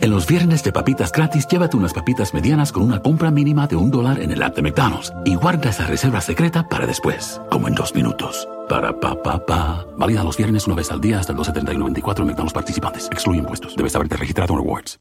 [0.00, 3.76] En los viernes de papitas gratis, llévate unas papitas medianas con una compra mínima de
[3.76, 7.68] un dólar en el app de McDonald's y guarda esa reserva secreta para después, como
[7.68, 8.48] en dos minutos.
[8.68, 9.86] Para pa pa pa.
[9.96, 13.06] Válida los viernes una vez al día hasta el 2.70 y 94 en McDonald's participantes.
[13.10, 13.76] Excluye impuestos.
[13.76, 14.98] Debes haberte registrado en Rewards.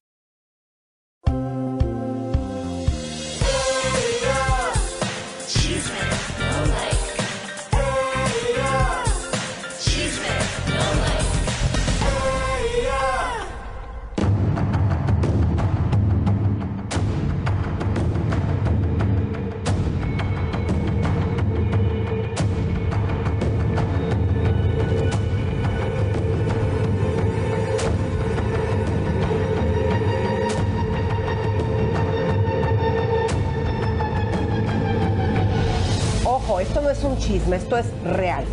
[37.44, 38.46] Chisme, esto es real.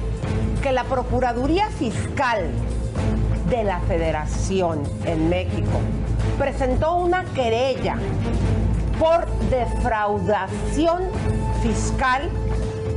[0.63, 2.51] Que la Procuraduría Fiscal
[3.49, 5.81] de la Federación en México
[6.39, 7.97] presentó una querella
[8.99, 11.05] por defraudación
[11.63, 12.29] fiscal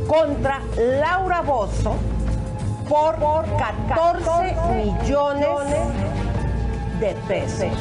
[0.07, 1.95] contra Laura Bozo
[2.89, 5.47] por, por 14 millones
[6.99, 7.71] de pesos.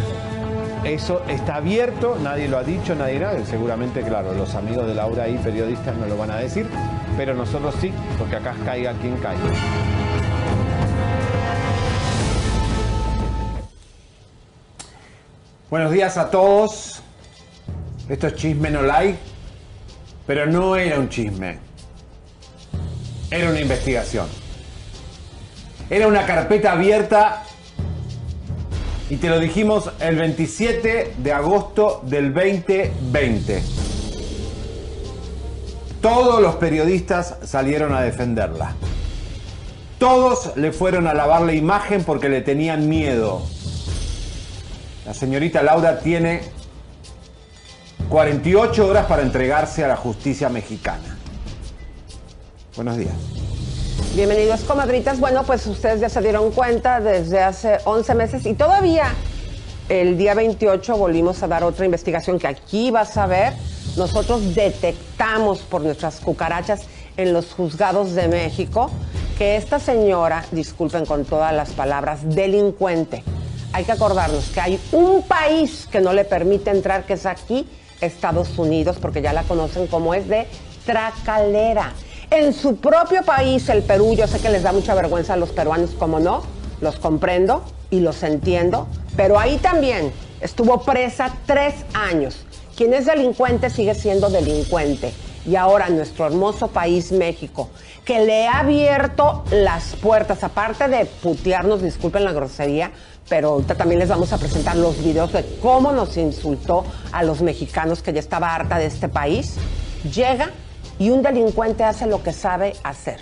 [0.84, 3.44] Eso está abierto, nadie lo ha dicho, nadie nada.
[3.44, 6.68] Seguramente, claro, los amigos de Laura y periodistas no lo van a decir,
[7.16, 9.40] pero nosotros sí, porque acá caiga quien caiga.
[15.70, 17.02] Buenos días a todos.
[18.08, 19.18] Esto es Chisme No Like,
[20.26, 21.58] pero no era un chisme.
[23.30, 24.26] Era una investigación.
[25.88, 27.44] Era una carpeta abierta
[29.08, 33.91] y te lo dijimos el 27 de agosto del 2020.
[36.02, 38.74] Todos los periodistas salieron a defenderla.
[40.00, 43.40] Todos le fueron a lavar la imagen porque le tenían miedo.
[45.06, 46.42] La señorita Laura tiene
[48.08, 51.16] 48 horas para entregarse a la justicia mexicana.
[52.74, 53.14] Buenos días.
[54.16, 55.20] Bienvenidos, comadritas.
[55.20, 59.14] Bueno, pues ustedes ya se dieron cuenta desde hace 11 meses y todavía
[59.88, 63.52] el día 28 volvimos a dar otra investigación que aquí vas a ver.
[63.96, 66.82] Nosotros detectamos por nuestras cucarachas
[67.16, 68.90] en los juzgados de México
[69.36, 73.22] que esta señora, disculpen con todas las palabras, delincuente.
[73.72, 77.66] Hay que acordarnos que hay un país que no le permite entrar, que es aquí,
[78.00, 80.46] Estados Unidos, porque ya la conocen como es de
[80.84, 81.92] tracalera.
[82.30, 85.50] En su propio país, el Perú, yo sé que les da mucha vergüenza a los
[85.50, 86.42] peruanos, como no,
[86.80, 92.44] los comprendo y los entiendo, pero ahí también estuvo presa tres años.
[92.76, 95.12] Quien es delincuente sigue siendo delincuente.
[95.44, 97.68] Y ahora nuestro hermoso país, México,
[98.04, 102.92] que le ha abierto las puertas, aparte de putearnos, disculpen la grosería,
[103.28, 107.42] pero ahorita también les vamos a presentar los videos de cómo nos insultó a los
[107.42, 109.54] mexicanos que ya estaba harta de este país,
[110.14, 110.50] llega
[110.98, 113.18] y un delincuente hace lo que sabe hacer.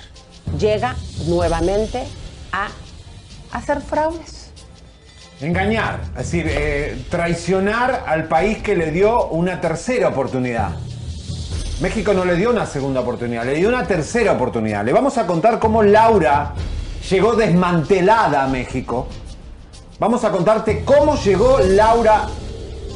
[0.58, 0.96] Llega
[1.26, 2.04] nuevamente
[2.52, 2.68] a
[3.52, 4.39] hacer fraudes.
[5.40, 10.70] Engañar, es decir, eh, traicionar al país que le dio una tercera oportunidad.
[11.80, 14.84] México no le dio una segunda oportunidad, le dio una tercera oportunidad.
[14.84, 16.52] Le vamos a contar cómo Laura
[17.08, 19.08] llegó desmantelada a México.
[19.98, 22.26] Vamos a contarte cómo llegó Laura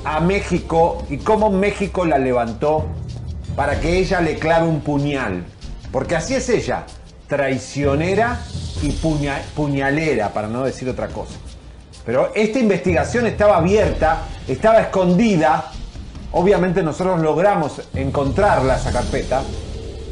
[0.05, 2.84] a México y cómo México la levantó
[3.56, 5.44] para que ella le clave un puñal.
[5.91, 6.84] Porque así es ella,
[7.26, 8.38] traicionera
[8.82, 11.37] y puña- puñalera, para no decir otra cosa.
[12.05, 15.73] Pero esta investigación estaba abierta, estaba escondida.
[16.33, 19.43] Obviamente nosotros logramos encontrarla, esa carpeta.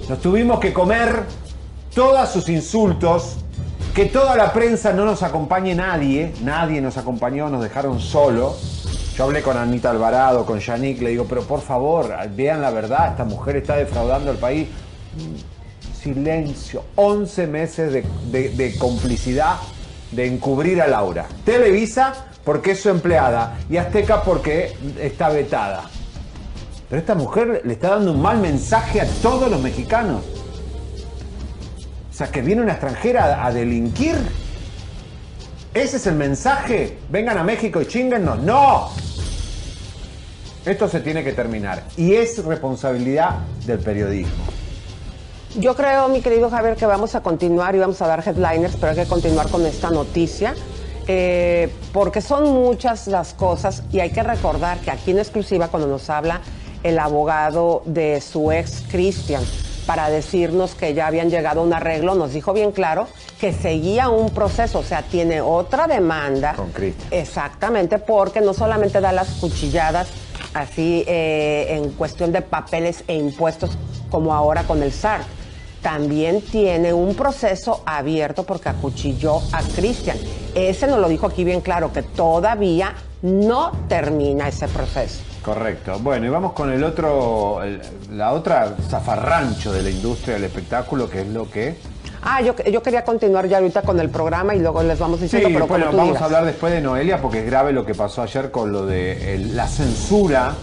[0.09, 1.25] Nos tuvimos que comer
[1.95, 3.37] todos sus insultos,
[3.95, 8.57] que toda la prensa no nos acompañe nadie, nadie nos acompañó, nos dejaron solo.
[9.15, 13.11] Yo hablé con Anita Alvarado, con Yannick, le digo, pero por favor, vean la verdad,
[13.11, 14.69] esta mujer está defraudando al país.
[16.01, 17.93] Silencio, 11 meses
[18.33, 19.57] de complicidad
[20.13, 21.27] de encubrir a Laura.
[21.45, 25.85] Televisa porque es su empleada y Azteca porque está vetada.
[26.89, 30.23] Pero esta mujer le está dando un mal mensaje a todos los mexicanos.
[32.11, 34.17] O sea, que viene una extranjera a, delinquir.
[35.73, 36.99] ¿Ese es el mensaje?
[37.09, 38.41] Vengan a México y chinguennos.
[38.41, 38.91] ¡No!
[40.67, 41.83] Esto se tiene que terminar.
[41.97, 44.62] Y es responsabilidad del periodismo.
[45.57, 48.93] Yo creo, mi querido Javier, que vamos a continuar y vamos a dar headliners, pero
[48.93, 50.55] hay que continuar con esta noticia.
[51.09, 55.89] eh, porque son muchas las cosas y hay que recordar que aquí en exclusiva cuando
[55.89, 56.41] nos habla
[56.85, 59.43] el abogado de su ex Cristian
[59.85, 63.09] para decirnos que ya habían llegado a un arreglo, nos dijo bien claro
[63.41, 66.55] que seguía un proceso, o sea, tiene otra demanda.
[66.55, 67.09] Con Cristian.
[67.13, 70.07] Exactamente, porque no solamente da las cuchilladas
[70.55, 73.77] así eh, en cuestión de papeles e impuestos
[74.09, 75.23] como ahora con el SAR,
[75.83, 80.17] también tiene un proceso abierto porque acuchilló a Cristian.
[80.55, 85.21] Ese nos lo dijo aquí bien claro, que todavía no termina ese proceso.
[85.45, 85.99] Correcto.
[86.01, 87.81] Bueno, y vamos con el otro, el-
[88.13, 91.77] la otra zafarrancho de la industria del espectáculo, que es lo que...
[92.25, 95.25] Ah, yo, yo quería continuar ya ahorita con el programa y luego les vamos Sí,
[95.25, 96.23] diciendo, pero bueno, como tú vamos digas.
[96.23, 99.35] a hablar después de Noelia porque es grave lo que pasó ayer con lo de
[99.35, 100.55] el- la censura,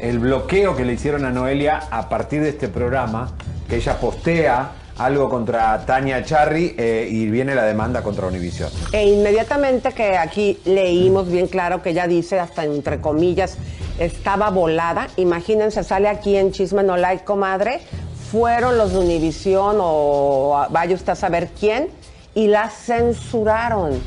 [0.00, 3.32] el bloqueo que le hicieron a Noelia a partir de este programa,
[3.76, 8.70] ella postea algo contra Tania Charry eh, y viene la demanda contra Univision.
[8.92, 13.56] E inmediatamente que aquí leímos bien claro que ella dice, hasta entre comillas,
[13.98, 15.08] estaba volada.
[15.16, 17.80] Imagínense, sale aquí en Chisme No Like, comadre.
[18.30, 21.88] Fueron los de Univisión o a- vaya usted a saber quién
[22.34, 24.00] y la censuraron.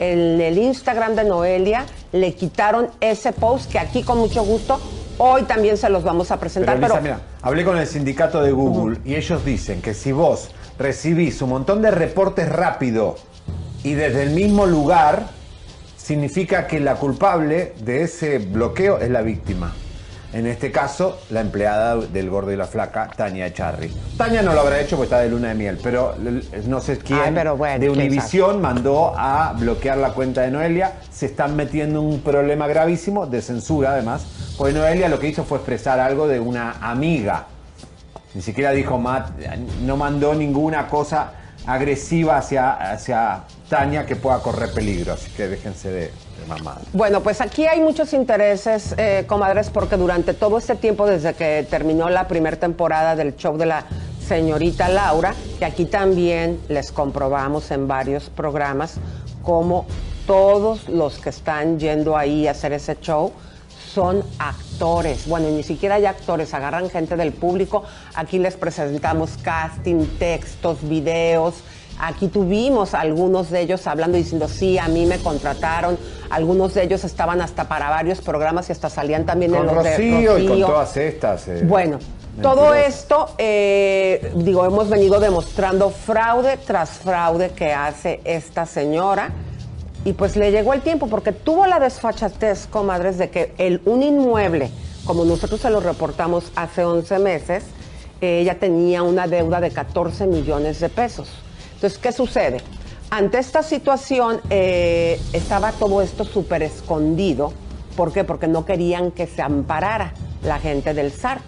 [0.00, 4.78] En el Instagram de Noelia le quitaron ese post que aquí con mucho gusto
[5.18, 6.76] hoy también se los vamos a presentar.
[6.76, 10.12] Pero, Pero, Lisa, mira, hablé con el sindicato de Google y ellos dicen que si
[10.12, 13.16] vos recibís un montón de reportes rápido
[13.82, 15.26] y desde el mismo lugar,
[15.96, 19.74] significa que la culpable de ese bloqueo es la víctima.
[20.30, 23.90] En este caso, la empleada del gordo y la flaca, Tania Charry.
[24.18, 26.14] Tania no lo habrá hecho porque está de luna de miel, pero
[26.66, 30.92] no sé quién Ay, pero bueno, de Univisión mandó a bloquear la cuenta de Noelia.
[31.10, 34.26] Se están metiendo en un problema gravísimo de censura, además,
[34.58, 37.46] porque Noelia lo que hizo fue expresar algo de una amiga.
[38.34, 39.30] Ni siquiera dijo, "Ma-
[39.82, 41.32] no mandó ninguna cosa
[41.66, 45.14] agresiva hacia, hacia Tania que pueda correr peligro.
[45.14, 46.10] Así que déjense de,
[46.48, 46.82] mamadas.
[46.92, 51.66] Bueno, pues aquí hay muchos intereses, eh, comadres, porque durante todo este tiempo, desde que
[51.68, 53.84] terminó la primera temporada del show de la
[54.26, 58.94] señorita Laura, que aquí también les comprobamos en varios programas,
[59.42, 59.86] como
[60.26, 63.32] todos los que están yendo ahí a hacer ese show
[63.94, 65.26] son actores.
[65.26, 67.84] Bueno, ni siquiera hay actores, agarran gente del público.
[68.14, 71.54] Aquí les presentamos casting, textos, videos.
[72.00, 75.98] Aquí tuvimos algunos de ellos hablando y diciendo, sí, a mí me contrataron.
[76.30, 79.84] Algunos de ellos estaban hasta para varios programas y hasta salían también Con en los
[79.84, 80.66] de Rocío y con Rocío.
[80.66, 81.48] todas estas.
[81.48, 81.98] eh, Bueno,
[82.40, 89.30] todo esto, eh, digo, hemos venido demostrando fraude tras fraude que hace esta señora.
[90.04, 94.04] Y pues le llegó el tiempo porque tuvo la desfachatez, comadres, de que el, un
[94.04, 94.70] inmueble,
[95.04, 97.64] como nosotros se lo reportamos hace 11 meses,
[98.20, 101.28] eh, ella tenía una deuda de 14 millones de pesos.
[101.78, 102.60] Entonces, ¿qué sucede?
[103.08, 107.52] Ante esta situación eh, estaba todo esto súper escondido.
[107.96, 108.24] ¿Por qué?
[108.24, 111.38] Porque no querían que se amparara la gente del SAR.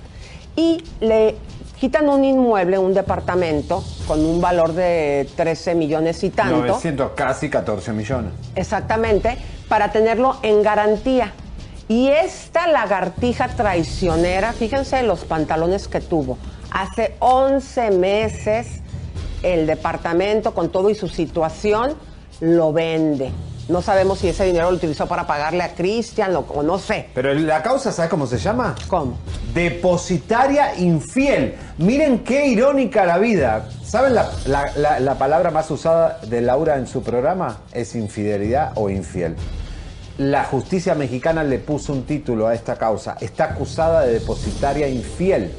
[0.54, 1.34] Y le
[1.80, 6.58] quitan un inmueble, un departamento, con un valor de 13 millones y tanto.
[6.58, 8.32] 900, casi 14 millones.
[8.54, 9.36] Exactamente,
[9.68, 11.32] para tenerlo en garantía.
[11.88, 16.38] Y esta lagartija traicionera, fíjense los pantalones que tuvo.
[16.70, 18.79] Hace 11 meses
[19.42, 21.94] el departamento con todo y su situación
[22.40, 23.30] lo vende.
[23.68, 27.06] No sabemos si ese dinero lo utilizó para pagarle a Cristian o, no sé.
[27.14, 28.74] Pero la causa, ¿sabes cómo se llama?
[28.88, 29.16] ¿Cómo?
[29.54, 31.54] Depositaria infiel.
[31.78, 33.68] Miren qué irónica la vida.
[33.84, 37.60] ¿Saben la, la- la- la palabra más usada de Laura en su programa?
[37.72, 39.36] Es infidelidad o infiel.
[40.18, 43.16] La justicia mexicana le puso un título a esta causa.
[43.20, 45.52] Está acusada de depositaria infiel.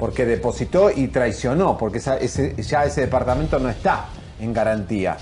[0.00, 1.78] Porque depositó y traicionó.
[1.78, 4.06] Porque ya ese departamento no está
[4.40, 5.16] en garantía.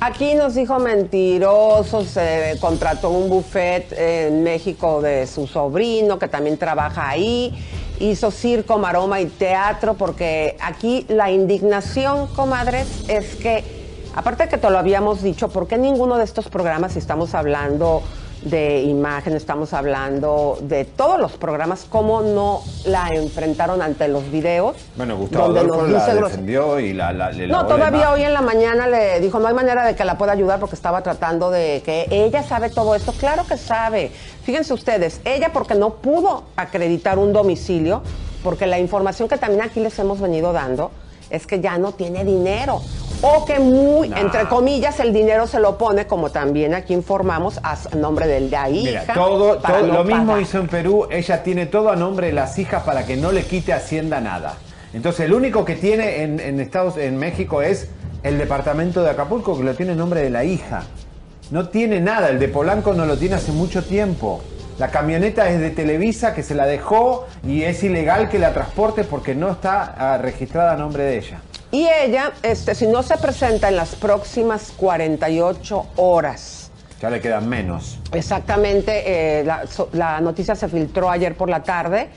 [0.00, 6.58] Aquí nos dijo mentiroso, se contrató un buffet en México de su sobrino que también
[6.58, 7.54] trabaja ahí,
[8.00, 13.64] hizo circo, maroma y teatro, porque aquí la indignación, comadres, es que,
[14.14, 17.34] aparte de que te lo habíamos dicho, ¿por qué ninguno de estos programas, si estamos
[17.34, 18.02] hablando
[18.44, 24.76] de imagen, estamos hablando de todos los programas, cómo no la enfrentaron ante los videos?
[24.96, 27.12] Bueno, Gustavo donde Adolfo nos la dice gros- defendió y la,
[27.48, 30.32] no, todavía hoy en la mañana le dijo, no hay manera de que la pueda
[30.32, 33.12] ayudar porque estaba tratando de que ella sabe todo esto.
[33.12, 34.12] Claro que sabe.
[34.42, 38.02] Fíjense ustedes, ella porque no pudo acreditar un domicilio,
[38.42, 40.90] porque la información que también aquí les hemos venido dando
[41.30, 42.82] es que ya no tiene dinero.
[43.24, 47.76] O que muy, entre comillas, el dinero se lo pone, como también aquí informamos, a
[47.96, 49.00] nombre de la hija.
[49.00, 52.58] Mira, todo, todo lo mismo hizo en Perú, ella tiene todo a nombre de las
[52.58, 54.56] hijas para que no le quite Hacienda nada.
[54.92, 57.88] Entonces, el único que tiene en, en Estados en México es
[58.22, 60.84] el departamento de Acapulco, que lo tiene en nombre de la hija.
[61.50, 64.42] No tiene nada, el de Polanco no lo tiene hace mucho tiempo.
[64.78, 69.04] La camioneta es de Televisa que se la dejó y es ilegal que la transporte
[69.04, 71.40] porque no está ah, registrada a nombre de ella.
[71.74, 76.70] Y ella, este, si no se presenta en las próximas 48 horas.
[77.02, 77.98] Ya le quedan menos.
[78.12, 79.44] Exactamente, eh,
[79.92, 82.10] la, noticia se filtró ayer por la tarde.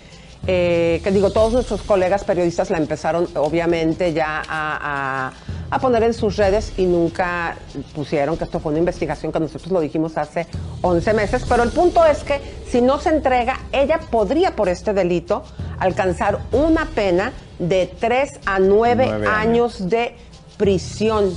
[0.48, 5.34] Eh, que digo, todos nuestros colegas periodistas la empezaron obviamente ya a
[5.70, 7.56] a poner en sus redes y nunca
[7.94, 10.48] pusieron que esto fue una investigación que nosotros lo dijimos hace
[10.82, 11.46] 11 meses.
[11.48, 15.44] Pero el punto es que si no se entrega, ella podría por este delito
[15.80, 19.90] alcanzar una pena de 3 a 9, años.
[19.90, 20.16] de
[20.58, 21.32] prisión.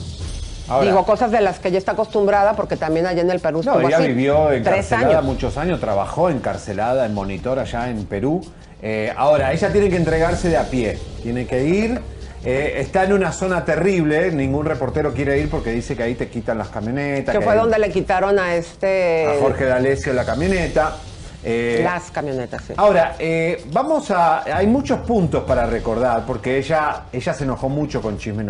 [0.82, 3.80] Digo, cosas de las que ella está acostumbrada, porque también allá en el Perú no,
[3.80, 8.40] ella vivió encarcelada muchos años, trabajó encarcelada en monitor allá en Perú.
[8.82, 12.00] Eh, ahora, ella tiene que entregarse de a pie, tiene que ir
[12.42, 16.28] eh, está en una zona terrible, ningún reportero quiere ir porque dice que ahí te
[16.28, 17.36] quitan las camionetas.
[17.36, 19.26] Que, fue donde le quitaron a este...
[19.26, 20.96] A Jorge D'Alessio la camioneta.
[21.44, 22.72] Eh, las camionetas, sí.
[22.78, 24.56] Ahora, eh, vamos a...
[24.56, 28.42] Hay muchos puntos para recordar porque ella, ella se enojó mucho con Chisme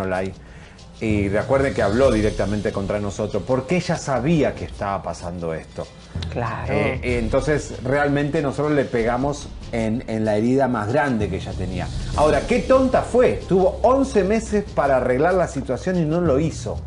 [1.00, 5.86] Y recuerden que habló directamente contra nosotros porque ella sabía que estaba pasando esto.
[6.30, 6.72] Claro.
[7.02, 11.88] entonces, realmente nosotros le pegamos en, la herida más grande que ella tenía.
[12.16, 13.40] Ahora, qué tonta fue.
[13.48, 16.80] Tuvo 11 meses para arreglar la situación y no lo hizo.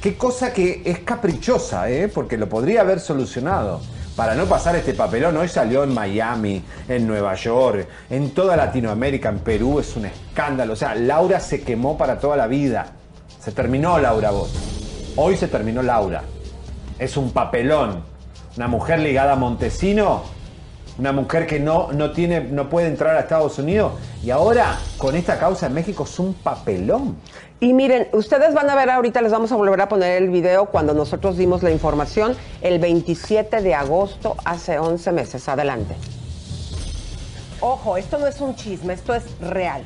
[0.00, 2.08] Qué cosa que es caprichosa, ¿eh?
[2.08, 3.80] porque lo podría haber solucionado.
[4.16, 9.28] Para no pasar este papelón, hoy salió en Miami, en Nueva York, en toda Latinoamérica,
[9.28, 10.72] en Perú, es un escándalo.
[10.72, 12.92] O sea, Laura se quemó para toda la vida.
[13.40, 14.52] Se terminó Laura vos.
[15.16, 16.22] Hoy se terminó Laura.
[16.98, 18.04] Es un papelón.
[18.56, 20.22] Una mujer ligada a Montesino
[21.00, 23.92] una mujer que no, no, tiene, no puede entrar a Estados Unidos
[24.22, 27.16] y ahora con esta causa en México es un papelón.
[27.58, 30.66] Y miren, ustedes van a ver ahorita, les vamos a volver a poner el video
[30.66, 35.48] cuando nosotros dimos la información el 27 de agosto, hace 11 meses.
[35.48, 35.96] Adelante.
[37.60, 39.84] Ojo, esto no es un chisme, esto es real.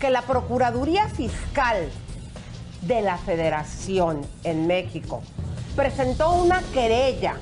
[0.00, 1.88] Que la Procuraduría Fiscal
[2.82, 5.22] de la Federación en México
[5.78, 7.36] presentó una querella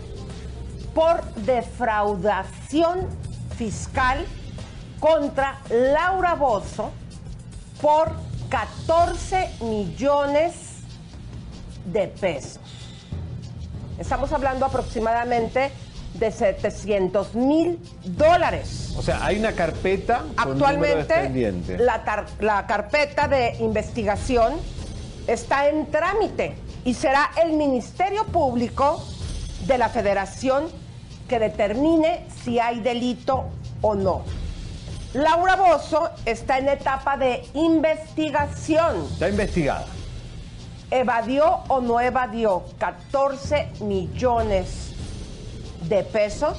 [0.94, 3.06] por defraudación
[3.56, 4.26] fiscal
[5.00, 6.90] contra Laura Bozo
[7.80, 8.12] por
[8.50, 10.52] 14 millones
[11.86, 12.60] de pesos.
[13.98, 15.70] Estamos hablando aproximadamente
[16.14, 18.94] de 700 mil dólares.
[18.98, 20.24] O sea, hay una carpeta.
[20.36, 24.54] Actualmente, la, la carpeta de investigación
[25.26, 29.02] está en trámite y será el Ministerio Público
[29.66, 30.66] de la Federación
[31.28, 33.44] que determine si hay delito
[33.80, 34.22] o no.
[35.14, 39.06] Laura Bozo está en etapa de investigación.
[39.12, 39.86] Está investigada.
[40.90, 44.92] ¿Evadió o no evadió 14 millones
[45.88, 46.58] de pesos?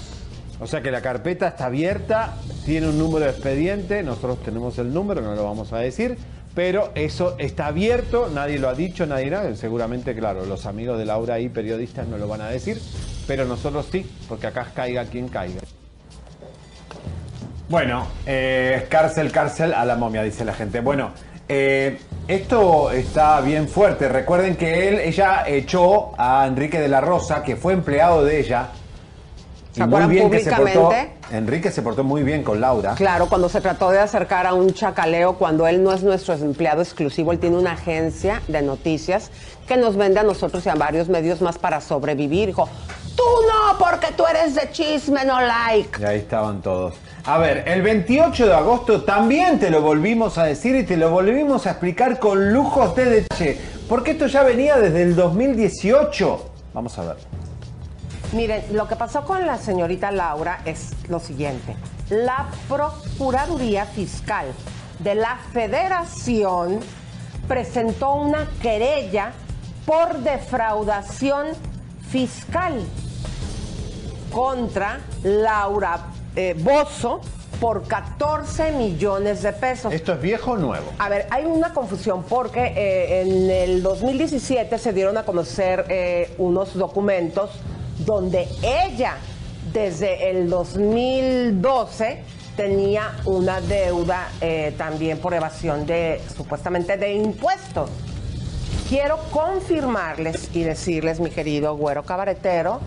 [0.60, 2.34] O sea que la carpeta está abierta,
[2.66, 6.18] tiene un número de expediente, nosotros tenemos el número, no lo vamos a decir,
[6.58, 11.06] pero eso está abierto, nadie lo ha dicho, nadie nada, seguramente, claro, los amigos de
[11.06, 12.82] Laura y periodistas no lo van a decir,
[13.28, 15.62] pero nosotros sí, porque acá caiga quien caiga.
[17.70, 20.80] Bueno, eh, cárcel, cárcel a la momia, dice la gente.
[20.80, 21.12] Bueno,
[21.48, 24.10] eh, esto está bien fuerte.
[24.10, 28.70] Recuerden que él, ella echó a Enrique de la Rosa, que fue empleado de ella,
[29.86, 30.92] muy bien que se portó,
[31.32, 32.96] Enrique se portó muy bien con Laura.
[32.96, 36.82] Claro, cuando se trató de acercar a un chacaleo, cuando él no es nuestro empleado
[36.82, 39.30] exclusivo, él tiene una agencia de noticias
[39.68, 42.48] que nos vende a nosotros y a varios medios más para sobrevivir.
[42.48, 42.70] Dijo,
[43.16, 46.02] tú no, porque tú eres de chisme, no like.
[46.02, 46.96] Y ahí estaban todos.
[47.26, 51.12] A ver, el 28 de agosto también te lo volvimos a decir y te lo
[51.12, 53.58] volvimos a explicar con lujos de detalle,
[53.90, 56.52] porque esto ya venía desde el 2018.
[56.74, 57.47] Vamos a ver.
[58.34, 61.78] Miren, lo que pasó con la señorita Laura es lo siguiente.
[62.10, 64.48] La Procuraduría Fiscal
[65.00, 66.80] de la Federación
[67.48, 69.32] presentó una querella
[69.86, 71.48] por defraudación
[72.10, 72.82] fiscal
[74.32, 77.22] contra Laura eh, Bozo
[77.62, 79.94] por 14 millones de pesos.
[79.94, 80.86] ¿Esto es viejo o nuevo?
[81.00, 86.36] A ver, hay una confusión porque eh, en el 2017 se dieron a conocer eh,
[86.38, 87.52] unos documentos
[88.00, 89.18] donde ella
[89.74, 92.24] desde el 2012
[92.56, 97.90] tenía una deuda eh, también por evasión de supuestamente de impuestos.
[98.90, 102.80] quiero confirmarles y decirles, mi querido güero cabaretero,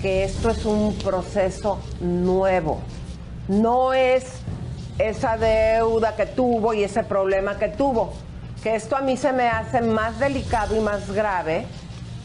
[0.00, 2.80] que esto es un proceso nuevo.
[3.48, 4.24] No es
[4.98, 8.12] esa deuda que tuvo y ese problema que tuvo.
[8.62, 11.66] Que esto a mí se me hace más delicado y más grave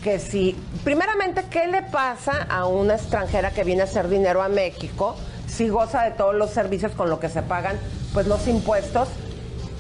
[0.04, 4.50] que si, primeramente, ¿qué le pasa a una extranjera que viene a hacer dinero a
[4.50, 5.16] México
[5.48, 7.80] si goza de todos los servicios con lo que se pagan,
[8.14, 9.08] pues los impuestos?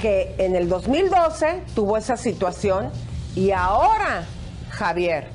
[0.01, 2.89] Que en el 2012 tuvo esa situación
[3.35, 4.25] y ahora,
[4.69, 5.27] Javier,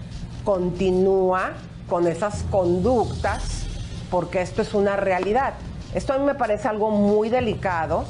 [0.43, 1.53] continúa
[1.89, 3.67] con esas conductas
[4.11, 5.55] porque esto es una realidad.
[5.95, 8.05] Esto a mí me parece algo muy delicado.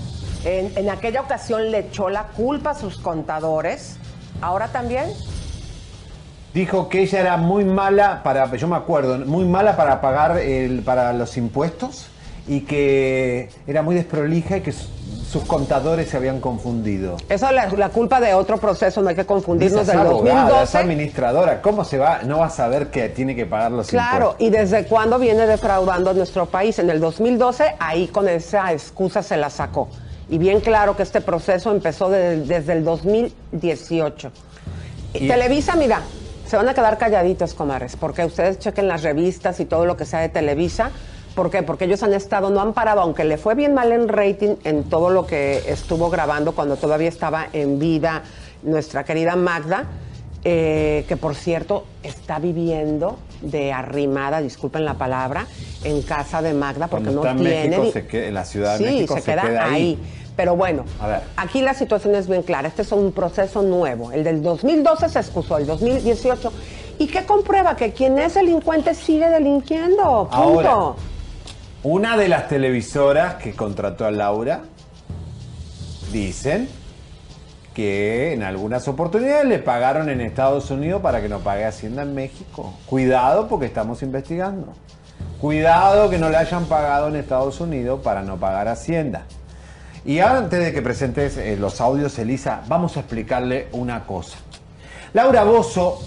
[0.44, 3.97] En, en aquella ocasión le echó la culpa a sus contadores.
[4.40, 5.11] Ahora también
[6.54, 10.80] Dijo que ella era muy mala para, yo me acuerdo, muy mala para pagar el,
[10.82, 12.06] para los impuestos
[12.46, 14.88] y que era muy desprolija y que su-
[15.30, 17.18] sus contadores se habían confundido.
[17.28, 20.40] Eso es la, la culpa de otro proceso, no hay que confundirnos del es abogada,
[20.40, 20.78] es 2012.
[20.78, 22.20] administradora, ¿cómo se va?
[22.24, 24.46] No va a saber que tiene que pagar los Claro, impuestos.
[24.46, 26.78] y desde cuándo viene defraudando a nuestro país.
[26.78, 29.90] En el 2012, ahí con esa excusa se la sacó.
[30.30, 34.30] Y bien claro que este proceso empezó de- desde el 2018.
[35.12, 36.00] Y Y- Televisa, mira,
[36.48, 40.04] se van a quedar calladitos, comares, porque ustedes chequen las revistas y todo lo que
[40.04, 40.90] sea de Televisa.
[41.34, 41.62] ¿Por qué?
[41.62, 44.84] Porque ellos han estado, no han parado, aunque le fue bien mal en rating en
[44.84, 48.22] todo lo que estuvo grabando cuando todavía estaba en vida
[48.62, 49.84] nuestra querida Magda,
[50.42, 55.46] eh, que por cierto está viviendo de arrimada, disculpen la palabra,
[55.84, 57.68] en casa de Magda porque Cuando no está tiene.
[57.78, 59.72] México, se queda- en la Ciudad de sí, México, se, se queda, queda ahí.
[59.72, 59.98] ahí.
[60.38, 61.23] Pero bueno, A ver.
[61.37, 62.68] aquí la situación es bien clara.
[62.68, 64.12] Este es un proceso nuevo.
[64.12, 66.52] El del 2012 se excusó, el 2018.
[67.00, 67.75] ¿Y qué comprueba?
[67.75, 70.28] Que quien es delincuente sigue delinquiendo.
[70.30, 70.37] Punto.
[70.37, 70.75] Ahora.
[71.83, 74.61] Una de las televisoras que contrató a Laura
[76.12, 76.68] dicen
[77.75, 82.14] que en algunas oportunidades le pagaron en Estados Unidos para que no pague Hacienda en
[82.14, 82.75] México.
[82.87, 84.73] Cuidado porque estamos investigando.
[85.40, 89.25] Cuidado que no le hayan pagado en Estados Unidos para no pagar Hacienda.
[90.09, 94.38] Y antes de que presentes eh, los audios, Elisa, vamos a explicarle una cosa.
[95.12, 96.01] Laura Bozo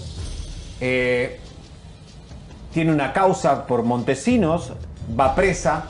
[0.80, 1.38] eh,
[2.72, 4.72] tiene una causa por Montesinos,
[5.16, 5.84] va presa,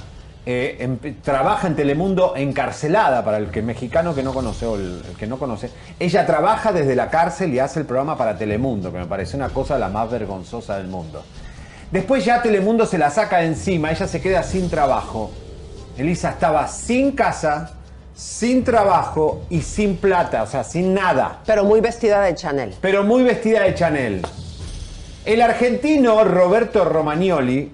[0.45, 5.27] eh, trabaja en Telemundo encarcelada para el que mexicano que no conoce o el, que
[5.27, 5.71] no conoce.
[5.99, 9.49] Ella trabaja desde la cárcel y hace el programa para Telemundo, que me parece una
[9.49, 11.25] cosa la más vergonzosa del mundo.
[11.91, 15.31] Después ya Telemundo se la saca encima, ella se queda sin trabajo.
[15.97, 17.79] Elisa estaba sin casa,
[18.15, 22.75] sin trabajo y sin plata, o sea, sin nada Pero muy vestida de Chanel.
[22.81, 24.23] pero muy vestida de Chanel.
[25.25, 27.71] El argentino Roberto Romagnoli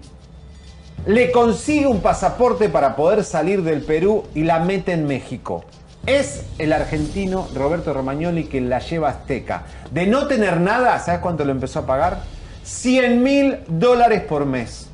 [1.06, 5.64] le consigue un pasaporte para poder salir del Perú y la mete en México.
[6.06, 9.62] Es el argentino Roberto Romagnoli que la lleva a Azteca.
[9.90, 12.20] De no tener nada, ¿sabes cuánto le empezó a pagar?
[12.64, 14.88] 100 mil dólares por mes.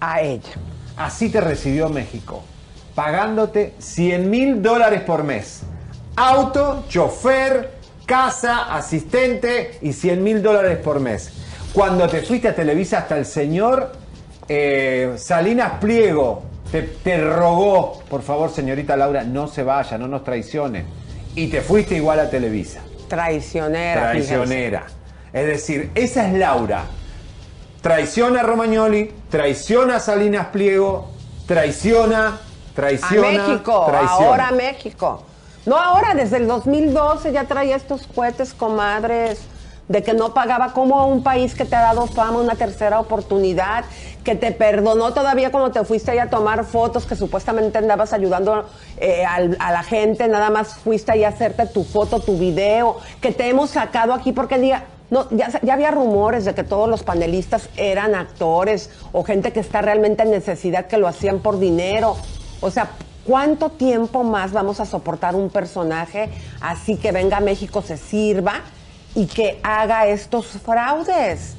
[0.00, 0.52] A ella.
[0.96, 2.42] Así te recibió México,
[3.00, 5.62] pagándote 100 mil dólares por mes.
[6.16, 7.70] Auto, chofer,
[8.04, 11.32] casa, asistente y 100 mil dólares por mes.
[11.72, 13.92] Cuando te fuiste a Televisa hasta el señor
[14.46, 20.22] eh, Salinas Pliego te, te rogó, por favor señorita Laura, no se vaya, no nos
[20.22, 20.84] traicione.
[21.34, 22.82] Y te fuiste igual a Televisa.
[23.08, 24.10] Traicionera.
[24.10, 24.34] fíjense.
[24.34, 24.86] Traicionera.
[25.32, 26.84] Es decir, esa es Laura.
[27.80, 31.10] Traiciona a Romagnoli, traiciona a Salinas Pliego,
[31.46, 32.40] traiciona,
[32.84, 33.46] A traiciona.
[33.46, 34.26] México, traiciona.
[34.26, 35.22] ahora a México.
[35.66, 39.40] No ahora, desde el 2012 ya traía estos cohetes, comadres,
[39.88, 43.00] de que no pagaba como a un país que te ha dado fama, una tercera
[43.00, 43.84] oportunidad,
[44.24, 48.66] que te perdonó todavía cuando te fuiste ahí a tomar fotos, que supuestamente andabas ayudando
[48.98, 52.98] eh, al- a la gente, nada más fuiste ahí a hacerte tu foto, tu video,
[53.20, 54.84] que te hemos sacado aquí porque el día...
[55.10, 59.58] No, ya, ya había rumores de que todos los panelistas eran actores o gente que
[59.58, 62.16] está realmente en necesidad que lo hacían por dinero.
[62.60, 62.90] O sea,
[63.26, 68.62] ¿cuánto tiempo más vamos a soportar un personaje así que venga a México, se sirva
[69.14, 71.54] y que haga estos fraudes?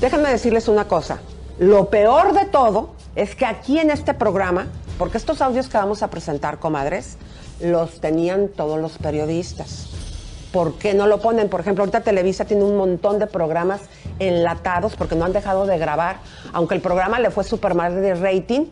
[0.00, 1.18] Déjenme decirles una cosa.
[1.58, 6.02] Lo peor de todo es que aquí en este programa, porque estos audios que vamos
[6.02, 7.16] a presentar, comadres,
[7.60, 9.88] los tenían todos los periodistas.
[10.52, 11.48] ¿Por qué no lo ponen?
[11.48, 13.82] Por ejemplo, ahorita Televisa tiene un montón de programas
[14.18, 16.18] enlatados porque no han dejado de grabar,
[16.52, 18.66] aunque el programa le fue súper mal de rating.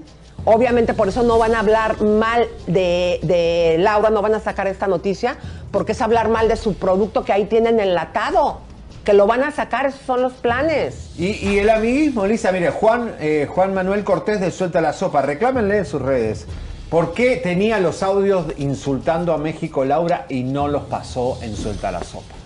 [0.46, 4.86] Obviamente por eso no van a hablar mal de, Laura, no van a sacar esta
[4.86, 5.36] noticia,
[5.70, 8.60] porque es hablar mal de su producto que ahí tienen enlatado,
[9.04, 11.10] que lo van a sacar, esos son los planes.
[11.18, 15.20] Y, y el amiguismo, Lisa, mire, Juan, eh, Juan Manuel Cortés de Suelta la Sopa,
[15.20, 16.46] reclámenle en sus redes.
[16.88, 21.90] ¿Por qué tenía los audios insultando a México Laura y no los pasó en Suelta
[21.90, 22.36] la Sopa?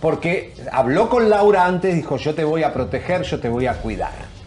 [0.00, 3.74] porque habló con Laura antes, dijo yo te voy a proteger, yo te voy a
[3.74, 4.37] cuidar.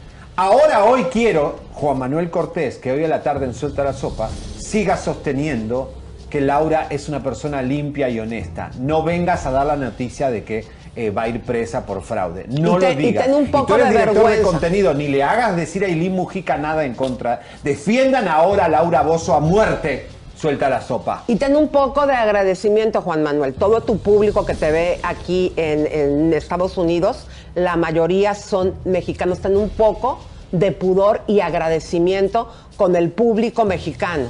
[0.44, 4.28] Ahora, hoy quiero, Juan Manuel Cortés, que hoy a la tarde en Suelta la Sopa,
[4.58, 5.94] siga sosteniendo
[6.32, 8.72] que Laura es una persona limpia y honesta.
[8.80, 12.46] No vengas a dar la noticia de que eh, va a ir presa por fraude.
[12.48, 13.26] No te- lo y digas.
[13.26, 14.52] ten un poco tú eres de director de vergüenza.
[14.52, 17.42] contenido, ni le hagas decir a Eileen Mujica nada en contra.
[17.64, 20.08] Defiendan ahora a Laura Bozo a muerte.
[20.36, 21.24] Suelta la sopa.
[21.28, 23.54] Y ten un poco de agradecimiento, Juan Manuel.
[23.54, 29.38] Todo tu público que te ve aquí en, en Estados Unidos, la mayoría son mexicanos.
[29.38, 30.18] Ten un poco
[30.52, 34.30] de pudor y agradecimiento con el público mexicano.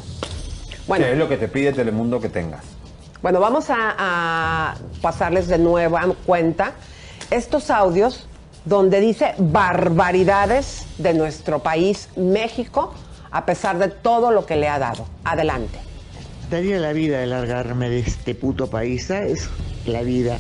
[0.88, 2.64] Bueno, Que es lo que te pide Telemundo que tengas.
[3.22, 6.74] Bueno, vamos a, a pasarles de nueva cuenta
[7.30, 8.28] estos audios
[8.66, 12.94] donde dice barbaridades de nuestro país, México,
[13.32, 15.06] a pesar de todo lo que le ha dado.
[15.24, 15.80] Adelante.
[16.50, 19.50] Daría la vida de largarme de este puto país, ¿sabes?
[19.86, 20.38] La vida.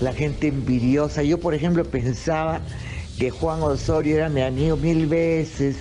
[0.00, 1.22] La gente envidiosa.
[1.22, 2.60] Yo, por ejemplo, pensaba
[3.20, 5.76] que Juan Osorio era mi amigo mil veces.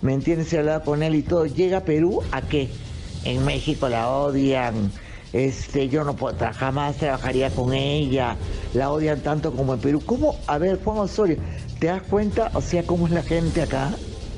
[0.00, 0.48] ¿Me entiendes?
[0.48, 1.44] Se hablaba con él y todo.
[1.44, 2.68] Llega a Perú, ¿a qué?
[3.24, 4.92] En México la odian.
[5.32, 8.36] Este, yo no puedo, jamás trabajaría con ella.
[8.74, 10.02] La odian tanto como en Perú.
[10.06, 10.36] ¿Cómo?
[10.46, 11.36] A ver, Juan Osorio,
[11.80, 12.52] ¿te das cuenta?
[12.54, 13.92] O sea, ¿cómo es la gente acá?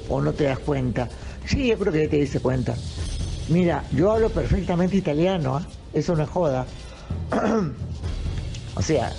[0.08, 1.10] ¿O no te das cuenta?
[1.44, 2.74] Sí, yo creo que te diste cuenta.
[3.50, 5.66] Mira, yo hablo perfectamente italiano, ¿ah?
[5.92, 6.64] eso no es joda.
[8.76, 9.12] o sea,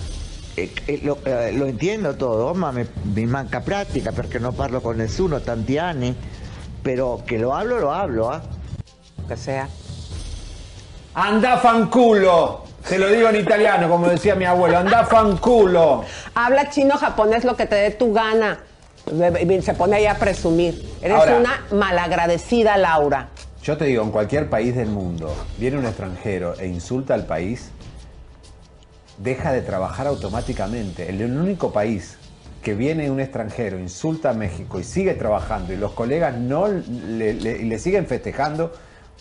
[0.58, 4.82] eh, eh, lo, eh, lo entiendo todo, ma me, mi manca práctica perché non parlo
[4.82, 6.15] con nessuno tanti anni,
[6.82, 8.41] però che lo hablo, lo hablo, ¿ah?
[9.28, 9.70] Que sea.
[11.13, 12.63] Anda fanculo.
[12.88, 14.78] Te lo digo en italiano, como decía mi abuelo.
[14.78, 16.04] Anda fanculo.
[16.36, 18.60] Habla chino, japonés, lo que te dé tu gana.
[19.62, 20.89] Se pone ahí a presumir.
[21.02, 23.30] Eres Ahora- una malagradecida, Laura.
[23.63, 27.72] Yo te digo, en cualquier país del mundo, viene un extranjero e insulta al país,
[29.18, 31.10] deja de trabajar automáticamente.
[31.10, 32.18] El único país
[32.62, 37.34] que viene un extranjero, insulta a México y sigue trabajando y los colegas no le,
[37.34, 38.72] le- le siguen festejando.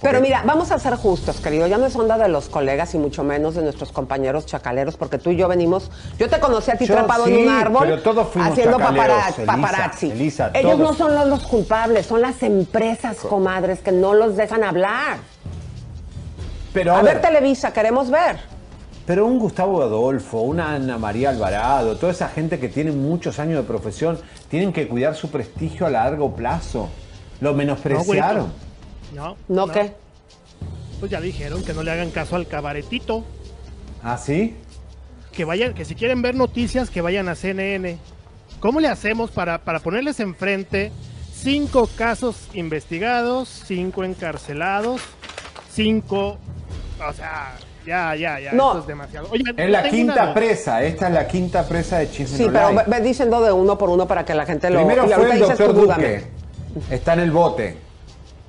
[0.03, 1.67] Pero mira, vamos a ser justos, querido.
[1.67, 5.17] Ya no es onda de los colegas y mucho menos de nuestros compañeros chacaleros, porque
[5.17, 5.91] tú y yo venimos.
[6.19, 9.45] Yo te conocí a ti Yo trepado sí, en un árbol pero todos haciendo Elisa,
[9.47, 10.11] paparazzi.
[10.11, 10.91] Elisa, Ellos todos.
[10.91, 15.17] no son los, los culpables, son las empresas, comadres, que no los dejan hablar.
[16.75, 18.37] pero, A, a ver, ver, Televisa, queremos ver.
[19.07, 23.59] Pero un Gustavo Adolfo, una Ana María Alvarado, toda esa gente que tiene muchos años
[23.59, 24.19] de profesión,
[24.51, 26.89] tienen que cuidar su prestigio a largo plazo.
[27.41, 28.53] Lo menospreciaron.
[29.15, 29.93] No, ¿No, qué?
[30.99, 33.25] Pues ya dijeron que no le hagan caso al cabaretito.
[34.03, 34.57] ¿Ah, sí?
[35.33, 37.99] Que vayan, que si quieren ver noticias, que vayan a CNN.
[38.59, 40.91] ¿Cómo le hacemos para, para ponerles enfrente
[41.33, 45.03] cinco casos investigados, cinco encarcelados,
[45.71, 46.39] cinco.
[47.07, 48.53] O sea, ya, ya, ya.
[48.53, 48.69] No.
[48.69, 49.29] Esto es demasiado.
[49.31, 52.85] Oye, Es la quinta presa, esta es la quinta presa de Chisme Sí, No pero
[52.87, 55.39] ve, diciendo de uno por uno para que la gente lo Primero y fue el
[55.39, 56.23] doctor tú, dúdame.
[56.75, 57.77] Duque, está en el bote.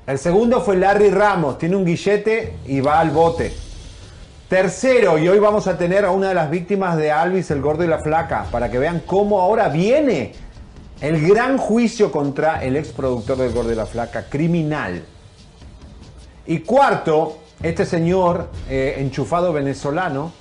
[0.08, 3.54] El segundo fue Larry Ramos, tiene un guillete y va al bote.
[4.48, 7.84] Tercero, y hoy vamos a tener a una de las víctimas de Alvis, el gordo
[7.84, 10.32] y la flaca, para que vean cómo ahora viene
[11.02, 15.04] el gran juicio contra el ex productor del gordo y la flaca, criminal.
[16.46, 20.32] Y cuarto, este señor eh, enchufado venezolano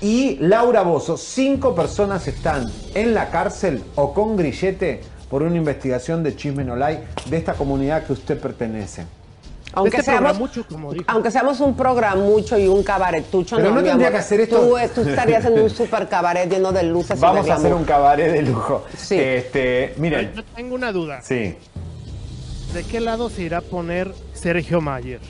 [0.00, 6.22] y Laura Bozo, cinco personas están en la cárcel o con grillete por una investigación
[6.22, 9.04] de Chisme No Like de esta comunidad que usted pertenece.
[9.72, 11.04] Aunque Este seamos, programucho, como dijo.
[11.08, 14.10] aunque seamos un programucho y un cabaretucho, Pero no tendría amor.
[14.12, 17.20] que hacer esto- Tú, eh, tú estarías en un super cabaret lleno de luces y
[17.20, 18.84] Vamos de a hacer un cabaret de lujo.
[18.96, 19.18] Sí.
[19.18, 21.20] Este, miren, Yo tengo una duda.
[21.22, 21.56] sí.
[22.72, 25.20] ¿De qué lado se irá a poner Sergio Mayer?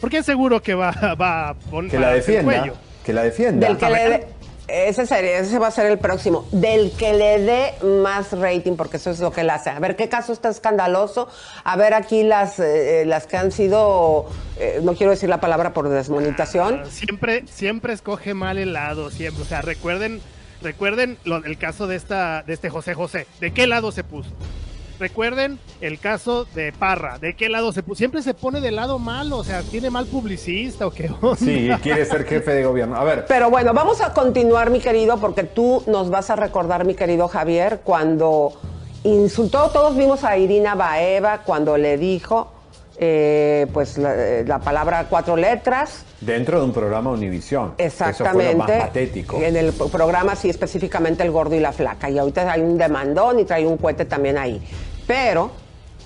[0.00, 2.64] Porque seguro que va, va a poner Que la defienda.
[3.04, 3.68] Que la defienda.
[3.68, 4.40] Del que le
[4.72, 6.46] ese, sería- ese va a ser el próximo.
[6.52, 9.70] Del que le dé más rating, porque eso es lo que él hace.
[9.70, 11.28] A ver qué caso está escandaloso.
[11.64, 14.26] A ver aquí las, eh, las que han sido,
[14.58, 16.82] eh, no quiero decir la palabra por desmonetación.
[16.84, 19.42] Ah, Siempre, siempre escoge mal el lado, siempre.
[19.42, 20.20] O sea, recuerden,
[20.62, 23.26] recuerden lo del caso de esta, de este José José.
[23.40, 24.30] ¿De qué lado se puso?
[25.00, 27.18] Recuerden el caso de Parra.
[27.18, 27.82] ¿De qué lado se?
[27.94, 29.38] Siempre se pone del lado malo.
[29.38, 31.36] O sea, tiene mal publicista o qué onda?
[31.36, 32.96] Sí, quiere ser jefe de gobierno.
[32.96, 36.84] A ver, Pero bueno, vamos a continuar, mi querido, porque tú nos vas a recordar,
[36.84, 38.52] mi querido Javier, cuando
[39.04, 42.52] insultó, todos vimos a Irina Baeva cuando le dijo,
[42.98, 46.04] eh, pues, la, eh, la palabra cuatro letras.
[46.20, 47.72] dentro de un programa Univisión.
[47.78, 48.22] Exactamente.
[48.22, 49.40] Eso fue lo más patético.
[49.40, 52.10] En el programa, sí, específicamente el gordo y la flaca.
[52.10, 54.60] Y ahorita hay un demandón y trae un cohete también ahí.
[55.10, 55.50] Pero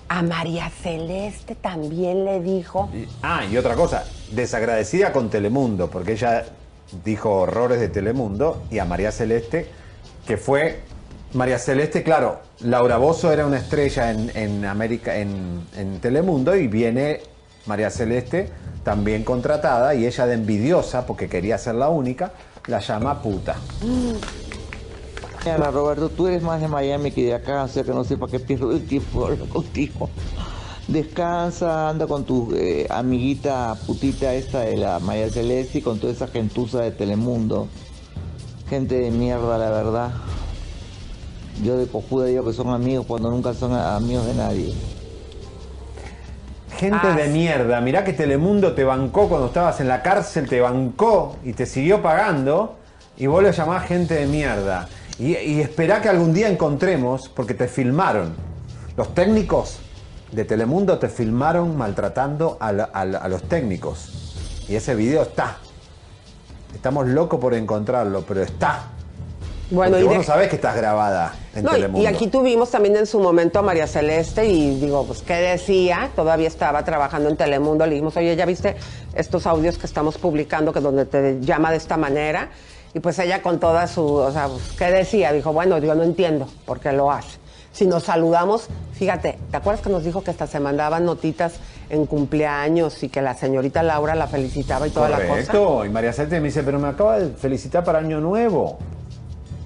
[0.08, 2.88] a María Celeste también le dijo.
[3.22, 6.46] Ah, y otra cosa, desagradecida con Telemundo, porque ella
[7.04, 9.68] dijo horrores de Telemundo, y a María Celeste,
[10.26, 10.80] que fue
[11.34, 16.66] María Celeste, claro, Laura Bozo era una estrella en, en América, en, en Telemundo, y
[16.66, 17.20] viene
[17.66, 18.48] María Celeste,
[18.84, 22.32] también contratada, y ella de envidiosa, porque quería ser la única,
[22.68, 23.56] la llama puta.
[25.44, 28.16] Mira, Roberto, tú eres más de Miami que de acá, o sea que no sé
[28.16, 30.08] para qué pierdo el tiempo contigo.
[30.88, 36.12] Descansa, anda con tu eh, amiguita putita esta de la María Celeste y con toda
[36.12, 37.68] esa gentuza de Telemundo.
[38.68, 40.10] Gente de mierda, la verdad.
[41.62, 44.74] Yo de cojuda digo que son amigos cuando nunca son amigos de nadie.
[46.78, 47.30] Gente Ah, de sí.
[47.30, 51.66] mierda, mirá que Telemundo te bancó cuando estabas en la cárcel, te bancó y te
[51.66, 52.76] siguió pagando,
[53.16, 54.88] y vos le llamás gente de mierda.
[55.18, 58.34] Y, y esperá que algún día encontremos, porque te filmaron.
[58.96, 59.78] Los técnicos
[60.32, 64.64] de Telemundo te filmaron maltratando a, la- a la- a los técnicos.
[64.68, 65.58] Y ese video está.
[66.74, 68.90] Estamos locos por encontrarlo, pero está.
[69.70, 72.02] Bueno, Porque y vos de- no sabés que estás grabada en No, y- Telemundo.
[72.02, 76.10] y aquí tuvimos también en su momento a María Celeste y digo, pues, ¿qué decía?
[76.16, 77.86] Todavía estaba trabajando en Telemundo.
[77.86, 78.76] Le dijimos, oye, ¿ya viste
[79.14, 82.50] estos audios que estamos publicando que donde te llama de esta manera?
[82.94, 85.32] Y pues ella con toda su, o sea, ¿qué decía?
[85.32, 87.38] Dijo, bueno, yo no entiendo por qué lo hace.
[87.72, 91.54] Si nos saludamos, fíjate, ¿te acuerdas que nos dijo que hasta se mandaban notitas
[91.90, 95.28] en cumpleaños y que la señorita Laura la felicitaba y toda la cosa?
[95.28, 95.84] Correcto.
[95.84, 98.78] Y María Celeste me dice, pero me acaba de felicitar para Año Nuevo.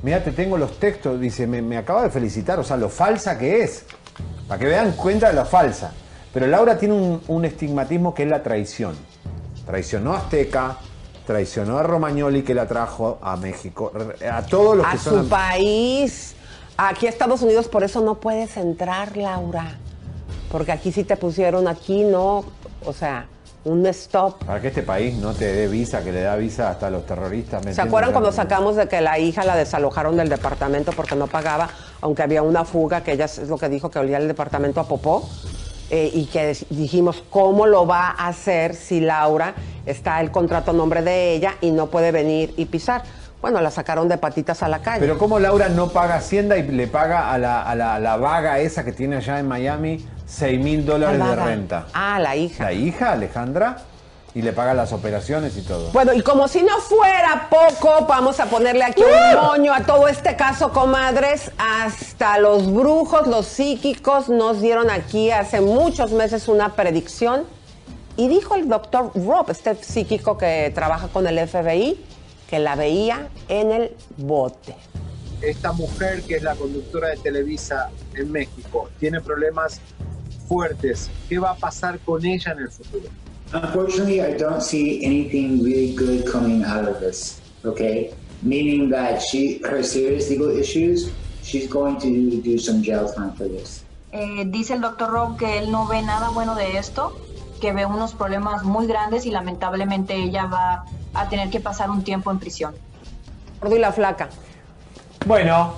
[0.03, 1.21] Mira, te tengo los textos.
[1.21, 2.59] Dice, me, acaba de felicitar.
[2.59, 3.85] O sea, lo falsa que es.
[4.49, 5.93] Para que vean cuenta de lo falsa.
[6.33, 8.97] Pero Laura tiene un, un estigmatismo que es la traición.
[9.67, 10.79] Traicionó a Azteca,
[11.29, 13.93] traicionó a Romagnoli que la trajo a México,
[14.33, 15.29] a todos los a que su son...
[15.29, 16.35] país.
[16.79, 19.77] Aquí a Estados Unidos, por eso no puedes entrar, Laura.
[20.51, 22.47] Porque aquí sí te pusieron, aquí no.
[22.83, 23.27] O sea,
[23.65, 24.43] un stop.
[24.43, 27.05] Para que este país no te dé visa, que le da visa hasta a los
[27.05, 27.63] terroristas.
[27.63, 31.27] ¿me ¿Se acuerdan cuando sacamos de que la hija la desalojaron del departamento porque no
[31.27, 31.69] pagaba,
[32.01, 34.89] aunque había una fuga, que ella es lo que dijo que olía el departamento a
[34.89, 35.29] popó?
[35.91, 39.55] Eh, y que dijimos, ¿cómo lo va a hacer si Laura
[39.87, 43.03] está el contrato a nombre de ella y no puede venir y pisar?
[43.41, 45.01] Bueno, la sacaron de patitas a la calle.
[45.01, 48.17] Pero ¿cómo Laura no paga Hacienda y le paga a la, a la- a la
[48.17, 51.87] vaga esa que tiene allá en Miami 6 mil dólares de renta?
[51.95, 52.65] Ah, la hija.
[52.65, 53.79] La hija, Alejandra,
[54.39, 55.91] y le paga las operaciones y todo.
[55.91, 60.07] Bueno, y como si no fuera poco, vamos a ponerle aquí un moño a todo
[60.07, 61.51] este caso, comadres.
[61.59, 67.47] Hasta los brujos, los psíquicos nos dieron aquí hace muchos meses una predicción.
[68.17, 72.01] Y dijo el doctor Rob, este psíquico que trabaja con el FBI,
[72.49, 74.77] que la veía en el bote.
[75.43, 79.81] esta mujer que es la conductora de Televisa en México tiene problemas
[80.47, 81.11] fuertes.
[81.29, 83.09] ¿Qué va a pasar con ella en el futuro?
[83.53, 87.41] Unfortunately, I don't see anything really good coming out of this.
[87.65, 91.11] Okay, meaning that she, her serious legal issues,
[91.43, 93.85] she's going to do some jail time for this.
[94.13, 97.17] Eh, dice el doctor Rob que él no ve nada bueno de esto,
[97.61, 100.85] que ve unos problemas muy grandes y lamentablemente ella va
[101.15, 102.75] a tener que pasar un tiempo en prisión.
[103.61, 104.29] Gordo y la flaca.
[105.27, 105.75] Bueno,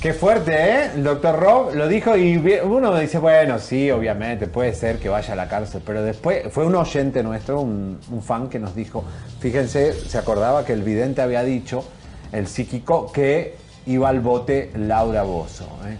[0.00, 0.90] qué fuerte, ¿eh?
[0.94, 5.32] El doctor Rob lo dijo y uno dice, bueno, sí, obviamente, puede ser que vaya
[5.32, 9.04] a la cárcel, pero después fue un oyente nuestro, un, fan que nos dijo,
[9.40, 11.84] fíjense, se acordaba que el vidente había dicho,
[12.32, 13.56] el psíquico, que
[13.86, 15.68] iba al bote Laura Bozo.
[15.86, 15.96] ¿eh?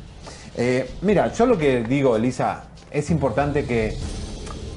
[0.56, 3.96] Eh, mira, yo lo que digo, Elisa, es importante que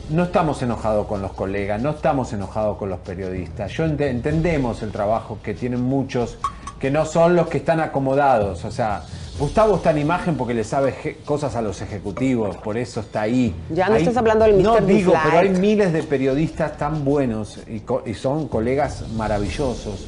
[0.10, 3.72] no estamos enojados con los colegas, no estamos enojados con los periodistas.
[3.72, 6.38] Yo ente- entendemos el trabajo que tienen muchos
[6.82, 8.66] que no son los que están acomodados.
[8.66, 9.04] O sea,
[9.38, 13.56] Gustavo está en imagen porque le sabe cosas a los ejecutivos, por eso está ahí.
[13.70, 14.86] Ya no estás hablando del No Mr.
[14.88, 20.08] digo, pero hay miles de periodistas tan buenos y, y son colegas maravillosos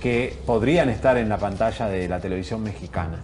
[0.00, 3.20] que podrían estar en la pantalla de la televisión mexicana.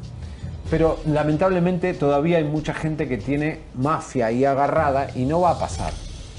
[0.70, 5.58] Pero lamentablemente todavía hay mucha gente que tiene mafia ahí agarrada y no va a
[5.58, 5.92] pasar.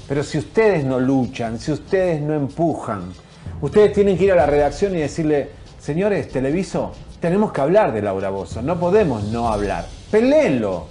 [0.08, 3.12] Pero si ustedes no luchan, si ustedes no empujan,
[3.60, 8.02] ustedes tienen que ir a la redacción y decirle, señores, Televiso, tenemos que hablar de
[8.02, 9.86] Laura Bozo, no podemos no hablar.
[10.10, 10.86] Peleenlo.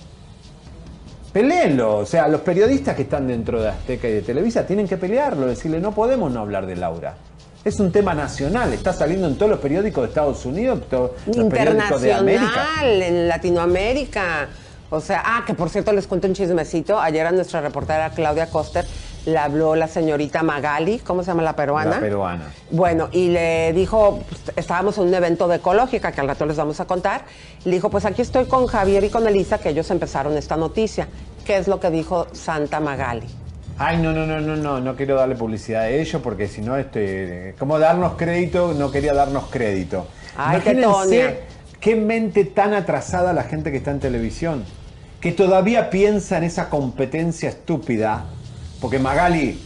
[1.34, 1.98] Peleenlo.
[1.98, 5.46] O sea, los periodistas que están dentro de Azteca y de Televisa tienen que pelearlo,
[5.48, 7.16] decirle, no podemos no hablar de Laura.
[7.64, 11.46] Es un tema nacional, está saliendo en todos los periódicos de Estados Unidos, to- los
[11.52, 12.68] periódicos de América.
[12.82, 14.48] En Latinoamérica.
[14.90, 16.98] O sea, ah, que por cierto les cuento un chismecito.
[16.98, 18.86] Ayer a nuestra reportera Claudia Coster
[19.28, 21.96] le habló la señorita Magali, ¿cómo se llama la peruana?
[21.96, 22.44] La peruana.
[22.72, 26.56] Bueno, y le dijo, pues, estábamos en un evento de ecológica que al rato les
[26.56, 27.26] vamos a contar.
[27.66, 31.10] Le dijo, pues aquí estoy con Javier y con Elisa, que ellos empezaron esta noticia.
[31.46, 33.28] ¿Qué es lo que dijo Santa Magali?
[33.78, 36.78] Ay, no, no, no, no, no, no quiero darle publicidad a ello porque si no,
[36.78, 40.08] este, como darnos crédito, no quería darnos crédito.
[40.38, 41.42] Ay, Imagínense
[41.82, 44.64] qué mente tan atrasada la gente que está en televisión,
[45.20, 48.26] que todavía piensa en esa competencia estúpida.
[48.82, 49.60] Porque Magali,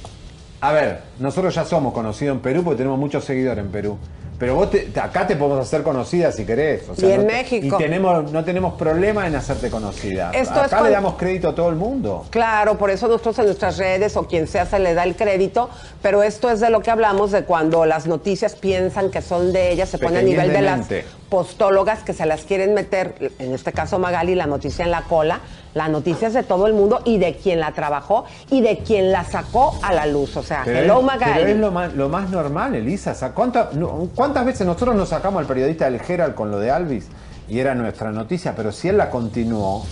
[0.62, 3.98] a ver, nosotros ya somos conocidos en Perú porque tenemos muchos seguidores en Perú.
[4.40, 6.90] Pero vos te- acá te podemos hacer conocida si querés.
[6.90, 7.76] o sea, Y en no te- México.
[7.80, 10.32] Y tenemos, no tenemos problema en hacerte conocida.
[10.34, 12.26] Esto es acá cuando- le damos crédito a todo el mundo.
[12.32, 15.70] Claro, por eso nosotros en nuestras redes o quien sea se le da el crédito,
[16.02, 19.72] pero esto es de lo que hablamos de cuando las noticias piensan que son de
[19.74, 20.88] ellas, se pone a nivel de las
[21.30, 25.42] postólogas que se las quieren meter, en este caso Magali, la noticia en la cola,
[25.74, 29.12] la noticia es de todo el mundo y de quien la trabajó y de quien
[29.12, 31.34] la sacó a la luz, o sea, Pero hello es, Magali.
[31.36, 33.16] pero es lo más, lo más normal, Elisa.
[33.34, 37.08] ¿cuánta- no- ¿Cuántas veces nosotros nos sacamos al periodista del Gerald con lo de Alvis
[37.48, 38.54] y era nuestra noticia?
[38.56, 39.86] Pero si él la continuó,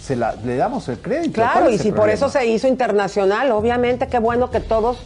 [0.00, 1.32] se la, le damos el crédito.
[1.34, 4.98] Claro, ¿Cuál y si por eso se hizo internacional, obviamente qué bueno que todos...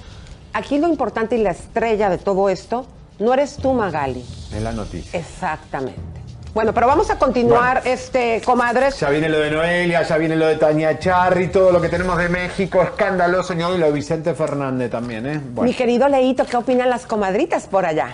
[0.52, 2.84] Aquí lo importante y la estrella de todo esto
[3.18, 4.24] no eres tú, Magali.
[4.54, 5.18] Es la noticia.
[5.18, 6.17] Exactamente.
[6.54, 8.98] Bueno, pero vamos a continuar, este, comadres.
[8.98, 12.16] Ya viene lo de Noelia, ya viene lo de Tania Charri, todo lo que tenemos
[12.18, 15.40] de México, escandaloso, señor, y lo de Vicente Fernández también, ¿eh?
[15.42, 15.70] Bueno.
[15.70, 18.10] Mi querido Leito, ¿qué opinan las comadritas por allá?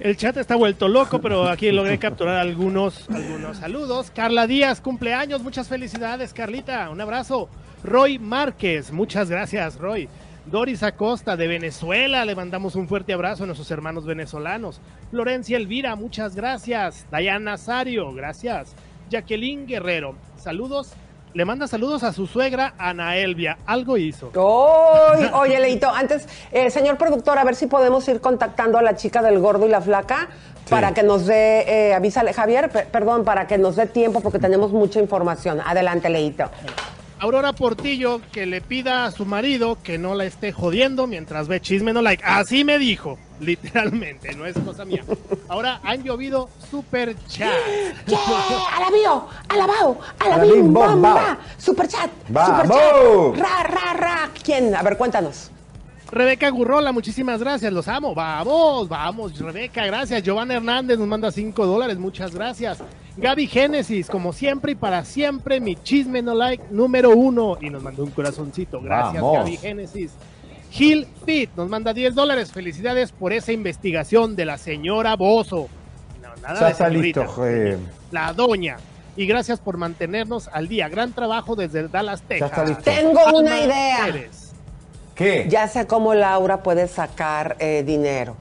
[0.00, 4.10] El chat está vuelto loco, pero aquí logré capturar algunos, algunos saludos.
[4.14, 7.48] Carla Díaz, cumpleaños, muchas felicidades, Carlita, un abrazo.
[7.84, 10.08] Roy Márquez, muchas gracias, Roy.
[10.46, 14.80] Doris Acosta de Venezuela, le mandamos un fuerte abrazo a nuestros hermanos venezolanos.
[15.10, 17.04] Florencia Elvira, muchas gracias.
[17.10, 18.74] Dayana Nazario, gracias.
[19.10, 20.92] Jacqueline Guerrero, saludos.
[21.34, 23.58] Le manda saludos a su suegra Ana Elvia.
[23.66, 24.30] Algo hizo.
[24.36, 28.94] Oy, oye, Leito, antes, eh, señor productor, a ver si podemos ir contactando a la
[28.96, 30.28] chica del gordo y la flaca
[30.70, 34.38] para que nos dé, eh, avísale, Javier, pe- perdón, para que nos dé tiempo porque
[34.38, 35.60] tenemos mucha información.
[35.64, 36.50] Adelante, Leito.
[37.18, 41.60] Aurora Portillo que le pida a su marido que no la esté jodiendo mientras ve
[41.60, 42.22] chisme no like.
[42.24, 45.02] Así me dijo, literalmente, no es cosa mía.
[45.48, 47.54] Ahora han llovido super chat.
[48.06, 48.18] ¡Yeah!
[48.76, 49.26] ¡Alabío!
[49.48, 49.98] ¡Alabao!
[50.18, 50.74] Alabim, ¡Alabim!
[50.74, 51.14] bom, ¡Bomba!
[51.14, 51.36] bao.
[51.56, 52.10] ¡Superchat!
[52.28, 52.66] ¡Vamos!
[52.66, 53.38] ¡Superchat!
[53.38, 54.30] ¡Ra, ra, ra!
[54.42, 54.74] ¿Quién?
[54.74, 55.50] A ver, cuéntanos.
[56.10, 58.14] Rebeca Gurrola, muchísimas gracias, los amo.
[58.14, 60.22] Vamos, vamos, Rebeca, gracias.
[60.22, 62.78] Giovanna Hernández nos manda 5 dólares, muchas gracias.
[63.16, 67.58] Gaby Génesis, como siempre y para siempre, mi chisme no like número uno.
[67.60, 68.80] Y nos mandó un corazoncito.
[68.80, 69.38] Gracias, Vamos.
[69.38, 70.12] Gaby Génesis.
[70.70, 72.52] Gil Pitt nos manda 10 dólares.
[72.52, 75.68] Felicidades por esa investigación de la señora Bozo.
[76.22, 77.22] No, nada Ya de está señorita.
[77.22, 77.78] listo, eh,
[78.12, 78.76] La doña.
[79.16, 80.88] Y gracias por mantenernos al día.
[80.90, 82.52] Gran trabajo desde Dallas, Texas.
[82.84, 84.04] Tengo una idea.
[84.04, 84.45] Pérez.
[85.16, 85.46] ¿Qué?
[85.48, 88.36] Ya sé cómo Laura puede sacar eh, dinero.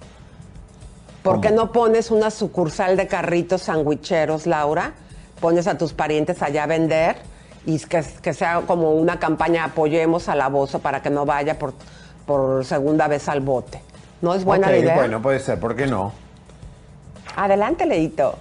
[1.23, 4.93] ¿Por qué no pones una sucursal de carritos sandwicheros, Laura?
[5.39, 7.15] Pones a tus parientes allá a vender
[7.65, 11.57] y que, que sea como una campaña apoyemos a la Bozo para que no vaya
[11.57, 11.73] por,
[12.27, 13.81] por segunda vez al bote.
[14.21, 14.95] ¿No es buena idea?
[14.95, 16.13] Bueno, puede ser, ¿por qué no?
[17.35, 18.35] Adelante, Leito.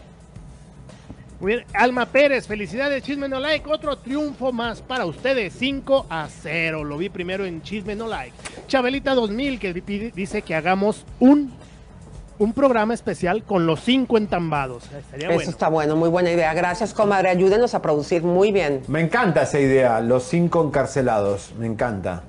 [1.41, 1.65] Muy bien.
[1.75, 3.69] Alma Pérez, felicidades, Chisme No Like.
[3.71, 6.85] Otro triunfo más para ustedes, 5 a 0.
[6.85, 8.33] Lo vi primero en Chisme No Like.
[8.67, 9.73] Chabelita 2000, que
[10.15, 11.53] dice que hagamos un,
[12.39, 14.85] un programa especial con los cinco entambados.
[14.85, 15.51] Estaría Eso bueno.
[15.51, 16.55] está bueno, muy buena idea.
[16.55, 17.29] Gracias, comadre.
[17.29, 18.83] Ayúdenos a producir muy bien.
[18.89, 22.23] Me encanta esa idea, los cinco encarcelados, me encanta.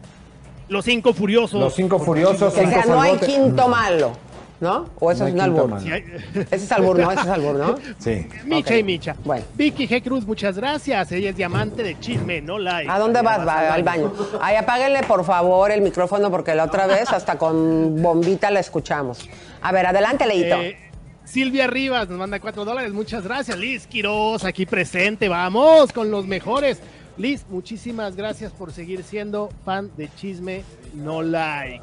[0.67, 1.59] Los cinco furiosos.
[1.59, 4.13] Los cinco furiosos, cinco sea, no hay quinto malo,
[4.59, 4.89] ¿no?
[4.99, 5.67] O eso No es un albur.
[5.69, 5.81] malo.
[5.81, 6.03] Sí, hay-
[6.51, 7.11] Ese es albur, ¿no?
[7.11, 7.75] Ese es albur, ¿no?
[7.99, 8.27] Sí.
[8.45, 9.15] Micha y Micha.
[9.23, 9.43] Bueno.
[9.55, 10.01] Vicky G.
[10.03, 11.11] Cruz, muchas gracias.
[11.11, 12.89] Ella es diamante de Chisme No Like.
[12.89, 13.45] ¿A dónde vas?
[13.47, 14.13] Va, al baño.
[14.41, 19.27] Ay, apáguenle por favor el micrófono porque la otra vez hasta con bombita la escuchamos.
[19.61, 20.55] A ver, adelante, Leito.
[20.61, 20.77] Eh,
[21.25, 23.57] Silvia Rivas nos manda cuatro dólares, muchas gracias.
[23.57, 26.79] Liz Quiroz, aquí presente, vamos con los mejores.
[27.17, 30.63] Liz, muchísimas gracias por seguir siendo fan de Chisme
[30.93, 31.81] No Like.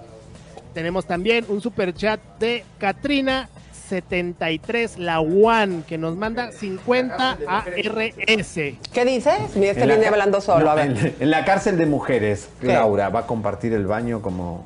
[0.72, 3.48] Tenemos también un super chat de Katrina
[3.88, 8.54] 73, la One, que nos manda 50 ARS.
[8.54, 9.34] ¿Qué dices?
[9.54, 10.64] Mira, este En la viene hablando solo.
[10.64, 10.86] No, a ver.
[10.86, 12.68] En, en la cárcel de mujeres, ¿Qué?
[12.68, 14.64] Laura va a compartir el baño como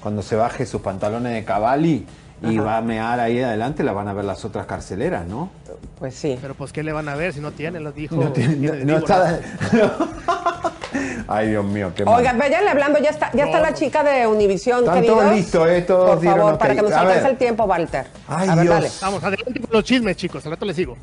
[0.00, 2.06] cuando se baje sus pantalones de caballi
[2.42, 2.62] y Ajá.
[2.66, 5.50] va a mear ahí adelante, la van a ver las otras carceleras, ¿no?
[5.98, 6.38] Pues sí.
[6.40, 7.80] Pero pues, ¿qué le van a ver si no tiene?
[7.80, 8.16] Lo dijo.
[8.16, 9.38] No, tiene- no- está.
[11.28, 12.16] Ay, Dios mío, qué mal.
[12.16, 15.82] Oigan, váyanle hablando, ya está, ya está la chica de Univisión, Están todos listos, ¿eh?
[15.82, 18.06] Todos Por favor, para que nos alcance el tiempo, Walter.
[18.26, 18.74] Ay, a ver, Dios.
[18.74, 18.90] dale.
[19.02, 20.44] Vamos, adelante con los chismes, chicos.
[20.46, 20.96] Al rato les sigo.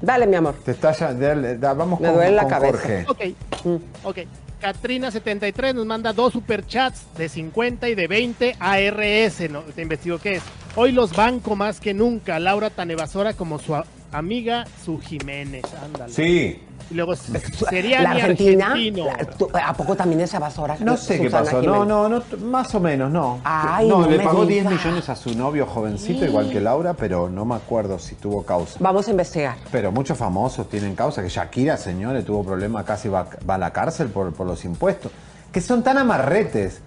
[0.00, 0.54] Dale, mi amor.
[0.64, 2.78] Te está ya- dale, da- vamos Me con, duele la con cabeza.
[2.78, 3.04] Jorge.
[3.08, 4.18] Ok, ok.
[4.62, 9.50] Katrina73 nos manda dos superchats de 50 y de 20 ARS.
[9.50, 9.60] ¿no?
[9.62, 10.42] Te investigo qué es.
[10.76, 12.38] Hoy los banco más que nunca.
[12.38, 13.74] Laura tan evasora como su,
[14.12, 16.12] amiga su Jiménez, ándale.
[16.12, 16.62] Sí.
[16.90, 17.14] Y luego
[17.70, 20.76] sería la Argentina, la- ¿a poco también es evasora?
[20.80, 21.60] No sé qué Susana pasó.
[21.60, 21.78] Jiménez?
[21.86, 23.40] No, no, no, más o menos, no.
[23.44, 24.72] Ay, no, no le me pagó 10 digas.
[24.84, 28.76] millones a su novio jovencito, igual que Laura, pero no me acuerdo si tuvo causa.
[28.80, 29.56] Vamos a investigar.
[29.70, 33.72] Pero muchos famosos tienen causa, que Shakira, señores, tuvo problemas, casi va, va a la
[33.72, 35.10] cárcel por, por los impuestos.
[35.52, 36.80] Que son tan amarretes.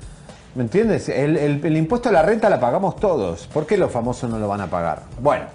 [0.55, 1.09] ¿Me entiendes?
[1.09, 3.47] El, el- el impuesto a la renta la pagamos todos.
[3.47, 5.03] ¿Por qué los famosos no lo van a pagar?
[5.21, 5.45] Bueno,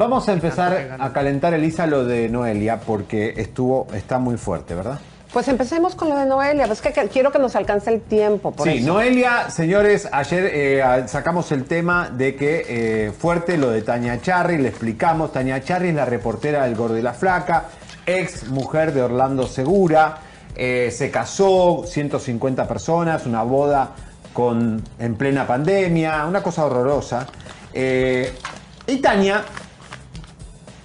[0.00, 4.98] vamos a empezar a calentar, Elisa, lo de Noelia, porque estuvo, está muy fuerte, ¿verdad?
[5.30, 6.66] Pues empecemos con lo de Noelia.
[6.66, 8.50] Pues que, que quiero que nos alcance el tiempo.
[8.50, 8.94] Por sí, eso.
[8.94, 14.56] Noelia, señores, ayer eh, sacamos el tema de que eh, fuerte lo de Tania Charri,
[14.56, 17.66] le explicamos, Tania Charri es la reportera del Gordo y la Flaca,
[18.06, 20.16] ex mujer de Orlando Segura,
[20.56, 23.90] eh, se casó, 150 personas, una boda
[24.32, 27.26] con, en plena pandemia, una cosa horrorosa.
[27.72, 28.32] Eh,
[28.86, 29.44] y Tania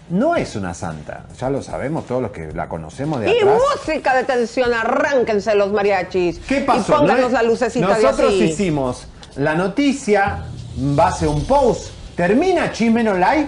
[0.10, 3.60] no es una santa, ya lo sabemos todos los que la conocemos de Y atrás.
[3.76, 6.39] música de tensión, arránquense los mariachis.
[6.47, 6.93] ¿Qué pasó?
[6.93, 8.43] Y pónganos No la lucecita Nosotros de así.
[8.43, 10.43] hicimos la noticia,
[10.78, 13.47] base un post, termina Chimeno Live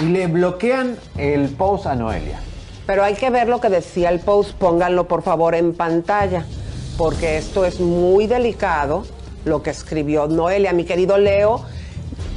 [0.00, 2.38] y le bloquean el post a Noelia.
[2.86, 6.44] Pero hay que ver lo que decía el post, pónganlo por favor en pantalla,
[6.96, 9.04] porque esto es muy delicado,
[9.44, 11.64] lo que escribió Noelia, mi querido Leo.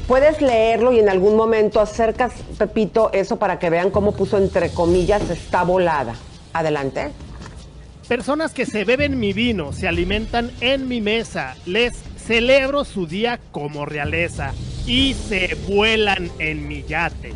[0.07, 4.69] Puedes leerlo y en algún momento acercas, Pepito, eso para que vean cómo puso entre
[4.69, 6.15] comillas, está volada.
[6.53, 7.11] Adelante.
[8.07, 13.39] Personas que se beben mi vino, se alimentan en mi mesa, les celebro su día
[13.51, 14.53] como realeza
[14.85, 17.33] y se vuelan en mi yate.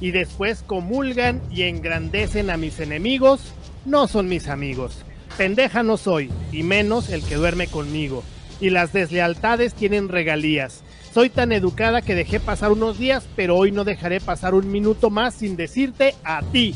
[0.00, 3.40] Y después comulgan y engrandecen a mis enemigos,
[3.84, 5.04] no son mis amigos.
[5.36, 8.24] Pendeja no soy, y menos el que duerme conmigo.
[8.60, 10.82] Y las deslealtades tienen regalías.
[11.16, 15.08] Soy tan educada que dejé pasar unos días, pero hoy no dejaré pasar un minuto
[15.08, 16.74] más sin decirte a ti.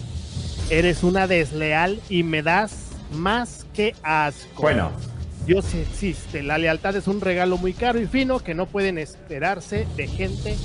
[0.71, 4.63] Eres una desleal y me das más que asco.
[4.63, 4.93] Bueno.
[5.45, 6.43] Dios existe.
[6.43, 10.57] La lealtad es un regalo muy caro y fino que no pueden esperarse de gente.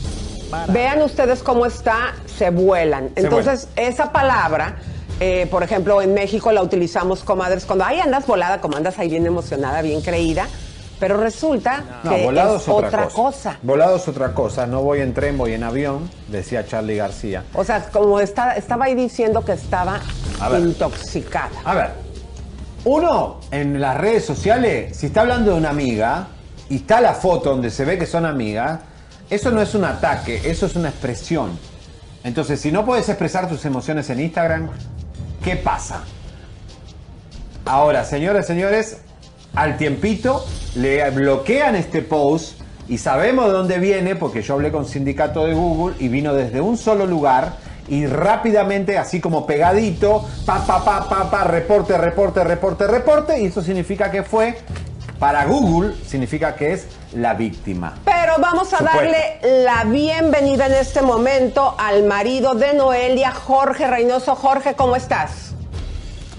[0.69, 3.09] Vean ustedes cómo está, se vuelan.
[3.13, 4.77] Se Entonces, esa palabra,
[5.19, 9.09] eh, por ejemplo, en México la utilizamos, comadres, cuando ahí andas volada, como andas ahí
[9.09, 10.47] bien emocionada, bien creída,
[10.99, 13.57] pero resulta No, que volado es otra, cosa.
[13.61, 14.65] Volado es otra cosa.
[14.65, 17.43] No voy en tren, voy en avión, decía Charlie García.
[17.53, 19.99] O sea, como está, estaba ahí diciendo que estaba
[20.39, 20.61] A ver.
[20.61, 21.51] intoxicada.
[21.63, 21.89] A ver,
[22.85, 26.27] uno en las redes sociales, si está hablando de una amiga
[26.69, 28.79] y está la foto donde se ve que son amigas,
[29.29, 31.57] eso no es un ataque, eso es una expresión.
[32.23, 34.69] Entonces, si no puedes expresar tus emociones en Instagram,
[35.43, 36.01] ¿qué pasa?
[37.65, 38.97] Ahora, señoras y señores,
[39.55, 40.45] al tiempito
[40.75, 45.53] le bloquean este post y sabemos de dónde viene porque yo hablé con sindicato de
[45.53, 47.53] Google y vino desde un solo lugar
[47.87, 53.45] y rápidamente, así como pegadito, pa, pa, pa, pa, pa, reporte, reporte, reporte, reporte, y
[53.45, 54.57] eso significa que fue,
[55.19, 57.93] para Google, significa que es la víctima.
[58.03, 58.99] Pero vamos a Supuesto.
[59.01, 64.35] darle la bienvenida en este momento al marido de Noelia, Jorge Reynoso.
[64.35, 65.53] Jorge, ¿cómo estás?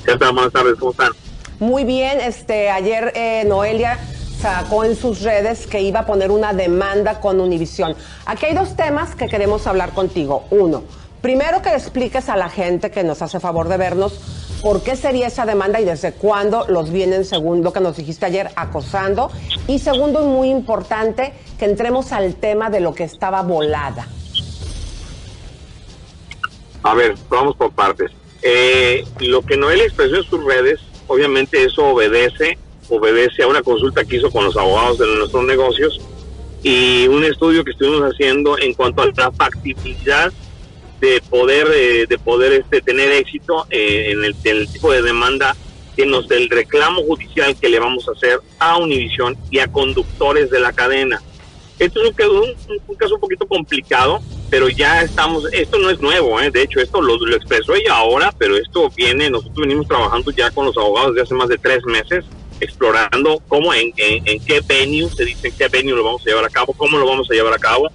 [0.05, 0.33] ¿Qué tal?
[0.33, 1.13] Buenas tardes, ¿cómo están?
[1.59, 3.99] Muy bien, este, ayer eh, Noelia
[4.43, 7.97] sacó en sus redes que iba a poner una demanda con Univisión.
[8.27, 10.45] Aquí hay dos temas que queremos hablar contigo.
[10.51, 10.85] Uno,
[11.23, 14.21] primero que expliques a la gente que nos hace favor de vernos
[14.63, 18.27] por qué sería esa demanda y desde cuándo los vienen, según lo que nos dijiste
[18.27, 19.31] ayer, acosando.
[19.67, 24.07] Y segundo, y muy importante, que entremos al tema de lo que estaba volada.
[26.83, 28.13] A ver, vamos por partes.
[28.43, 34.05] Eh, lo que Noel expresó en sus redes, obviamente eso obedece, obedece a una consulta
[34.05, 36.01] que hizo con los abogados de nuestros negocios
[36.63, 40.33] y un estudio que estuvimos haciendo en cuanto a la factibilidad
[41.01, 45.55] de poder eh, de poder este tener éxito eh, en, el, tipo de demanda
[45.95, 50.51] que nos del reclamo judicial que le vamos a hacer a Univisión y a conductores
[50.51, 51.23] de la cadena.
[51.79, 54.21] Esto es un- un caso un poquito complicado,
[54.51, 56.51] pero ya estamos, esto no es nuevo, ¿eh?
[56.51, 60.67] de hecho esto lo, expresó ella ahora, pero esto viene, nosotros venimos trabajando ya con
[60.67, 62.25] los abogados de hace más de tres meses,
[62.61, 66.51] explorando cómo, en, qué venue, se dice en qué venue lo vamos a llevar a
[66.51, 67.89] cabo, cómo lo vamos a llevar a cabo.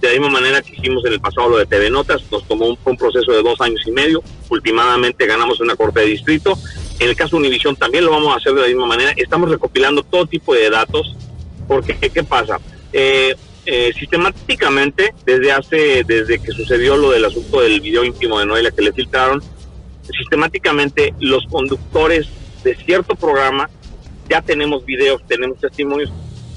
[0.00, 2.66] De la misma manera que hicimos en el pasado lo de TV Notas, nos tomó
[2.66, 6.56] un, un proceso de dos años y medio, últimamente ganamos una corte de distrito.
[7.00, 9.12] En el caso Univisión también lo vamos a hacer de la misma manera.
[9.16, 11.16] Estamos recopilando todo tipo de datos,
[11.66, 12.60] porque ¿qué, qué pasa?
[12.92, 13.34] Eh,
[13.70, 18.70] eh, sistemáticamente, desde hace, desde que sucedió lo del asunto del video íntimo de Noelia
[18.70, 19.42] que le filtraron,
[20.10, 22.28] sistemáticamente los conductores
[22.64, 23.68] de cierto programa,
[24.26, 26.10] ya tenemos videos, tenemos testimonios,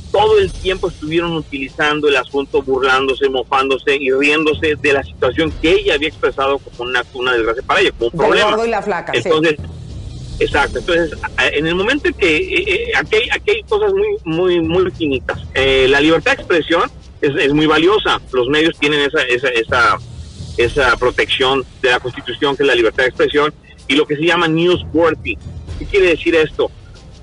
[0.09, 5.71] todo el tiempo estuvieron utilizando el asunto, burlándose, mofándose y riéndose de la situación que
[5.73, 8.51] ella había expresado como una, una desgracia para ella, como un Del problema.
[8.51, 9.21] gordo y la flaca, sí.
[9.25, 9.55] Entonces,
[10.39, 10.79] exacto.
[10.79, 11.19] Entonces,
[11.53, 15.41] en el momento en que eh, eh, aquí, aquí hay cosas muy, muy, muy finitas.
[15.53, 16.89] Eh, la libertad de expresión
[17.21, 18.21] es, es muy valiosa.
[18.31, 19.97] Los medios tienen esa, esa, esa,
[20.57, 23.53] esa protección de la Constitución, que es la libertad de expresión,
[23.87, 25.37] y lo que se llama newsworthy.
[25.79, 26.71] ¿Qué quiere decir esto?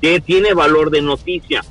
[0.01, 1.65] Que tiene valor de noticia.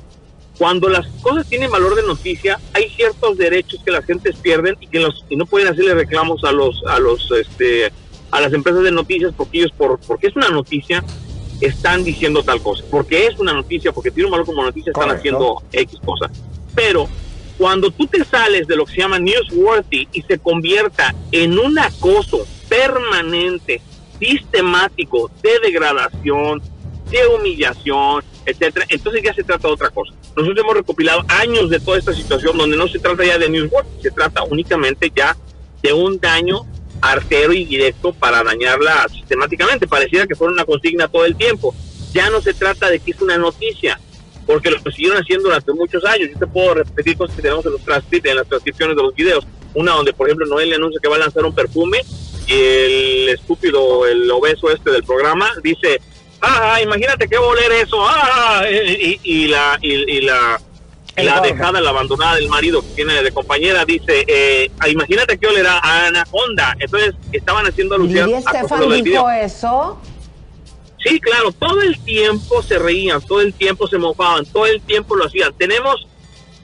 [0.58, 4.88] Cuando las cosas tienen valor de noticia, hay ciertos derechos que las gentes pierden y
[4.88, 7.92] que los y no pueden hacerle reclamos a los a los este
[8.32, 11.04] a las empresas de noticias porque ellos por porque es una noticia
[11.60, 15.08] están diciendo tal cosa, porque es una noticia, porque tiene un valor como noticia están
[15.08, 15.18] Correcto.
[15.18, 16.30] haciendo X cosa.
[16.74, 17.08] Pero
[17.58, 21.78] cuando tú te sales de lo que se llama newsworthy y se convierta en un
[21.78, 23.82] acoso permanente,
[24.20, 26.62] sistemático, de degradación,
[27.10, 30.14] de humillación, etcétera, entonces ya se trata de otra cosa.
[30.36, 34.02] Nosotros hemos recopilado años de toda esta situación donde no se trata ya de newsworthy,
[34.02, 35.36] se trata únicamente ya
[35.82, 36.64] de un daño
[37.00, 39.86] artero y directo para dañarla sistemáticamente.
[39.86, 41.74] Pareciera que fuera una consigna todo el tiempo.
[42.12, 44.00] Ya no se trata de que es una noticia,
[44.48, 46.30] porque lo siguieron haciendo durante muchos años.
[46.32, 49.46] Yo te puedo repetir cosas que tenemos en, los en las transcripciones de los videos.
[49.74, 51.98] Una donde, por ejemplo, Noel le anuncia que va a lanzar un perfume
[52.46, 56.00] y el estúpido, el obeso este del programa dice,
[56.40, 59.78] ah, imagínate qué va a oler eso, ah, y, y la...
[59.82, 60.58] Y, y la
[61.14, 61.48] El la gordo.
[61.48, 65.78] dejada, la abandonada del marido que tiene de compañera, dice, eh, ah, imagínate que olerá
[65.78, 66.74] a Anaconda.
[66.78, 69.98] Entonces estaban haciendo alusión cosas Estefan dijo eso.
[71.04, 75.14] Sí, claro, todo el tiempo se reían, todo el tiempo se mofaban, todo el tiempo
[75.14, 75.52] lo hacían.
[75.54, 76.06] Tenemos,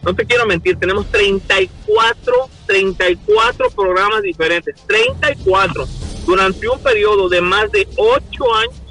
[0.02, 5.86] no te quiero mentir, tenemos 34, 34 programas diferentes, 34,
[6.26, 8.82] durante un periodo de más de 8 años,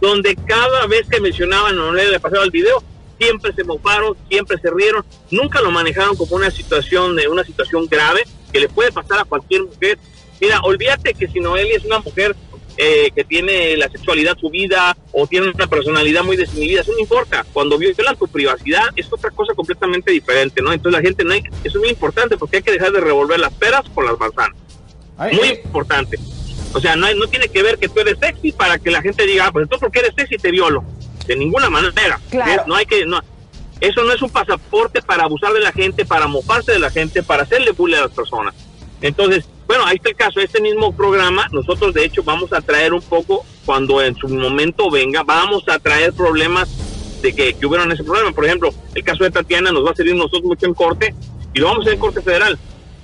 [0.00, 2.82] donde cada vez que mencionaban no le pasaba el video,
[3.18, 7.86] siempre se mofaron, siempre se rieron, nunca lo manejaron como una situación de una situación
[7.86, 9.98] grave que le puede pasar a cualquier mujer.
[10.40, 12.34] Mira, olvídate que si Noelia es una mujer
[12.80, 17.44] eh, que tiene la sexualidad subida o tiene una personalidad muy desinhibida, eso no importa.
[17.52, 20.72] Cuando violan tu privacidad es otra cosa completamente diferente, ¿no?
[20.72, 23.40] Entonces la gente, no hay, eso es muy importante porque hay que dejar de revolver
[23.40, 24.56] las peras con las manzanas.
[25.16, 26.18] Ay, Muy eh, importante.
[26.72, 29.02] O sea, no, hay- no tiene que ver que tú eres sexy para que la
[29.02, 30.84] gente diga, ah, pues entonces porque eres sexy te violo.
[31.26, 32.20] De ninguna manera.
[32.30, 32.62] Claro.
[32.68, 33.20] No hay que, no,
[33.80, 37.24] eso no es un pasaporte para abusar de la gente, para mofarse de la gente,
[37.24, 38.54] para hacerle bullying a las personas.
[39.00, 40.40] Entonces, bueno, ahí está el caso.
[40.40, 44.90] Este mismo programa, nosotros de hecho vamos a traer un poco, cuando en su momento
[44.90, 48.32] venga, vamos a traer problemas de que, que hubieron ese problema.
[48.32, 51.14] Por ejemplo, el caso de Tatiana nos va a servir nosotros mucho en corte
[51.52, 52.58] y lo vamos a hacer en corte federal.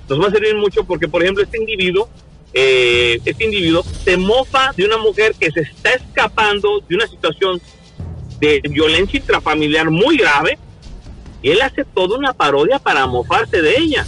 [0.09, 2.09] Nos va a servir mucho porque, por ejemplo, este individuo,
[2.51, 7.61] eh, este individuo se mofa de una mujer que se está escapando de una situación
[8.39, 10.57] de violencia intrafamiliar muy grave
[11.43, 14.05] y él hace toda una parodia para mofarse de ella.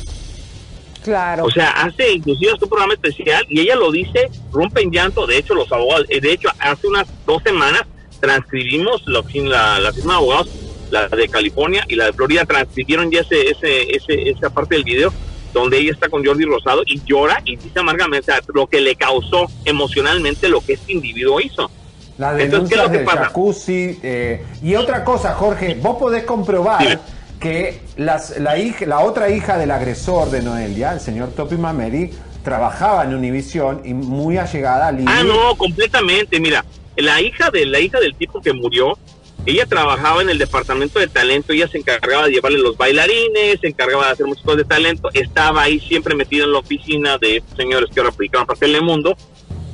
[1.07, 1.45] Claro.
[1.45, 5.25] O sea, hace inclusive su programa especial y ella lo dice, rompe en llanto.
[5.25, 7.83] De hecho, los abogados, eh, de hecho, hace unas dos semanas
[8.19, 10.49] transcribimos la, la, la firma de abogados,
[10.91, 14.83] la de California y la de Florida, transcribieron ya ese, ese, ese, esa parte del
[14.83, 15.13] video
[15.53, 18.81] donde ella está con Jordi Rosado y llora y dice amargamente o sea, lo que
[18.81, 21.71] le causó emocionalmente lo que este individuo hizo.
[22.17, 23.25] Las Entonces, ¿qué es lo que pasa?
[23.25, 23.97] jacuzzi.
[24.03, 26.99] eh, y otra cosa, Jorge, vos podés comprobar.
[27.39, 32.11] Que las, la, hija, la otra hija del agresor de Noelia, el señor Topi Mameri,
[32.43, 35.05] trabajaba en Univisión y muy allegada a Lili.
[35.07, 36.39] Ah, no, completamente.
[36.39, 36.65] Mira,
[36.95, 38.97] la hija de la hija del tipo que murió,
[39.45, 43.67] ella trabajaba en el departamento de talento, ella se encargaba de llevarle los bailarines, se
[43.67, 47.89] encargaba de hacer cosas de talento, estaba ahí siempre metida en la oficina de señores
[47.93, 49.15] que ahora aplicaban para Telemundo,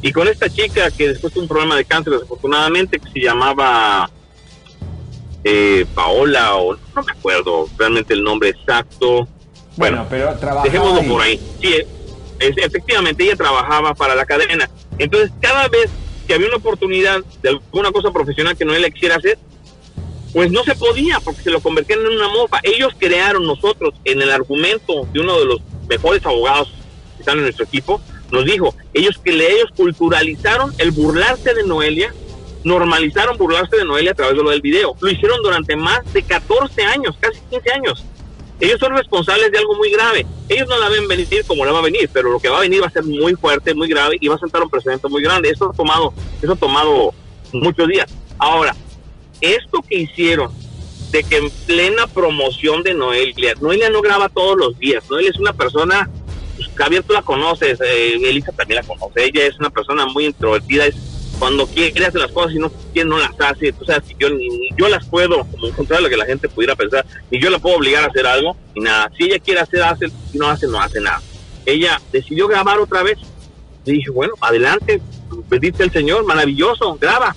[0.02, 4.12] y con esta chica que después tuvo un problema de cáncer desafortunadamente, que se llamaba
[5.44, 9.28] eh, Paola, o no me acuerdo realmente el nombre exacto.
[9.76, 11.08] Bueno, pero trabajaba Dejémoslo ahí.
[11.10, 11.40] por ahí.
[11.62, 11.74] Sí,
[12.40, 14.70] es- efectivamente, ella trabajaba para la cadena.
[14.98, 15.90] Entonces, cada vez
[16.28, 19.38] que había una oportunidad de alguna cosa profesional que no él quisiera hacer,
[20.32, 22.60] pues no se podía porque se lo convertían en una mofa.
[22.64, 26.70] Ellos crearon nosotros en el argumento de uno de los mejores abogados
[27.16, 31.64] que están en nuestro equipo, nos dijo, ellos que le, ellos culturalizaron el burlarse de
[31.66, 32.14] Noelia,
[32.64, 34.96] normalizaron burlarse de Noelia a través de lo del video.
[35.00, 38.06] Lo hicieron durante más de 14 años, casi 15 años.
[38.60, 40.26] Ellos son responsables de algo muy grave.
[40.48, 42.62] Ellos no la ven venir como la va a venir, pero lo que va a
[42.62, 45.22] venir va a ser muy fuerte, muy grave y va a sentar un precedente muy
[45.22, 45.50] grande.
[45.50, 47.14] Eso ha tomado, eso ha tomado
[47.52, 48.10] muchos días.
[48.38, 48.76] Ahora,
[49.42, 50.52] esto que hicieron
[51.12, 55.04] de que en plena promoción de Noelia, Noelia no graba todos los días.
[55.10, 56.10] Noelia es una persona,
[56.56, 59.26] pues, Javier, tú la conoces, eh, Elisa también la conoce.
[59.26, 60.96] Ella es una persona muy introvertida, es
[61.40, 63.72] cuando quiere hacer las cosas y no quiere no las hace.
[63.74, 64.30] Tú sabes que yo,
[64.78, 67.60] yo las puedo, como contrario a lo que la gente pudiera pensar, ni yo la
[67.60, 69.12] puedo obligar a hacer algo, ni nada.
[69.18, 71.22] Si ella quiere hacer, hace, si no hace, no hace nada.
[71.66, 73.18] Ella decidió grabar otra vez.
[73.86, 75.02] Le dije, bueno, adelante,
[75.50, 77.36] bendito el Señor, maravilloso, graba.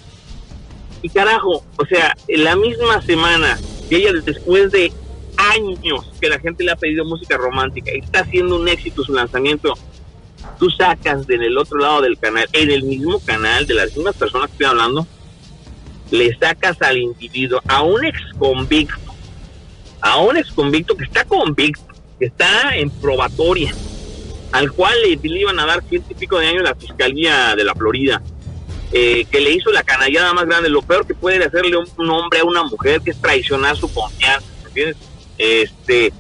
[1.03, 4.93] Y carajo, o sea, en la misma semana que ella después de
[5.37, 9.13] años que la gente le ha pedido música romántica y está haciendo un éxito su
[9.13, 9.75] lanzamiento,
[10.59, 14.17] tú sacas en el otro lado del canal, en el mismo canal de las mismas
[14.17, 15.07] personas que estoy hablando,
[16.11, 19.15] le sacas al individuo, a un ex convicto,
[20.01, 21.83] a un ex convicto que está convicto,
[22.19, 23.75] que está en probatoria,
[24.53, 27.75] al cual le, iban a dar ciento y pico de años la fiscalía de la
[27.75, 28.23] Florida,
[28.93, 30.69] eh, que le hizo la canallada más grande.
[30.69, 33.93] Lo peor que puede hacerle un, un hombre a una mujer, que es traicionar su
[33.93, 34.97] confianza, ¿me ¿entiendes?
[35.39, 36.13] Este,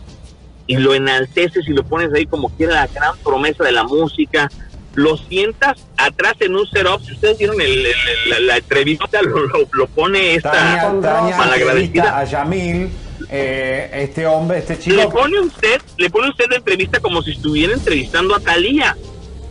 [0.66, 4.50] y lo enalteces y lo pones ahí como quiera la gran promesa de la música.
[4.94, 7.02] Lo sientas atrás en un setup.
[7.04, 7.94] Si ustedes vieron el- el-
[8.30, 12.18] la, la entrevista, lo, lo- lo pone esta Tania, Tania malagradecida.
[12.18, 12.88] a Yamil,
[13.28, 14.96] eh, este hombre, este chico.
[14.96, 18.96] Le pone usted, le pone usted la entrevista como si estuviera entrevistando a Talía.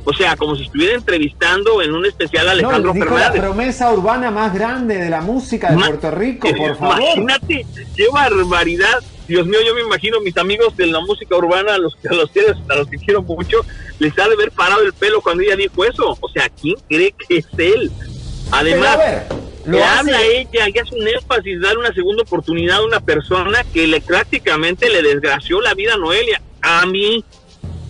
[0.08, 3.42] O sea, como si estuviera entrevistando en un especial a Alejandro no, dijo la Fernández.
[3.42, 7.00] promesa urbana más grande de la música de Ma- Puerto Rico, Eh, por favor.
[7.02, 9.00] Imagínate, qué barbaridad.
[9.28, 12.30] Dios mío, yo me imagino mis amigos de la música urbana, a los, a los,
[12.30, 13.66] que, a los que quiero mucho,
[13.98, 16.16] les ha de haber parado el pelo cuando ella dijo eso.
[16.22, 17.92] O sea, ¿quién cree que es él?
[18.52, 19.24] Además, ver,
[19.66, 23.64] lo le habla ella y hace un énfasis, dar una segunda oportunidad a una persona
[23.74, 26.40] que le prácticamente le desgració la vida a Noelia.
[26.62, 27.24] A mí,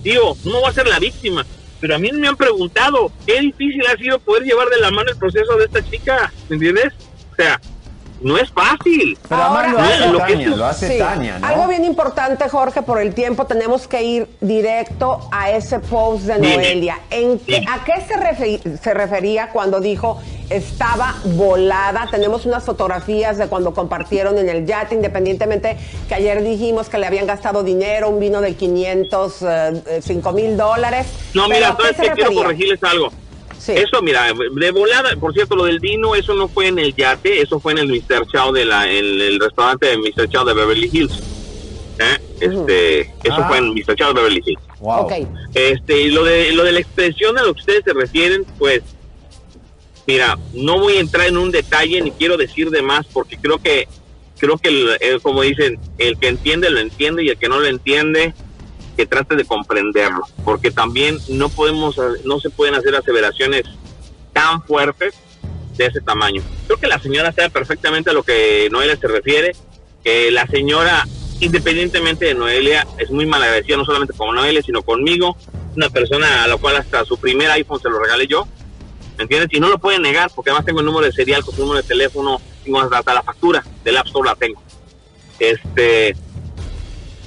[0.03, 1.45] tío, no voy a ser la víctima,
[1.85, 5.11] pero a mí me han preguntado qué difícil ha sido poder llevar de la mano
[5.11, 6.91] el proceso de esta chica, ¿me entiendes?
[7.31, 7.61] O sea,
[8.21, 9.17] no es fácil.
[9.27, 10.97] Pero además lo hace lo que Tania, es- lo hace Sí.
[10.97, 11.47] Tania, ¿no?
[11.47, 16.37] Algo bien importante, Jorge, por el tiempo tenemos que ir directo a ese post de.
[16.39, 16.99] Noelia.
[17.09, 17.63] ¿En qué-.
[17.69, 22.07] ¿A qué se, se refería cuando dijo estaba volada?
[22.11, 27.07] Tenemos unas fotografías de cuando compartieron en el yate, independientemente que ayer dijimos que le
[27.07, 31.07] habían gastado dinero, un vino de 505 mil dólares.
[31.33, 32.11] No, mira, ¿a qué ¿sabes se qué?
[32.13, 33.11] Quiero corregirles algo.
[33.65, 33.71] Sí.
[33.71, 37.41] Eso, mira, de volada, por cierto, lo del vino, eso no fue en el yate,
[37.41, 38.27] eso fue en el Mr.
[38.31, 40.29] Chow de la, en el restaurante de Mr.
[40.29, 41.13] Chow de Beverly Hills.
[41.97, 42.17] ¿Eh?
[42.41, 43.47] Este, eso Ah.
[43.47, 43.95] fue en Mr.
[43.95, 44.61] Chow de Beverly Hills.
[44.79, 45.07] Wow.
[45.55, 48.83] Este, y lo de, lo de la expresión a lo que ustedes se refieren, pues,
[50.05, 53.57] mira, no voy a entrar en un detalle ni quiero decir de más porque creo
[53.57, 53.87] que,
[54.37, 57.59] creo que, el- el- como dicen, el que entiende lo entiende y el que no
[57.59, 58.33] lo entiende,
[58.95, 63.63] que trate de comprenderlo, porque también no podemos, no se pueden hacer aseveraciones
[64.33, 65.15] tan fuertes
[65.77, 66.41] de ese tamaño.
[66.67, 69.55] Creo que la señora sabe perfectamente a lo que Noelia se refiere,
[70.03, 71.05] que la señora,
[71.39, 75.37] independientemente de Noelia, es muy malagradecida, no solamente con Noelia, sino conmigo,
[75.75, 78.47] una persona a la cual hasta su primer iPhone se lo regalé yo,
[79.17, 79.49] ¿me entiendes?
[79.51, 81.81] Y no lo pueden negar, porque además tengo el número de serial con su número
[81.81, 84.61] de teléfono, tengo hasta la factura del App Store la tengo.
[85.39, 86.15] Este,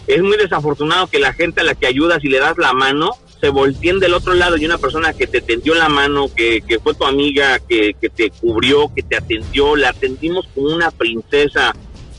[0.09, 3.11] es muy desafortunado que la gente a la que ayudas y le das la mano
[3.41, 6.81] se volteen del otro lado y una persona que te tendió la mano, que, que
[6.81, 11.73] fue tu amiga, que, que te cubrió, que te atendió, la atendimos como una princesa.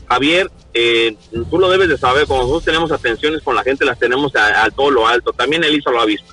[0.08, 1.14] Javier, eh,
[1.50, 4.70] tú lo debes de saber, cuando nosotros tenemos atenciones con la gente, las tenemos a,
[4.70, 5.32] todo lo alto.
[5.32, 6.32] También Elisa lo ha visto.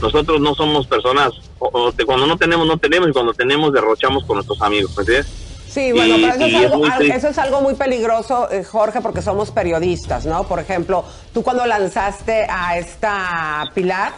[0.00, 4.36] Nosotros no somos personas, o- cuando no tenemos, no tenemos, y cuando tenemos, derrochamos con
[4.36, 5.41] nuestros amigos, ¿me entiendes?
[5.72, 7.16] Sí, bueno, Y- pero eso es, es algo, muy triste.
[7.16, 10.44] eso es algo muy peligroso, eh, Jorge, porque somos periodistas, ¿no?
[10.44, 11.02] Por ejemplo,
[11.32, 14.12] tú cuando lanzaste a esta Pilar,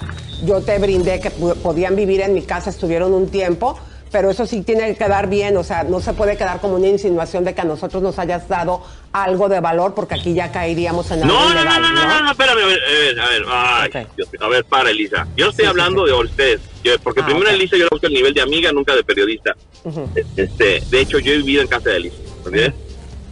[0.45, 3.79] yo te brindé que podían vivir en mi casa, estuvieron un tiempo,
[4.15, 6.87] pero eso sí tiene que quedar bien, o sea, no se puede quedar como una
[6.87, 8.81] insinuación de que a nosotros nos hayas dado
[9.13, 12.23] algo de valor, porque aquí ya caeríamos en algo No, no, no, no, no, no,
[12.23, 14.11] no, espérame, a ver, a ver, a ver, ay, Ok.
[14.17, 15.27] Dios a ver, para, Elisa.
[15.37, 16.13] Yo no estoy Sí, hablando sí.
[16.13, 16.61] de ustedes,
[17.03, 17.51] porque Ah, primero.
[17.51, 19.57] Elisa yo la busco el nivel de amiga, nunca de periodista.
[19.83, 20.09] Ujú.
[20.37, 22.73] Este, de hecho, yo he vivido en casa de Elisa, ¿entiendes?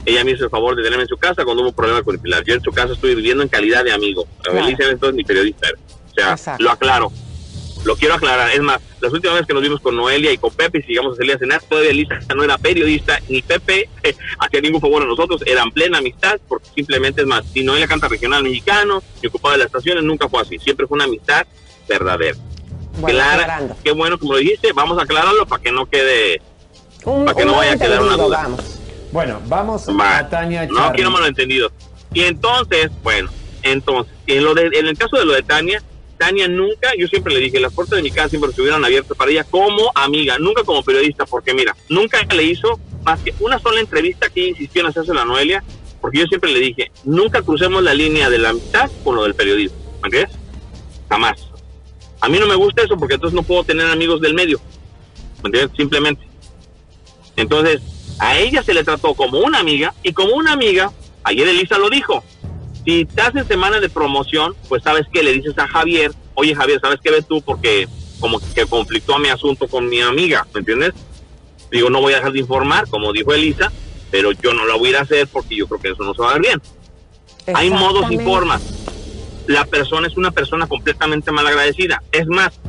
[0.05, 2.16] Ella me hizo el favor de tenerme en su casa cuando hubo un problema con
[2.16, 2.43] el Pilar.
[2.45, 4.26] Yo en su casa estoy viviendo en calidad de amigo.
[4.43, 4.66] Claro.
[4.66, 5.68] Elisa entonces ni periodista.
[6.11, 6.64] O sea, Exacto.
[6.64, 7.12] lo aclaro.
[7.85, 8.51] Lo quiero aclarar.
[8.51, 11.14] Es más, las últimas veces que nos vimos con Noelia y con Pepe y sigamos
[11.14, 15.03] a salir a cenar, todavía Elisa no era periodista, ni Pepe eh, hacía ningún favor
[15.03, 19.26] a nosotros, eran plena amistad, porque simplemente es más, si Noelia canta regional mexicano y
[19.26, 21.47] ocupaba de las estaciones, nunca fue así, siempre fue una amistad
[21.89, 22.37] verdadera.
[22.99, 23.76] Bueno, Clara, aclarando.
[23.83, 26.43] qué bueno como lo dijiste, vamos a aclararlo para que no quede
[27.05, 28.43] Un, para que no vaya a quedar una duda.
[28.43, 28.78] Vamos.
[29.12, 30.18] Bueno, vamos Va.
[30.18, 31.70] a Tania No quiero malentendido.
[32.14, 33.30] Y entonces, bueno,
[33.62, 35.83] entonces, en, lo de, en el caso de lo de Tania,
[36.23, 39.33] Tania nunca, yo siempre le dije, las puertas de mi casa siempre estuvieron abiertas para
[39.33, 43.81] ella como amiga, nunca como periodista, porque mira, nunca le hizo más que una sola
[43.81, 45.64] entrevista que insistió en hacerse a Noelia,
[46.01, 49.35] porque yo siempre le dije, nunca crucemos la línea de la amistad con lo del
[49.35, 50.37] periodismo, ¿me entiendes?
[51.09, 51.49] Jamás.
[52.20, 54.61] A mí no me gusta eso porque entonces no puedo tener amigos del medio.
[55.43, 55.77] ¿me entiendes?
[55.77, 56.25] Simplemente.
[57.35, 57.83] Entonces,
[58.20, 60.93] a ella se le trató como una amiga y como una amiga,
[61.25, 62.23] ayer Elisa lo dijo,
[62.85, 66.80] si te hacen semana de promoción, pues sabes que le dices a Javier, oye Javier,
[66.80, 67.43] ¿sabes qué ves tú?
[67.43, 67.89] Porque
[68.20, 70.93] como que conflictó a mi asunto con mi amiga, ¿me entiendes?
[71.70, 73.72] Digo, no voy a dejar de informar, como dijo Elisa,
[74.11, 76.14] pero yo no la voy a ir a hacer porque yo creo que eso no
[76.14, 76.62] se va a ver bien.
[77.55, 78.62] Hay modos y formas.
[79.47, 82.03] La persona es una persona completamente malagradecida.
[82.12, 82.61] Es más,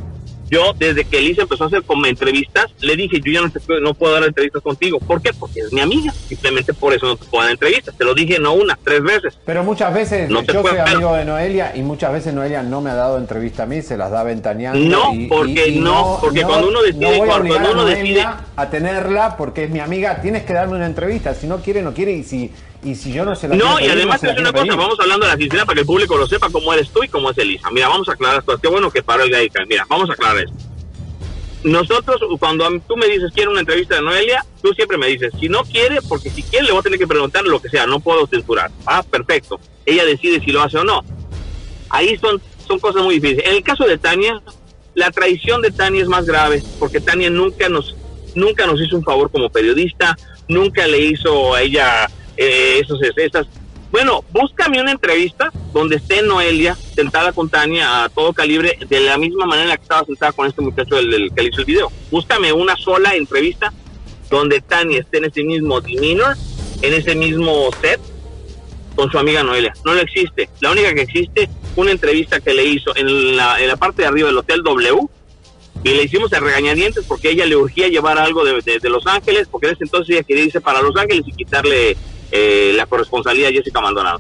[0.49, 3.59] yo desde que Elisa empezó a hacer como entrevistas, le dije, yo ya no, te
[3.59, 4.99] puedo- no puedo dar entrevistas contigo.
[4.99, 5.31] ¿Por qué?
[5.33, 6.11] Porque es mi amiga.
[6.11, 7.95] Simplemente por eso no te puedo dar entrevistas.
[7.97, 9.37] Te lo dije no una, tres veces.
[9.45, 12.89] Pero muchas veces No yo soy amigo de Noelia y muchas veces Noelia no me
[12.91, 14.79] ha dado entrevista a mí, se las da ventaneando.
[14.79, 18.25] No, y- porque y- y no, porque cuando uno decide- no cuando uno a decide-
[18.55, 21.93] a tenerla porque es mi amiga, tienes que darme una entrevista, si no quiere, no
[21.93, 22.51] quiere y si,
[22.83, 24.77] y si yo no se la No, y además la es una cosa, pedir.
[24.77, 27.07] vamos hablando de la sinceridad para que el público lo sepa cómo eres tú y
[27.07, 27.69] cómo es Elisa.
[27.71, 28.61] Mira, vamos a aclarar cosas.
[28.61, 29.63] Qué bueno que paró el Gaica.
[29.67, 30.57] Mira, vamos a aclarar esto.
[31.63, 35.47] Nosotros, cuando tú me dices quiero una entrevista de Noelia, tú siempre me dices, si
[35.47, 38.01] no quiere, porque si quiere le voy a tener que preguntar lo que sea, no
[38.01, 38.69] puedo censurar.
[38.85, 39.59] Ah, perfecto.
[39.85, 41.05] Ella decide si lo hace o no.
[41.89, 43.47] Ahí son, son cosas muy difíciles.
[43.47, 44.41] En el caso de Tania,
[44.93, 47.95] la traición de Tania es más grave, porque Tania nunca nos,
[48.35, 50.17] nunca nos hizo un favor como periodista,
[50.49, 53.47] nunca le hizo a ella eh, esos, esas...
[53.91, 59.19] Bueno, búscame una entrevista donde esté Noelia sentada con Tania a todo calibre, de la
[59.19, 61.91] misma manera que estaba sentada con este muchacho del, del que le hizo el video.
[62.09, 63.71] Búscame una sola entrevista
[64.31, 66.35] donde Tania esté en ese mismo demeanor,
[66.81, 67.99] en ese mismo set,
[68.95, 69.73] con su amiga Noelia.
[69.85, 70.49] No lo existe.
[70.59, 74.07] La única que existe, una entrevista que le hizo en la, en la parte de
[74.07, 75.01] arriba del Hotel W,
[75.83, 79.05] y le hicimos a regañadientes porque ella le urgía llevar algo de, de- de Los
[79.05, 81.95] Ángeles, porque en ese entonces ella quería irse para Los Ángeles y quitarle
[82.33, 84.19] eh, la corresponsalía Jessica Maldonado.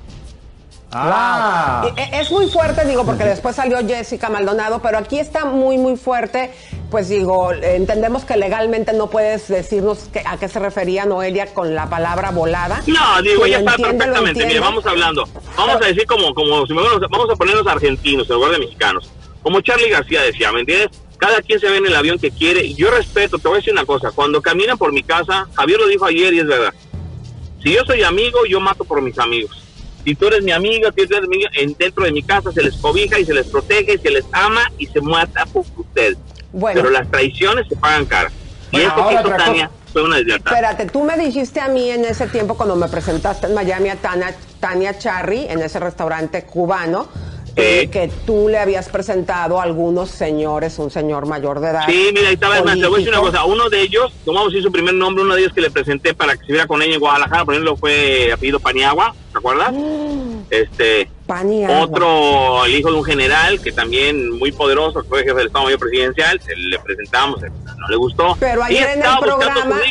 [0.95, 1.93] Ah, Wow.
[1.97, 5.95] E- Es muy fuerte, digo, porque después salió Jessica Maldonado, pero aquí está muy, muy
[5.97, 6.51] fuerte.
[6.91, 11.73] Pues digo, entendemos que legalmente no puedes decirnos que- a qué se refería Noelia con
[11.73, 12.83] la palabra volada.
[12.85, 14.45] No, digo, ella está perfectamente.
[14.45, 15.27] Mira, vamos hablando.
[15.57, 18.59] Vamos a decir como, como si me vamos, vamos a ponernos argentinos en lugar de
[18.59, 19.09] mexicanos.
[19.41, 20.89] Como Charlie García decía, ¿me entiendes?
[21.17, 22.71] Cada quien se ve en el avión que quiere.
[22.75, 24.11] Yo respeto, te voy a decir una cosa.
[24.11, 26.73] Cuando caminan por mi casa, Javier lo dijo ayer y es verdad.
[27.63, 29.63] Si yo soy amigo, yo mato por mis amigos.
[30.03, 32.51] Si tú eres mi amiga, si tú eres mi amiga, en, dentro de mi casa
[32.51, 35.63] se les cobija y se les protege, y se les ama y se mata por
[35.77, 36.17] ustedes.
[36.51, 36.81] Bueno.
[36.81, 38.29] Pero las traiciones se pagan cara.
[38.71, 40.51] Y esto que hizo Tania fue una deslealtad.
[40.51, 43.95] Espérate, tú me dijiste a mí en ese tiempo cuando me presentaste en Miami a
[43.95, 47.07] Tania, Tania Charry, en ese restaurante cubano,
[47.55, 51.83] eh, que tú le habías presentado a algunos señores, un señor mayor de edad.
[51.87, 53.43] Sí, mira, ahí estaba, es más, te voy a decir una político.
[53.43, 56.13] cosa, uno de ellos, tomamos así su primer nombre, uno de ellos que le presenté
[56.13, 59.73] para que se viera con ella en Guadalajara, por ejemplo, fue apellido Paniagua, ¿te acuerdas?
[60.49, 61.81] Este, Paniagua.
[61.81, 65.79] otro, el hijo de un general, que también muy poderoso, fue jefe del Estado Mayor
[65.79, 68.35] Presidencial, se le presentamos, no le gustó.
[68.39, 69.81] Pero ayer en el programa.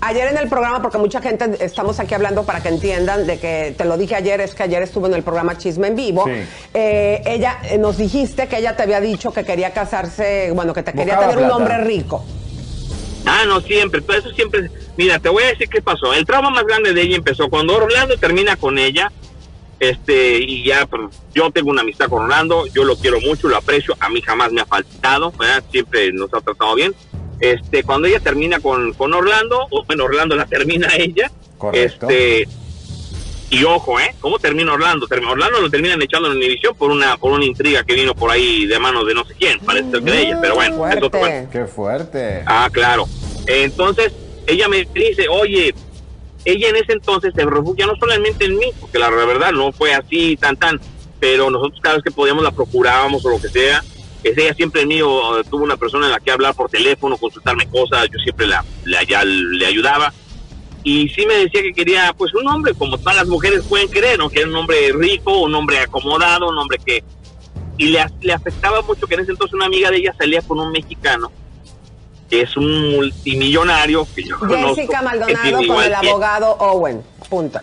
[0.00, 3.74] Ayer en el programa, porque mucha gente estamos aquí hablando para que entiendan de que
[3.76, 6.24] te lo dije ayer, es que ayer estuvo en el programa Chisme en Vivo.
[6.26, 6.32] Sí.
[6.74, 10.82] Eh, ella eh, nos dijiste que ella te había dicho que quería casarse, bueno, que
[10.82, 12.24] te quería tener un hombre rico.
[13.26, 14.70] Ah, no, siempre, todo eso siempre.
[14.96, 16.14] Mira, te voy a decir qué pasó.
[16.14, 19.10] El trauma más grande de ella empezó cuando Orlando termina con ella.
[19.80, 23.56] Este, y ya, pues, yo tengo una amistad con Orlando, yo lo quiero mucho, lo
[23.56, 25.62] aprecio, a mí jamás me ha faltado, ¿verdad?
[25.70, 26.92] siempre nos ha tratado bien.
[27.40, 32.08] Este, cuando ella termina con, con Orlando, o bueno, Orlando la termina ella, Correcto.
[32.08, 32.48] este,
[33.50, 34.14] y ojo, ¿eh?
[34.20, 35.06] ¿Cómo termina Orlando?
[35.06, 38.30] Termina- Orlando lo terminan echando en Univisión por una, por una intriga que vino por
[38.30, 40.96] ahí de manos de no sé quién, parece ser que de ella, pero bueno, es
[40.96, 41.50] otro cuento.
[41.50, 42.42] Qué fuerte.
[42.46, 43.06] Ah, claro.
[43.46, 44.12] Entonces,
[44.46, 45.74] ella me dice, oye,
[46.44, 49.94] ella en ese entonces se refugia no solamente en mí, porque la verdad no fue
[49.94, 50.80] así tan tan,
[51.20, 53.82] pero nosotros cada vez que podíamos la procurábamos o lo que sea.
[54.24, 56.68] Es ella siempre en mí o, eh, tuvo una persona en la que hablar por
[56.68, 60.12] teléfono, consultarme cosas, yo siempre la, la- ya le ayudaba.
[60.84, 64.18] Y sí me decía que quería, pues, un hombre como todas las mujeres pueden querer,
[64.18, 64.28] ¿no?
[64.30, 67.02] Que era un hombre rico, un hombre acomodado, un hombre que...
[67.76, 70.58] Y le, le afectaba mucho que en ese entonces una amiga de ella salía con
[70.58, 71.30] un mexicano
[72.28, 77.02] que es un multimillonario que yo conozco, Jessica que Maldonado con el que- abogado Owen.
[77.30, 77.58] Punto.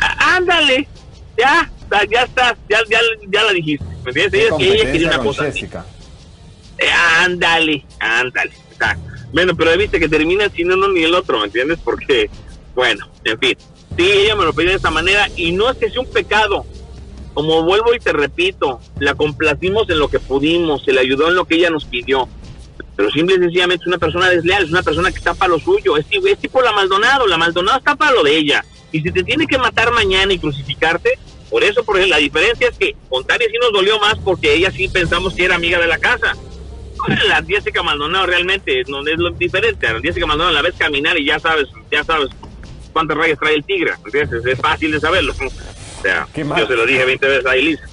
[0.00, 0.88] Ah, Ándale,
[1.36, 2.98] ya, ya, ya estás, ya, ya,
[3.28, 3.84] ya la dijiste.
[4.06, 4.52] ¿Me entiendes?
[4.58, 5.48] Qué Ella, ella quería una cosa.
[5.48, 8.52] Eh, ándale, ándale.
[8.70, 8.96] está.
[9.32, 11.78] Bueno, pero viste que termina sin uno ni el otro, ¿me entiendes?
[11.82, 12.30] Porque,
[12.74, 13.56] bueno, en fin.
[13.98, 16.64] Sí, ella me lo pidió de esa manera y no es que sea un pecado.
[17.34, 21.34] Como vuelvo y te repito, la complacimos en lo que pudimos, se le ayudó en
[21.34, 22.28] lo que ella nos pidió.
[22.94, 25.58] Pero simple y sencillamente es una persona desleal, es una persona que está para lo
[25.58, 25.96] suyo.
[25.96, 28.64] Es, tipo- es tipo la Maldonado, la Maldonado está para lo de ella.
[28.92, 31.18] Y si te tiene que matar mañana y crucificarte,
[31.50, 34.54] por eso, por ejemplo, la diferencia es que con Tania sí nos dolió más porque
[34.54, 36.34] ella sí pensamos que era amiga de la casa.
[37.28, 39.92] La Jessica Maldonado realmente no es lo diferente.
[39.92, 42.28] La Jessica Maldonado la ves caminar y ya sabes, ya sabes
[42.92, 43.92] cuántas rayas trae el tigre.
[44.04, 44.44] ¿entiendes?
[44.44, 45.32] Es fácil de saberlo.
[45.32, 46.58] O sea, mal.
[46.60, 47.84] yo se lo dije 20 veces a Elisa.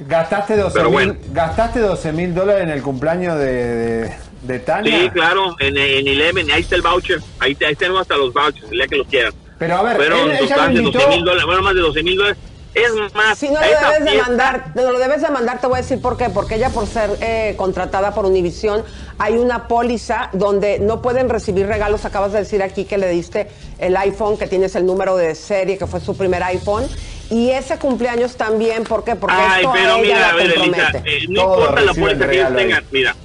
[0.00, 1.16] Gastaste 12 Pero mil bueno.
[1.32, 4.98] gastaste 12 mil dólares en el cumpleaños de, de, de Tania.
[5.00, 7.20] Sí, claro, en, en Eleven, ahí está el voucher.
[7.38, 9.32] Ahí, ahí tenemos hasta los vouchers, el día que los quieran.
[9.58, 11.74] Pero a ver, Fueron él- ella total lo de invitó- 12 mil dólares, bueno, más
[11.74, 12.38] de 12 mil dólares.
[12.74, 15.66] Es más, Si no lo debes de fiesta- mandar, no lo debes de mandar, te
[15.68, 16.28] voy a decir por qué.
[16.28, 18.82] Porque ella, por ser eh, contratada por Univision,
[19.18, 22.04] hay una póliza donde no pueden recibir regalos.
[22.04, 23.48] Acabas de decir aquí que le diste
[23.78, 26.84] el iPhone, que tienes el número de serie, que fue su primer iPhone.
[27.30, 29.14] Y ese cumpleaños también, ¿por qué?
[29.14, 31.80] Porque Ay, esto pero a ella mira, la a ver, Elisa, eh, no Todo importa
[31.80, 32.84] la póliza que ellos tengan.
[32.90, 33.16] Mira,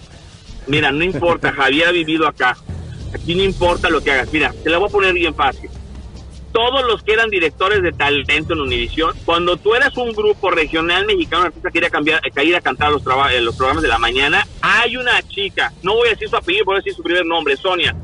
[0.67, 2.55] mira, no importa, Javier ha vivido acá.
[3.13, 4.31] Aquí no importa lo que hagas.
[4.31, 5.69] Mira, te la voy a poner bien fácil.
[6.51, 11.05] Todos los que eran directores de talento en Univisión, cuando tú eras un grupo regional
[11.05, 13.99] mexicano, artista que ir a, cambiar, ir a cantar los, eh, los programas de la
[13.99, 17.25] mañana, hay una chica, no voy a decir su apellido, voy a decir su primer
[17.25, 17.95] nombre, Sonia.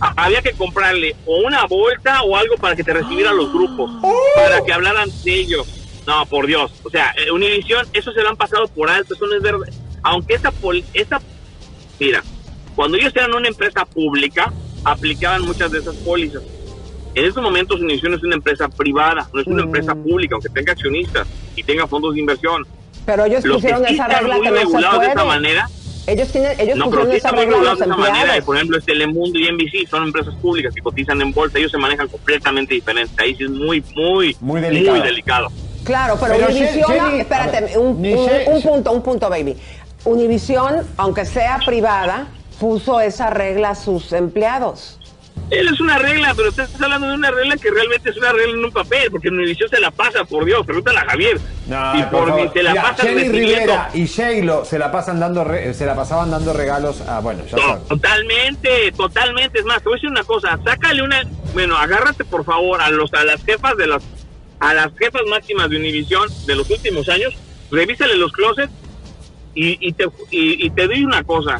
[0.00, 3.90] Había que comprarle o una bolsa o algo para que te recibieran los grupos,
[4.34, 5.66] para que hablaran de ellos.
[6.06, 6.72] No, por Dios.
[6.82, 9.68] O sea, eh, Univisión, eso se lo han pasado por alto, eso no es verdad.
[10.02, 10.52] Aunque esa,
[10.92, 11.20] esa
[11.98, 12.22] Mira,
[12.74, 14.52] cuando ellos eran una empresa pública,
[14.84, 16.42] aplicaban muchas de esas pólizas.
[17.14, 19.66] En estos momentos Univision es una empresa privada, no es una Mm.
[19.66, 22.66] empresa pública, aunque tenga accionistas y tenga fondos de inversión.
[23.06, 25.24] Pero ellos Los que pusieron sí esa regla muy que no se regulados de esa
[25.24, 25.68] manera,
[26.06, 28.34] Ellos, tienen, ellos no, pero esa regla a regulados de esa manera.
[28.44, 31.78] Por ejemplo, es Telemundo y NBC son empresas públicas que cotizan en bolsa, ellos se
[31.78, 33.12] manejan completamente diferente.
[33.22, 34.96] Ahí sí es muy, muy, Muy delicado.
[34.98, 35.48] muy delicado.
[35.84, 39.30] Claro, pero, Pero Univision, Jenny- espérate, ver, un, ni un- Jenny- un punto, un punto,
[39.30, 39.56] baby.
[40.04, 42.26] Univision, aunque sea privada,
[42.60, 44.98] puso esa regla a sus empleados.
[45.50, 48.32] Él es una regla, pero usted está hablando de una regla que realmente es una
[48.32, 51.38] regla en un papel, porque Univision se la pasa, por Dios, pregúntale a Javier.
[51.66, 53.60] No, y por por se la Mira, pasan Jenny recibiendo.
[53.60, 57.44] Rivera y J-Lo se la pasan dando re- se la pasaban dando regalos a bueno,
[57.46, 57.88] ya No, sabes.
[57.88, 59.58] totalmente, totalmente.
[59.58, 61.22] Es más, te voy a decir una cosa, sácale una,
[61.52, 64.02] bueno, agárrate por favor a los a las jefas de las
[64.60, 67.34] a las jefas máximas de Univision de los últimos años,
[67.70, 68.72] revísale los closets
[69.54, 71.58] y, y te y, y te doy una cosa.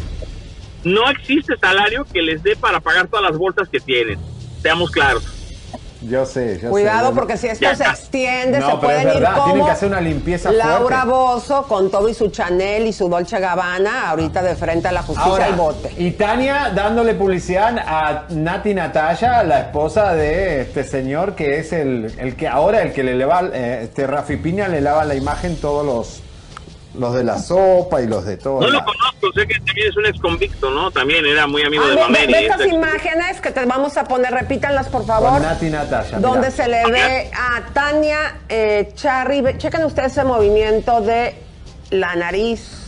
[0.84, 4.18] No existe salario que les dé para pagar todas las bolsas que tienen.
[4.62, 5.24] Seamos claros.
[6.06, 7.14] Yo sé, yo Cuidado, sé.
[7.14, 9.64] porque si esto Ya se extiende, No, se pero pueden es verdad, ir como tienen
[9.64, 11.04] que hacer una limpieza Laura.
[11.06, 15.02] Bozo con todo y su Chanel y su Dolce Gabbana, ahorita de frente a la
[15.02, 15.90] justicia Ahora, al bote.
[15.96, 22.12] y Tania dándole publicidad a Nati Natalia, la esposa de este señor que es el,
[22.18, 25.56] el que ahora el que le leva, eh, este Rafi Piña le lava la imagen
[25.56, 26.20] todos los
[26.98, 28.60] los de la sopa y los de todo.
[28.60, 30.90] No lo conozco, sé que también es un ex convicto, ¿no?
[30.90, 32.32] También era muy amigo Ah, de Mameri.
[32.32, 35.30] ve estas este- imágenes que te vamos a poner, repítanlas por favor.
[35.30, 36.18] Con Nati Natalia.
[36.18, 39.40] donde se le ve a Tania eh, Charry.
[39.40, 41.34] Ve- Chequen ustedes ese movimiento de
[41.90, 42.80] la nariz.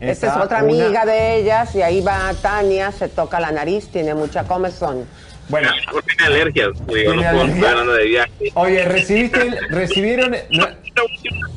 [0.00, 3.86] Esta es otra una- amiga de ellas y ahí va Tania, se toca la nariz,
[3.88, 5.06] tiene mucha comezón.
[5.48, 5.68] Bueno,
[6.06, 8.30] tiene alergias, digo, no ¿Tiene puedo estar hablando de viaje.
[8.54, 10.66] oye, recibiste, recibieron, no-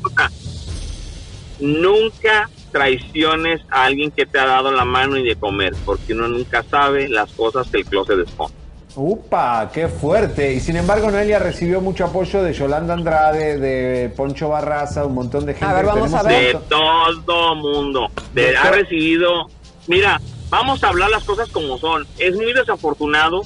[1.60, 6.28] Nunca traiciones a alguien que te ha dado la mano y de comer, porque uno
[6.28, 8.54] nunca sabe las cosas que el closet esconde.
[8.94, 10.54] Upa, qué fuerte.
[10.54, 15.44] Y sin embargo, Noelia recibió mucho apoyo de Yolanda Andrade, de Poncho Barraza, un montón
[15.44, 15.74] de gente.
[15.74, 16.54] ver, vamos a ver.
[16.56, 18.08] De todo mundo.
[18.32, 19.48] De- De ha recibido.
[19.86, 22.06] Mira, vamos a hablar las cosas como son.
[22.18, 23.42] Es muy desafortunado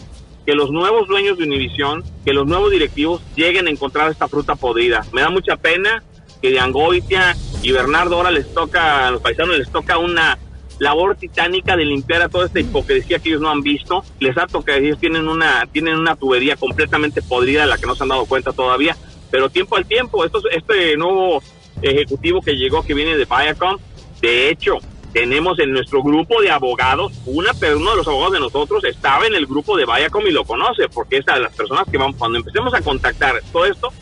[0.46, 4.54] que los nuevos dueños de Univisión, que los nuevos directivos lleguen a encontrar esta fruta
[4.54, 5.04] podrida.
[5.12, 6.02] Me da mucha pena
[6.40, 10.38] que de Angoitia y Bernardo ahora les toca, a los paisanos les toca una
[10.78, 14.02] labor titánica de limpiar a toda esta hipocresía que ellos no han visto.
[14.18, 18.02] Les ha tocado, ellos tienen una, tienen una tubería completamente podrida la que no se
[18.02, 18.96] han dado cuenta todavía.
[19.30, 21.42] Pero tiempo al tiempo, estos, este nuevo
[21.82, 23.76] ejecutivo que llegó, que viene de Viacom,
[24.20, 24.78] de hecho,
[25.12, 29.26] tenemos en nuestro grupo de abogados, una, pero uno de los abogados de nosotros estaba
[29.26, 32.12] en el grupo de Viacom y lo conoce, porque es a las personas que van,
[32.12, 33.92] cuando empecemos a contactar todo esto,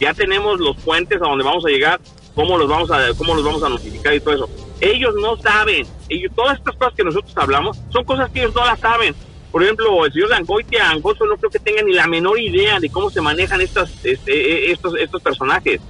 [0.00, 2.00] ya tenemos los puentes a donde vamos a llegar,
[2.34, 4.50] cómo los vamos a, cómo los vamos a notificar y todo eso.
[4.80, 8.64] Ellos no saben, ellos, todas estas cosas que nosotros hablamos son cosas que ellos no
[8.64, 9.14] las saben.
[9.50, 12.90] Por ejemplo, el señor Dangoitia, Angosto no creo que tenga ni la menor idea de
[12.90, 15.80] cómo se manejan estas, este, eh, estos, estos personajes.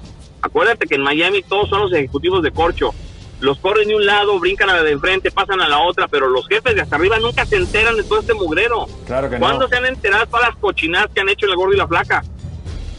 [0.43, 2.91] Acuérdate que en Miami todos son los ejecutivos de corcho.
[3.41, 6.29] Los corren de un lado, brincan a la de enfrente, pasan a la otra, pero
[6.29, 8.87] los jefes de hasta arriba nunca se enteran de todo este mugrero.
[9.07, 9.41] Claro que no.
[9.41, 12.23] ¿Cuándo se han enterado todas las cochinadas que han hecho el gordo y la flaca?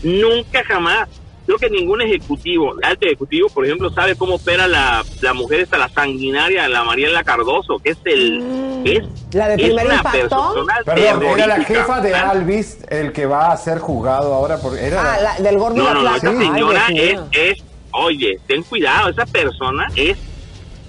[0.03, 1.07] Nunca jamás.
[1.45, 5.77] Creo que ningún ejecutivo, alto ejecutivo, por ejemplo, sabe cómo opera la, la mujer esta,
[5.77, 8.81] la sanguinaria, la Mariela Cardoso, que es el...
[8.85, 9.37] Es, Mm.
[9.37, 10.11] ¿La de es primer impacto?
[10.19, 14.77] persona Perdón, era la jefa de Alvis el que va a ser juzgado ahora por
[14.77, 18.61] era Ah, la- del gordo No, la no, no, esa señora es, es, oye, ten
[18.63, 20.17] cuidado, esa persona es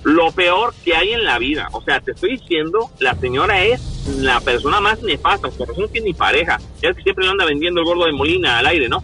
[0.05, 1.69] lo peor que hay en la vida.
[1.73, 3.81] O sea, te estoy diciendo, la señora es
[4.21, 6.59] la persona más nefasta, por razón que ni pareja.
[6.81, 9.03] Ya es que siempre le anda vendiendo el gordo de Molina al aire, ¿no?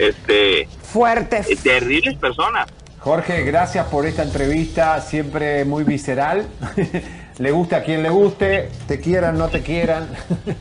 [0.00, 0.68] Este.
[0.82, 1.48] Fuertes.
[1.50, 2.68] eh, terribles personas.
[3.00, 6.46] Jorge, gracias por esta entrevista, siempre muy visceral.
[7.38, 10.08] le guste a quien le guste, te quieran, no te quieran.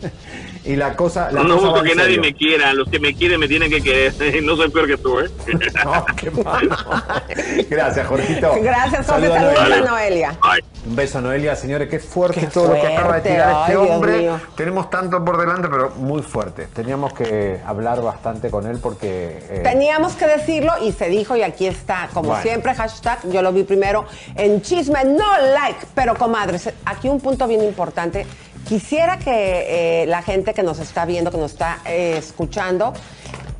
[0.69, 1.31] y la cosa.
[1.31, 2.21] La no cosa busco que nadie serio.
[2.21, 2.73] me quiera.
[2.73, 4.13] Los que me quieren me tienen que querer.
[4.43, 5.29] No soy peor que tú, ¿eh?
[5.83, 6.75] No, qué malo.
[7.69, 8.51] Gracias, Jorgito.
[8.61, 9.27] Gracias, Jorge.
[9.27, 9.89] Saludos a Saludos a Noelia.
[9.91, 10.39] Noelia.
[10.85, 13.71] Un beso a Noelia, señores, qué fuerte Qué todo lo que acaba de tirar este
[13.71, 14.29] ay, hombre.
[14.55, 16.67] Tenemos tanto por delante, pero muy fuerte.
[16.73, 19.39] Teníamos que hablar bastante con él porque.
[19.49, 22.43] eh, Teníamos que decirlo y se dijo y aquí está, como Bueno.
[22.43, 24.05] siempre, hashtag, yo lo vi primero
[24.35, 28.25] en chisme, no like, pero comadres, aquí un punto bien importante.
[28.67, 32.93] Quisiera que eh, la gente que nos está viendo, que nos está eh, escuchando,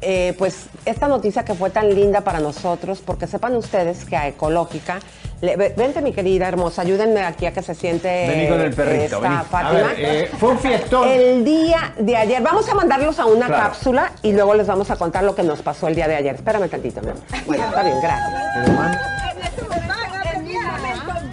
[0.02, 4.28] eh, pues esta noticia que fue tan linda para nosotros, porque sepan ustedes que a
[4.28, 5.00] Ecológica,
[5.41, 9.04] le- vente mi querida hermosa, ayúdenme aquí a que se siente Vení con el perrito,
[9.06, 9.36] esta vení.
[9.36, 9.72] A Fátima.
[9.72, 11.08] ver, eh, fue un fiestón.
[11.08, 13.64] El día de ayer, vamos a mandarlos a una Claro.
[13.64, 16.36] cápsula y luego les vamos a contar lo que nos pasó el día de ayer.
[16.36, 17.24] Espérame tantito, mi amor.
[17.47, 18.43] Bueno, está bien, gracias.
[18.54, 19.00] pero, man,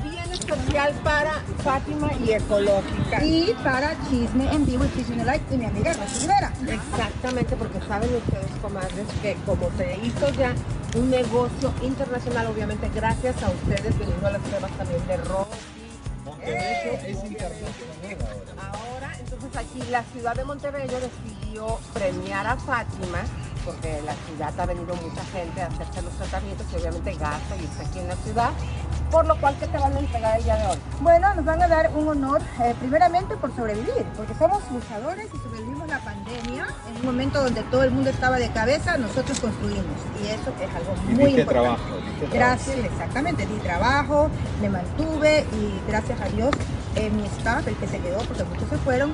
[0.03, 1.33] bien especial para
[1.67, 3.25] Fátima y Ecológica.
[3.25, 6.53] Y para Chisme en Vivo y Chisme Like y mi amiga Rosy Rivera.
[6.61, 10.55] Exactamente, porque saben ustedes, comadres, que como se hizo ya
[10.95, 15.51] un negocio internacional, obviamente gracias a ustedes, viniendo a las pruebas también de Rosy.
[16.45, 18.17] es internacional
[18.61, 18.79] ahora.
[18.79, 23.25] Ahora, entonces aquí la ciudad de Montevideo decidió premiar a Fátima,
[23.67, 27.65] porque la ciudad ha venido mucha gente a hacerse los tratamientos y obviamente gasta y
[27.65, 28.51] está aquí en la ciudad,
[29.11, 30.77] por lo cual que te van a entregar el día de hoy.
[31.01, 35.39] Bueno, nos van a dar un honor, eh, primeramente por sobrevivir, porque somos luchadores y
[35.39, 39.85] sobrevivimos la pandemia en un momento donde todo el mundo estaba de cabeza, nosotros construimos.
[40.23, 41.45] Y eso es algo Y muy importante.
[41.45, 42.35] trabajo, diste trabajo.
[42.35, 44.31] Gracias, exactamente, di trabajo,
[44.63, 46.51] me mantuve y gracias a Dios
[46.95, 49.13] eh, mi staff, el que se quedó, porque muchos se fueron,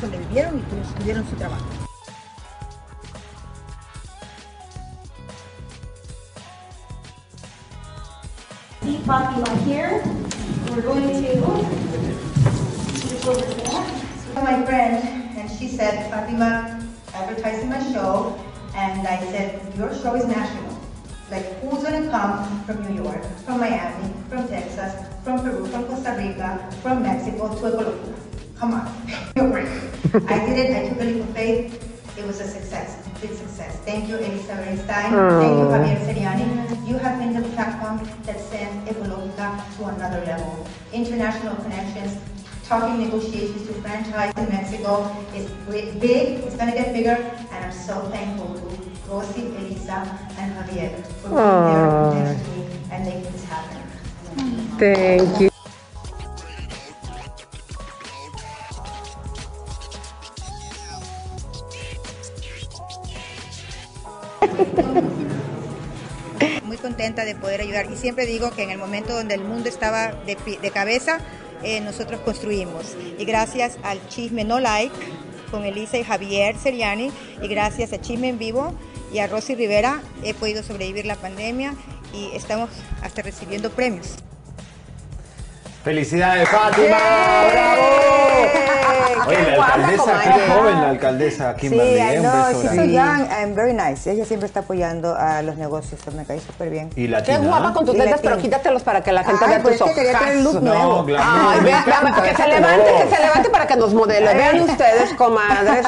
[0.00, 1.64] sobrevivieron y tu- tuvieron su trabajo.
[8.88, 10.00] See Fatima here.
[10.70, 11.36] We're going to.
[14.34, 15.04] My friend,
[15.36, 16.80] and she said, Fatima,
[17.12, 18.38] advertising my show,
[18.74, 20.78] and I said, your show is national.
[21.30, 26.14] Like, who's gonna come from New York, from Miami, from Texas, from Peru, from Costa
[26.16, 28.14] Rica, from Mexico to Colombia?
[28.56, 28.86] Come on.
[29.36, 32.16] I did it, I took a leap of faith.
[32.16, 33.76] It was a success, complete success.
[33.84, 35.14] Thank you, Elisa Bernstein.
[35.14, 35.40] Oh.
[35.42, 36.86] Thank you, Javier Seriani.
[36.86, 40.66] You have been the platform that sent Ecologica to another level.
[40.92, 42.18] International connections,
[42.64, 45.50] talking negotiations to franchise in Mexico is
[46.00, 47.16] big, it's gonna get bigger,
[47.52, 49.98] and I'm so thankful to Rosy, Elisa,
[50.38, 53.82] and Javier for being there to me and making this happen.
[54.78, 55.57] Thank you.
[66.64, 69.68] Muy contenta de poder ayudar y siempre digo que en el momento donde el mundo
[69.68, 71.18] estaba de, cabeza,
[71.62, 72.96] eh, nosotros construimos.
[73.18, 74.94] Y gracias al Chisme No Like
[75.50, 77.10] con Elisa y Javier Seriani
[77.42, 78.74] y gracias a Chisme en Vivo
[79.12, 81.74] y a Rosy Rivera he podido sobrevivir la pandemia
[82.12, 82.70] y estamos
[83.02, 84.16] hasta recibiendo premios.
[85.84, 86.96] Felicidades, Fátima.
[87.50, 87.82] ¡Bravo!
[89.26, 91.92] Oye, ¡Qué la alcaldesa, qué joven la alcaldesa Kimberly.
[91.92, 92.20] Sí, ¿eh?
[92.20, 94.10] Un beso she's so young and very nice.
[94.10, 96.88] Ella siempre está apoyando a los negocios, me cae súper bien.
[96.96, 97.38] Y Qué latina.
[97.40, 98.16] guapa con tus latina.
[98.22, 100.54] pero quítatelos para que la gente Ay, vea pues tus que quería traer ojazos.
[100.54, 100.96] look nuevo.
[101.00, 101.24] No, claro.
[101.26, 102.98] Ay, me vea, encanta, que se déjate levante, no.
[103.10, 104.34] que se levante para que nos modele.
[104.34, 105.86] Vean ustedes, comadres,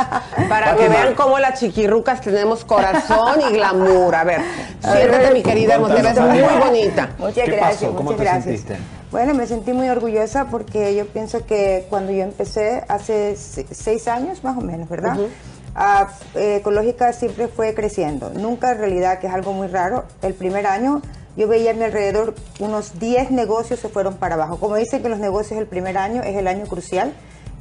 [0.48, 4.14] para que vean cómo las chiquirrucas tenemos corazón y glamour.
[4.14, 4.42] A ver,
[4.82, 7.08] siéntate, mi querida hermosa, te ves muy bonita.
[7.18, 7.80] Muchas ¿Qué gracias.
[7.84, 7.96] pasó?
[7.96, 8.78] ¿Cómo muchas te gracias.
[9.10, 14.06] Bueno, me sentí muy orgullosa porque yo pienso que cuando yo empecé hace se- seis
[14.06, 15.16] años más o menos, ¿verdad?
[15.74, 18.30] Ah, eh, Ecológica siempre fue creciendo.
[18.34, 21.02] Nunca en realidad, que es algo muy raro, el primer año
[21.36, 24.58] yo veía a mi alrededor unos 10 negocios se fueron para abajo.
[24.58, 27.12] Como dicen que los negocios el primer año es el año crucial,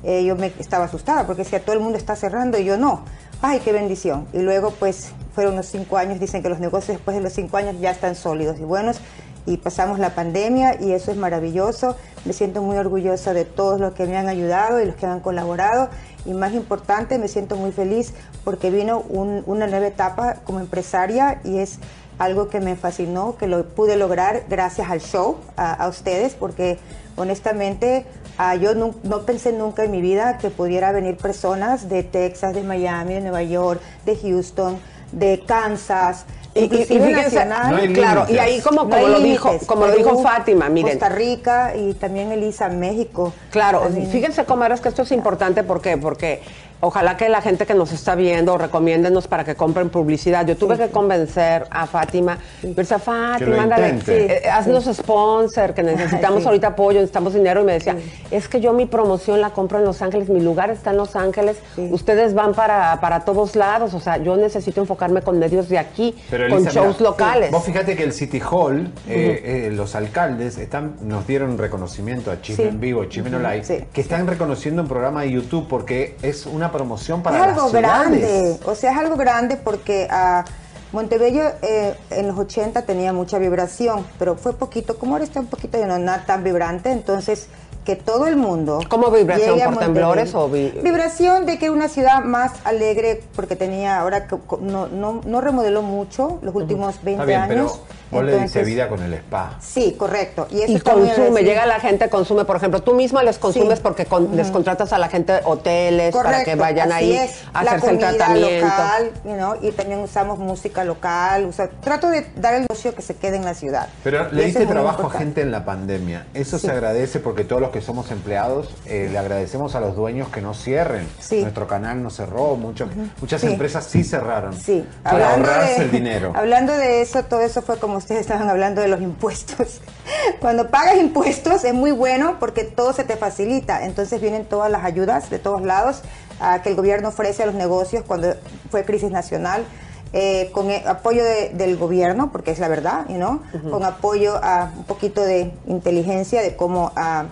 [0.04, 3.04] eh, yo me estaba asustada porque decía todo el mundo está cerrando y yo no.
[3.42, 4.28] Ay, qué bendición.
[4.34, 7.58] Y luego pues fueron unos cinco años, dicen que los negocios después de los cinco
[7.58, 9.00] años ya están sólidos y buenos
[9.46, 11.96] y pasamos la pandemia y eso es maravilloso.
[12.26, 15.20] Me siento muy orgullosa de todos los que me han ayudado y los que han
[15.22, 15.90] colaborado
[16.26, 18.14] y más importante, me siento muy feliz
[18.44, 21.80] porque vino un- una nueva etapa como empresaria y es
[22.18, 26.78] algo que me fascinó, que lo pude lograr gracias al show, a, ustedes, porque
[27.16, 28.06] honestamente
[28.38, 32.54] ah, yo nu- no pensé nunca en mi vida que pudiera venir personas de Texas,
[32.54, 34.80] de Miami, de Nueva York, de Houston,
[35.12, 36.26] de Kansas,
[36.56, 37.72] Y, y- y Inclusive fíjense, nacional.
[37.72, 40.92] No hay claro, y ahí como, como lo dijo, como lo dijo Fátima, miren.
[40.98, 43.34] Costa Rica y también Elisa, México.
[43.52, 44.08] Claro, También.
[44.10, 45.64] fíjense, comadres, que esto es importante.
[45.64, 45.98] ¿Por qué?
[45.98, 46.42] Porque
[46.82, 50.46] ojalá que la gente que nos está viendo recomiéndenos para que compren publicidad.
[50.46, 52.38] Yo tuve que convencer a Fátima.
[52.64, 54.46] Verse a Fátima, ándale, intente.
[54.46, 56.48] eh, haznos sponsor, que necesitamos Sí.
[56.48, 57.62] ahorita apoyo, necesitamos dinero.
[57.62, 57.96] Y me decía,
[58.32, 61.16] es que yo mi promoción la compro en Los Ángeles, mi lugar está en Los
[61.16, 61.58] Ángeles.
[61.78, 63.94] Ustedes van para, para todos lados.
[63.94, 67.52] O sea, yo necesito enfocarme con medios de aquí, Pero, con Elisa, shows mira, locales.
[67.52, 72.42] Vos fíjate que el City Hall, eh, eh, los alcaldes están, nos dieron reconocimiento a
[72.42, 72.70] Chisme Sí.
[72.70, 73.78] en Vivo, Chisme Ujú, Online, sí.
[73.94, 77.70] que están reconociendo un programa de YouTube porque es una promoción para es las algo
[77.70, 78.10] ciudades.
[78.22, 80.46] grande, o sea, es algo grande porque a
[80.92, 85.46] Montebello eh, en los 80 tenía mucha vibración, pero fue poquito, como ahora está un
[85.48, 87.48] poquito ya no nada tan vibrante, entonces
[87.86, 88.80] que todo el mundo...
[88.90, 89.58] ¿Cómo vibración?
[89.58, 89.80] ¿Por Montebello.
[89.94, 94.28] temblores o vi- Vibración de que una ciudad más alegre, porque tenía, ahora
[94.62, 97.80] no, no, no remodeló mucho los últimos 20 bien, pero años.
[98.12, 99.58] Vos le diste vida con el spa.
[99.62, 100.48] Sí, correcto.
[100.52, 103.84] Y, eso Y consume, llega la gente, consume, por ejemplo, tú misma les consumes Sí.
[103.84, 107.44] porque con- les contratas a la gente hoteles para que vayan ahí es.
[107.54, 108.66] a la hacerse el comida tratamiento.
[108.66, 112.94] local, you know, y también usamos música local, o sea, trato de dar el negocio
[112.96, 113.90] que se quede en la ciudad.
[114.04, 116.28] Pero Y le diste trabajo a gente en la pandemia.
[116.34, 116.66] Eso Sí.
[116.68, 120.42] se agradece porque todos los que somos empleados eh, le agradecemos a los dueños que
[120.42, 121.08] no cierren.
[121.20, 121.42] Sí.
[121.42, 122.90] Nuestro canal no cerró, muchos,
[123.22, 123.48] muchas Sí.
[123.48, 124.54] empresas sí cerraron.
[124.60, 126.32] Sí, Para hablando ahorrarse de, el dinero.
[126.36, 129.82] Hablando de eso, todo eso fue como ustedes estaban hablando de los impuestos.
[130.40, 133.86] Cuando pagas impuestos es muy bueno porque todo se te facilita.
[133.86, 136.02] Entonces vienen todas las ayudas de todos lados
[136.40, 138.34] ah, que el gobierno ofrece a los negocios cuando
[138.72, 139.64] fue crisis nacional.
[140.12, 144.44] eh, con el apoyo de- del gobierno, porque es la verdad, you know, con apoyo
[144.44, 147.26] a un poquito de inteligencia de cómo ah,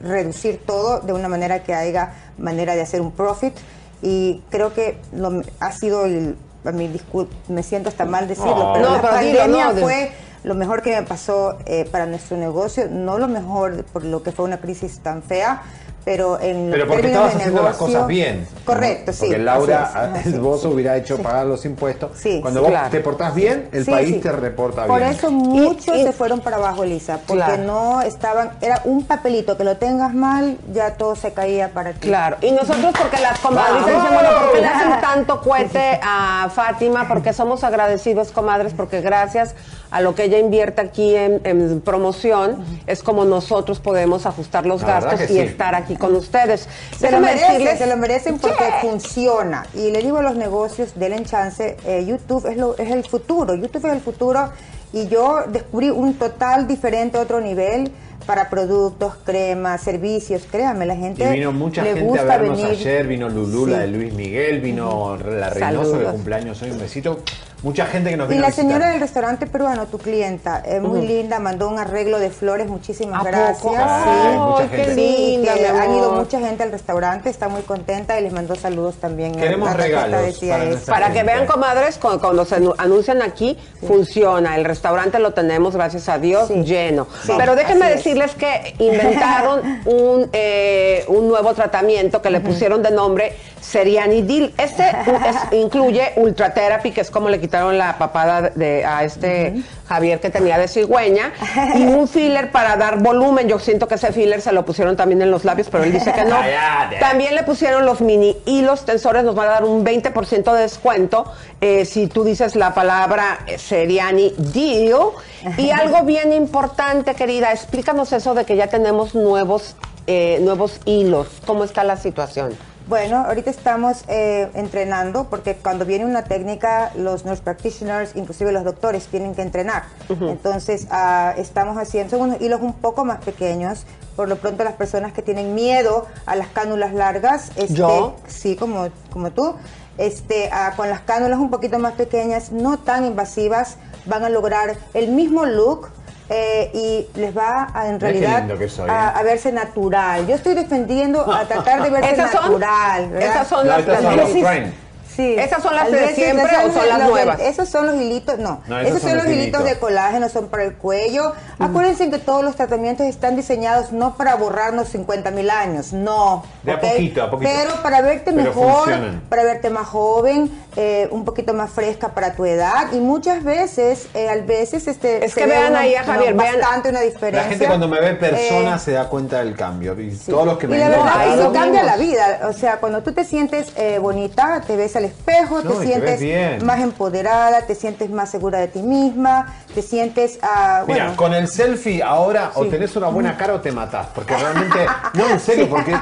[0.00, 3.54] reducir todo de una manera que haya manera de hacer un profit
[4.02, 8.54] y creo que lo, ha sido el a mí discul- me siento hasta mal decirlo
[8.56, 8.72] No.
[8.74, 10.12] pero No, la pero dilo, pandemia no, de- fue
[10.44, 14.30] lo mejor que me pasó eh, para nuestro negocio no lo mejor por lo que
[14.32, 15.62] fue una crisis tan fea
[16.04, 18.46] pero en Pero porque términos estabas de haciendo las cosas bien.
[18.64, 19.12] correcto ¿no?
[19.12, 20.38] sí Porque Laura, es, ajá, el sí.
[20.38, 21.22] vos hubiera hecho Sí.
[21.22, 22.10] pagar los impuestos.
[22.18, 22.90] Sí, Cuando sí, vos claro.
[22.90, 24.20] te portás bien, el Sí, país sí.
[24.20, 25.10] te reporta Por bien.
[25.12, 27.62] eso muchos Y- y- se fueron para abajo, Elisa, porque Claro.
[27.64, 32.08] no estaban, era un papelito, que lo tengas mal, ya todo se caía para ti.
[32.08, 36.48] Claro, y nosotros porque las comadres dicen, bueno, ¿por qué le hacen tanto cohete a
[36.54, 37.08] Fátima?
[37.08, 39.54] Porque somos agradecidos, comadres, porque gracias
[39.94, 44.82] a lo que ella invierte aquí en, en promoción, es como nosotros podemos ajustar los
[44.82, 45.38] La gastos y sí.
[45.38, 46.68] estar aquí con ustedes.
[46.98, 49.66] Se lo merecen, decirles- se lo merecen porque funciona.
[49.72, 53.54] Y le digo a los negocios, denle chance, eh, YouTube es, lo, es el futuro,
[53.54, 54.50] YouTube es el futuro
[54.92, 57.92] y yo descubrí un total diferente, otro nivel
[58.26, 62.56] para productos, cremas, servicios, créanme, la gente Y vino mucha le gente a gusta vernos
[62.60, 62.72] venir.
[62.80, 63.80] ayer, vino Lulú, la Sí.
[63.82, 67.20] de Luis Miguel, vino la Reynoso de cumpleaños hoy, un besito.
[67.64, 71.08] Mucha gente que nos Y la señora del restaurante peruano, tu clienta, es muy Ujú.
[71.08, 73.58] linda, mandó un arreglo de flores, muchísimas ¿A gracias.
[73.62, 73.74] poco?
[73.74, 73.80] Sí.
[73.82, 74.94] Ay, mucha qué gente.
[74.94, 78.34] Sí, linda, que mi han ido mucha gente al restaurante, está muy contenta y les
[78.34, 79.34] mandó saludos también.
[79.34, 80.72] Queremos regalos decía para eso.
[80.74, 83.58] nuestra Para que vean, comadres, cu- cuando se anu- anuncian aquí,
[83.88, 84.56] funciona.
[84.56, 86.64] El restaurante lo tenemos, gracias a Dios, Sí.
[86.64, 87.06] lleno.
[87.24, 87.96] Sí, Pero déjenme es.
[87.96, 94.54] decirles que inventaron un, eh, un nuevo tratamiento que le pusieron de nombre Serianidil.
[94.58, 99.62] Este es- incluye Ultra Therapy, que es como le quitaron la papada de, a este
[99.86, 101.32] Javier que tenía de cigüeña,
[101.76, 103.46] y un filler para dar volumen.
[103.46, 106.12] Yo siento que ese filler se lo pusieron también en los labios, pero él dice
[106.12, 106.36] que no.
[107.00, 111.32] También le pusieron los mini hilos tensores, nos van a dar un 20% de descuento
[111.60, 115.10] eh, si tú dices la palabra eh, Seriani Deal.
[115.56, 119.76] Y algo bien importante, querida, explícanos eso de que ya tenemos nuevos,
[120.08, 121.28] eh, nuevos hilos.
[121.46, 122.56] ¿Cómo está la situación?
[122.86, 128.62] Bueno, ahorita estamos eh, entrenando porque cuando viene una técnica, los nurse practitioners, inclusive los
[128.62, 129.84] doctores, tienen que entrenar.
[130.08, 133.84] Entonces, ah, estamos haciendo, son unos hilos un poco más pequeños.
[134.16, 138.16] Por lo pronto, las personas que tienen miedo a las cánulas largas, este, ¿Yo?
[138.26, 139.54] sí, como, como tú,
[139.96, 144.76] este, ah, con las cánulas un poquito más pequeñas, no tan invasivas, van a lograr
[144.92, 145.88] el mismo look.
[146.30, 149.12] Eh, y les va a, en realidad soy, a, ¿eh?
[149.16, 150.26] a verse natural.
[150.26, 152.42] Yo estoy defendiendo a tratar de verse ¿Esas son?
[152.42, 153.10] natural.
[153.10, 153.30] ¿verdad?
[153.30, 154.83] Esas son No, las, las son.
[155.16, 155.34] Sí.
[155.38, 157.40] ¿Esas son las A de siempre esas o son las los de- nuevas?
[157.40, 158.60] esos son los hilitos, no.
[158.66, 159.64] No, esos esos son son los los hilitos hilitos.
[159.74, 161.32] de colágeno, son para el cuello.
[161.58, 166.42] Acuérdense que todos los tratamientos están diseñados no para borrarnos 50 mil años, no.
[166.62, 166.80] De a ¿ok?
[166.80, 167.50] poquito, a poquito.
[167.54, 169.22] Pero para verte Pero mejor, funcionan.
[169.28, 172.92] para verte más joven, eh, un poquito más fresca para tu edad.
[172.92, 175.24] Y muchas veces, eh, a veces, este.
[175.24, 177.42] Es se que ve vean uno- ahí a Javier, no, vean- bastante una diferencia.
[177.42, 179.98] La gente cuando me ve persona Eh, se da cuenta del cambio.
[180.00, 182.40] Y todos los que me y la verdad eso cambia la vida.
[182.48, 186.00] O sea, cuando tú te sientes eh, bonita, te ves al al espejo, No, te
[186.00, 191.14] te sientes más empoderada, te sientes más segura de ti misma, te sientes, ah, Mira,
[191.16, 192.70] con el selfie ahora o Sí.
[192.70, 194.06] tenés una buena cara o te matás.
[194.14, 195.94] Porque realmente, no, en serio, porque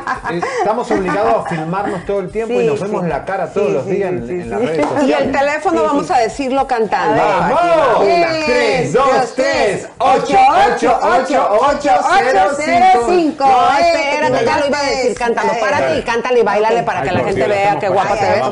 [0.59, 3.09] estamos obligados a filmarnos todo el tiempo y nos vemos sí.
[3.09, 5.03] la cara todos los días en, en las redes sociales.
[5.12, 7.23] Y el teléfono vamos a decirlo cantando.
[7.23, 7.59] ¡Vamos!
[7.59, 8.03] Fátima.
[8.03, 10.39] Una, tres, dos, tres, ocho,
[10.74, 11.91] ocho, ocho, ocho,
[12.59, 13.45] cero, cinco.
[13.45, 15.53] No, espérate, ya lo iba a decir cantando.
[15.61, 18.43] Párate y cántale y bailale para que la gente vea qué guapa te ves.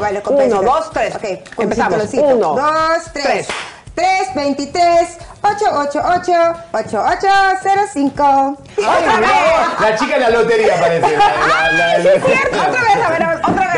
[0.46, 1.14] Uno, dos, tres.
[1.14, 1.24] Ok,
[1.58, 2.02] Empezamos.
[2.14, 3.24] Uno, dos, tres.
[3.24, 3.48] tres.
[3.92, 8.56] 3, 23, 888, 8805.
[8.78, 11.16] Ay, no, La chica de la lotería parece.
[11.16, 13.69] La- la- la- Es cierto, otra vez, a ver, otra vez.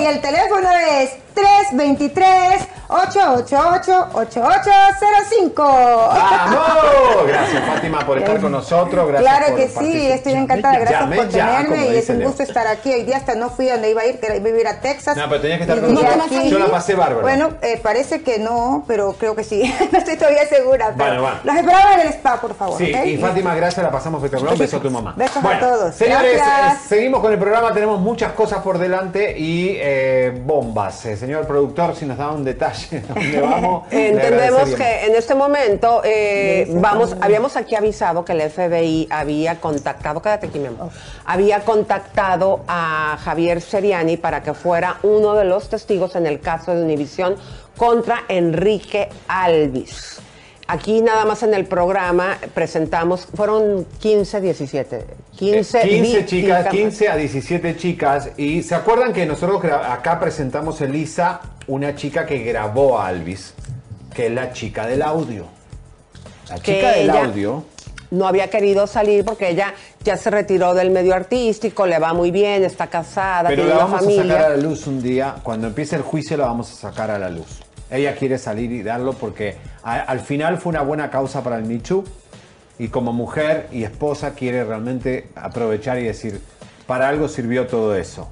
[0.00, 0.68] Y el teléfono
[1.00, 5.62] es 323 888 8805.
[5.62, 7.26] ¡Vamos!
[7.28, 9.06] Gracias, Fátima, por estar con nosotros.
[9.08, 10.10] Gracias Claro por que sí, participar.
[10.12, 10.78] estoy encantada.
[10.78, 12.28] Gracias Llamé por ya, tenerme y es un Leo.
[12.28, 12.92] gusto estar aquí.
[12.92, 15.16] Hoy día hasta no fui donde iba a ir, que iba a ir a Texas.
[15.16, 16.24] No, pero tenías que estar con nosotros.
[16.26, 17.20] aquí- Yo la pasé bárbaro.
[17.22, 19.72] Bueno, eh, parece que no, pero creo que sí.
[19.92, 20.92] no estoy todavía segura.
[20.96, 21.36] Pero Bueno, bueno.
[21.44, 22.76] Los esperaba en el spa, por favor.
[22.78, 24.54] Sí, y Fátima, gracias, la pasamos espectacular.
[24.54, 25.14] Un beso a tu mamá.
[25.16, 25.94] Besos a Bueno, todos.
[25.94, 26.74] Señores, Gracias.
[26.74, 31.04] eh, seguimos con el programa, tenemos muchas cosas por delante y eh, bombas.
[31.04, 33.84] Eh, señor productor, si nos da un detalle de dónde vamos.
[33.90, 40.22] Entendemos que en este momento eh, vamos, habíamos aquí avisado que el FBI había contactado,
[40.22, 40.88] quédate aquí mi amor,
[41.26, 46.74] había contactado a Javier Seriani para que fuera uno de los testigos en el caso
[46.74, 47.36] de Univisión
[47.76, 50.22] contra Enrique Alvis.
[50.72, 55.04] Aquí nada más en el programa presentamos, fueron 15, 17,
[55.36, 58.30] 15, 15 vi- chicas, vi- 15 a 17 chicas.
[58.36, 63.54] Y se acuerdan que nosotros acá presentamos Elisa, una chica que grabó a Alvis,
[64.14, 65.46] que es la chica del audio.
[66.48, 67.64] La chica del audio.
[68.12, 69.72] no había querido salir porque ella
[70.04, 73.84] ya se retiró del medio artístico, le va muy bien, está casada, Pero tiene la
[73.84, 74.22] vamos familia.
[74.22, 75.34] a sacar a la luz un día.
[75.44, 77.60] Cuando empiece el juicio la vamos a sacar a la luz.
[77.88, 81.64] Ella quiere salir y darlo porque a- al final fue una buena causa para el
[81.64, 82.04] Michu.
[82.78, 86.40] Y como mujer y esposa quiere realmente aprovechar y decir,
[86.86, 88.28] para algo sirvió todo eso.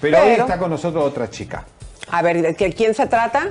[0.00, 1.64] Pero, hoy Pero- está con nosotros otra chica.
[2.10, 3.48] A ver, ¿de qué- quién se trata?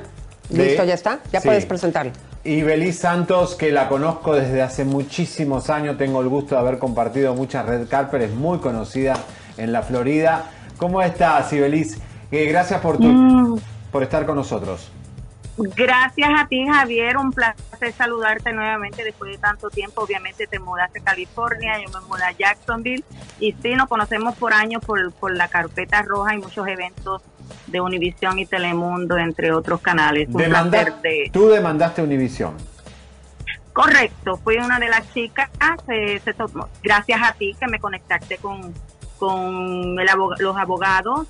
[0.49, 1.19] De- Listo, ya está.
[1.33, 1.47] Ya Sí.
[1.47, 2.13] puedes presentarlo.
[2.45, 6.79] Y Belis Santos, que la conozco desde hace muchísimos años, tengo el gusto de haber
[6.79, 9.15] compartido muchas red carpet, es muy conocida
[9.57, 10.45] en la Florida.
[10.77, 11.97] ¿Cómo estás, Ibelis?
[12.31, 13.59] Eh, gracias por, tu, Mm.
[13.91, 14.89] por estar con nosotros.
[15.57, 17.17] Gracias a ti, Javier.
[17.17, 20.01] Un placer saludarte nuevamente después de tanto tiempo.
[20.03, 23.03] Obviamente te mudaste a California, yo me mudé a Jacksonville.
[23.39, 27.23] Y sí, nos conocemos por años por, por la carpeta roja y muchos eventos
[27.67, 30.27] de Univisión y Telemundo, entre otros canales.
[30.29, 31.29] Un Demanda- placer de...
[31.33, 32.55] Tú demandaste Univision.
[33.73, 35.49] Correcto, fui una de las chicas,
[35.87, 38.73] eh, se tomó- gracias a ti que me conectaste con,
[39.19, 41.27] con el aboga- los abogados.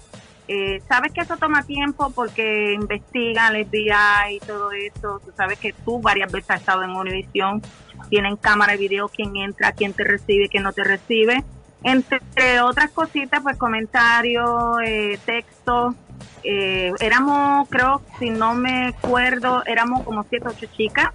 [0.48, 5.22] Eh, sabes que eso toma tiempo porque investigan el FBI y todo eso.
[5.24, 7.62] Tú sabes que tú varias veces has estado en Univision,
[8.10, 11.44] tienen cámara y video, quién entra, quién te recibe, quién no te recibe.
[11.84, 15.96] Entre otras cositas, pues comentarios, eh, textos.
[16.44, 21.10] Eh, éramos, creo, si no me acuerdo, éramos como siete, ocho chicas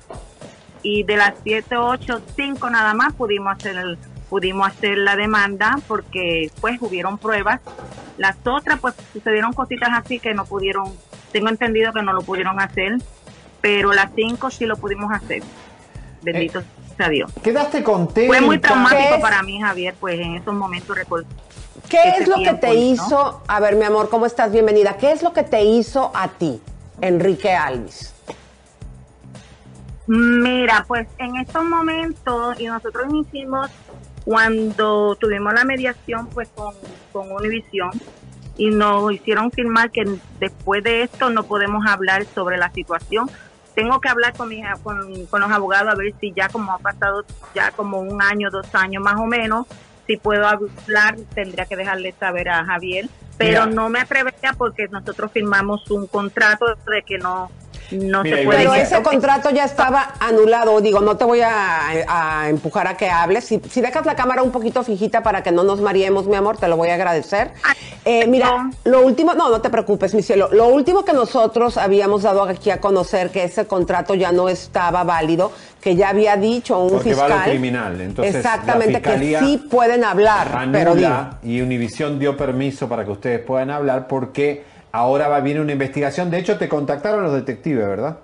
[0.83, 3.99] y de las 7, 8, 5 nada más pudimos hacer el-
[4.33, 7.61] pudimos hacer la demanda porque pues hubieron pruebas.
[8.17, 10.91] Las otras pues sucedieron cositas así que no pudieron,
[11.33, 12.97] tengo entendido que no lo pudieron hacer,
[13.61, 15.43] pero las 5 sí lo pudimos hacer.
[16.23, 16.63] Bendito
[16.97, 17.31] sea Dios.
[17.43, 18.27] Quedaste contenta.
[18.27, 21.27] Fue muy ¿Qué traumático para mí, Javier, pues en esos momentos recuerdo.
[21.91, 22.73] ¿Qué es lo que te ¿no?
[22.73, 23.43] hizo?
[23.47, 24.51] A ver, mi amor, ¿cómo estás?
[24.51, 24.97] Bienvenida.
[24.97, 26.59] ¿Qué es lo que te hizo a ti,
[27.03, 28.15] Enrique Alvis?
[30.07, 33.71] Mira, pues en estos momentos, y nosotros hicimos
[34.25, 36.75] cuando tuvimos la mediación pues con,
[37.13, 37.91] con Univision
[38.57, 40.05] y nos hicieron firmar que
[40.39, 43.31] después de esto no podemos hablar sobre la situación.
[43.75, 46.79] Tengo que hablar con, mi, con, con los abogados a ver si ya como ha
[46.79, 47.25] pasado
[47.55, 49.67] ya como un año, dos años más o menos,
[50.07, 53.09] si puedo hablar, tendría que dejarle saber a Javier,
[53.39, 53.75] pero Mira.
[53.75, 57.51] no me atrevería porque nosotros firmamos un contrato de que no,
[57.93, 58.59] no Mira, se puede...
[58.59, 60.81] Pero ese contrato ya estaba anulado.
[60.81, 63.45] Digo, no te voy a, a empujar a que hables.
[63.45, 66.57] Si, si dejas la cámara un poquito fijita para que no nos mareemos, mi amor,
[66.57, 67.53] te lo voy a agradecer.
[68.05, 70.49] Eh, mira, lo último, no, no te preocupes, mi cielo.
[70.53, 75.05] Lo último que nosotros habíamos dado aquí a conocer que ese contrato ya no estaba
[75.05, 77.33] válido, que ya había dicho un Porque va fiscal.
[77.33, 78.01] a lo criminal.
[78.01, 80.69] Entonces, exactamente, que sí pueden hablar.
[80.73, 81.11] pero digo,
[81.43, 86.31] y Univision dio permiso para que ustedes puedan hablar porque ahora va viene una investigación.
[86.31, 88.19] De hecho, te contactaron los detectives, ¿verdad?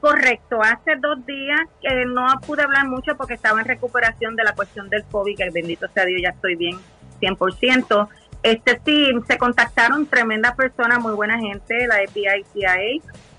[0.00, 4.54] Correcto, hace dos días que no pude hablar mucho porque estaba en recuperación de la
[4.54, 6.78] cuestión del COVID, que bendito sea Dios, ya estoy bien
[7.20, 8.08] 100%,
[8.42, 12.76] Este sí, se contactaron tremendas personas, muy buena gente, la FBI, CIA,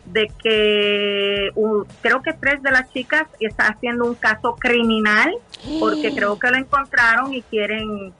[0.05, 5.33] de que uh, creo que tres de las chicas está haciendo un caso criminal
[5.79, 8.13] porque creo que lo encontraron y quieren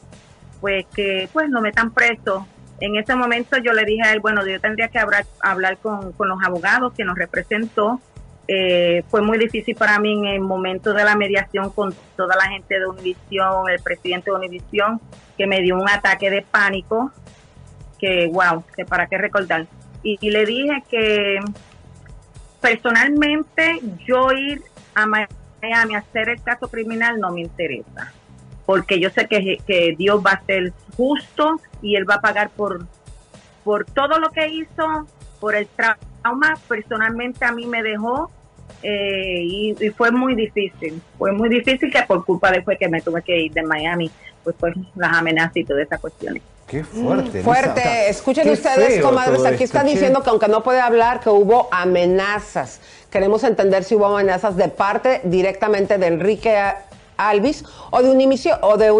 [0.62, 2.48] pues que pues lo metan preso.
[2.80, 6.44] En ese momento yo le dije a él, bueno, yo tendría que hablar, con, los
[6.44, 7.99] abogados que nos representó.
[8.48, 12.49] Eh, fue muy difícil para mí en el momento de la mediación con toda la
[12.49, 15.02] gente de Univisión, el presidente de Univisión,
[15.38, 17.12] que me dio un ataque de pánico,
[17.99, 19.66] que wow, que para qué recordar.
[20.04, 21.40] Y, y le dije que
[22.62, 24.62] personalmente yo ir
[24.94, 28.14] a Miami a hacer el caso criminal no me interesa,
[28.66, 32.49] porque yo sé que, que Dios va a ser justo y Él va a pagar
[32.49, 32.86] por,
[33.64, 35.08] por todo lo que hizo,
[35.40, 38.32] por el trauma, personalmente a mí me dejó
[38.84, 42.88] eh, y, y fue muy difícil, fue muy difícil que por culpa de fue que
[42.88, 44.12] me tuve que ir de Miami,
[44.44, 46.44] pues pues las amenazas y todas esas cuestiones.
[46.68, 47.41] Qué fuerte.
[47.44, 47.80] Fuerte.
[47.80, 47.90] Lisa.
[47.90, 49.91] O sea, Escuchen ustedes, comadres, aquí esto, está che.
[49.91, 52.82] diciendo que aunque no puede hablar, que hubo amenazas.
[53.10, 56.58] Queremos entender si hubo amenazas de parte directamente de Enrique
[57.18, 58.91] Alvis o de Univisión, o de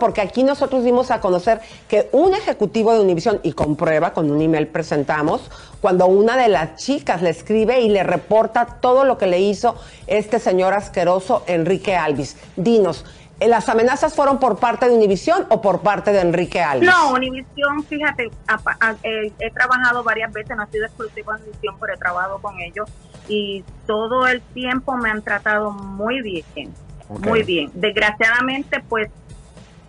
[0.00, 4.30] porque aquí nosotros dimos a conocer que un ejecutivo de Univisión, y con prueba, con
[4.30, 5.50] un email presentamos,
[5.80, 9.76] cuando una de las chicas le escribe y le reporta todo lo que le hizo
[10.06, 12.36] este señor asqueroso Enrique Alvis.
[12.56, 13.04] Dinos,
[13.40, 16.88] ¿las amenazas fueron por parte de Univisión o por parte de Enrique Alvis?
[16.90, 21.76] No, Univisión, fíjate, a- eh, he trabajado varias veces, no ha sido exclusivo en Univisión,
[21.80, 22.88] pero he trabajado con ellos
[23.28, 26.72] y todo el tiempo me han tratado muy bien,
[27.08, 27.70] Muy bien.
[27.74, 29.08] Desgraciadamente, pues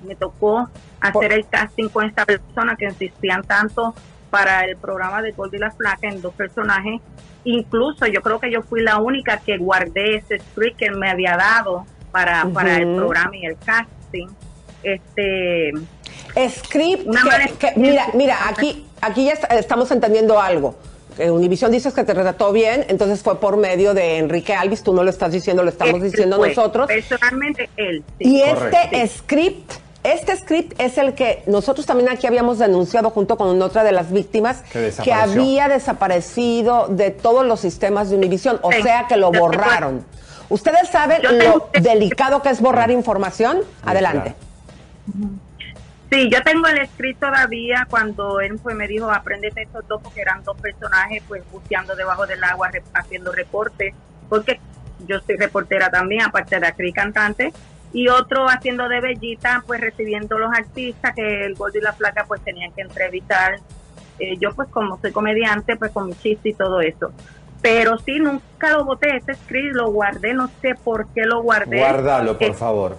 [0.05, 0.69] me tocó
[1.01, 3.93] hacer el casting con esta persona que insistían tanto
[4.29, 7.01] para el programa de Gold y la Flaca en dos personajes.
[7.43, 11.35] Incluso yo creo que yo fui la única que guardé ese script que me había
[11.37, 14.27] dado para, para el programa y el casting.
[14.83, 15.71] Este
[16.49, 17.05] Script,
[17.49, 20.77] que- que- mira, mira, aquí, aquí ya est- estamos entendiendo algo.
[21.19, 24.93] Eh, Univisión dices que te trató bien, entonces fue por medio de Enrique Alvis, tú
[24.93, 26.87] no lo estás diciendo, lo estamos Él diciendo fue, nosotros.
[26.87, 28.03] Personalmente él.
[28.19, 28.37] sí.
[28.37, 29.73] Y este script,
[30.03, 34.11] este script es el que nosotros también aquí habíamos denunciado junto con otra de las
[34.13, 34.63] víctimas
[35.03, 40.05] Que había desaparecido de todos los sistemas de Univisión, o Sí, sea que lo borraron.
[40.47, 43.59] ¿Ustedes saben lo delicado que es borrar información?
[43.85, 44.35] Adelante.
[46.11, 47.85] Sí, yo tengo el script todavía.
[47.89, 52.25] Cuando él pues me dijo apréndete estos dos porque eran dos personajes pues buceando debajo
[52.25, 53.93] del agua re- haciendo reportes
[54.27, 54.59] porque
[55.07, 57.53] yo soy reportera también aparte de actriz cantante
[57.93, 62.25] y otro haciendo de bellita pues recibiendo los artistas que el Gordo y la Flaca
[62.27, 63.59] pues tenían que entrevistar.
[64.19, 67.11] Eh, yo pues como soy comediante pues con mi chiste y todo eso.
[67.61, 71.77] Pero sí nunca lo boté ese script lo guardé no sé por qué lo guardé.
[71.77, 72.97] Guárdalo, por Eh, favor.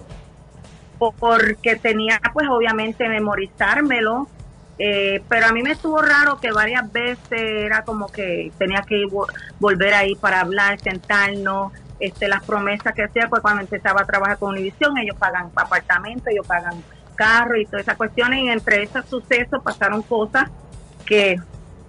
[1.09, 4.27] Porque tenía pues obviamente memorizármelo,
[4.77, 8.97] eh, pero a mí me estuvo raro que varias veces era como que tenía que
[8.99, 9.27] ir vo-
[9.59, 14.37] volver ahí para hablar, sentarnos, este, las promesas que hacía, pues cuando empezaba a trabajar
[14.37, 16.83] con Univision, ellos pagan apartamento, ellos pagan
[17.15, 20.49] carro y todas esas cuestiones, y entre esos sucesos pasaron cosas
[21.05, 21.35] que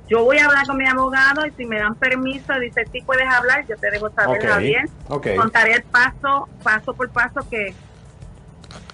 [0.08, 3.26] yo voy a hablar con mi abogado y si me dan permiso, dice, sí puedes
[3.26, 4.84] hablar, yo te dejo saber, Ok, Javier,
[5.36, 7.74] contaré el paso, paso por paso que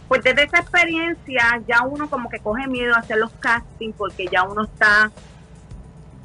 [0.08, 4.26] pues desde esa experiencia ya uno como que coge miedo a hacer los castings porque
[4.26, 5.12] ya uno está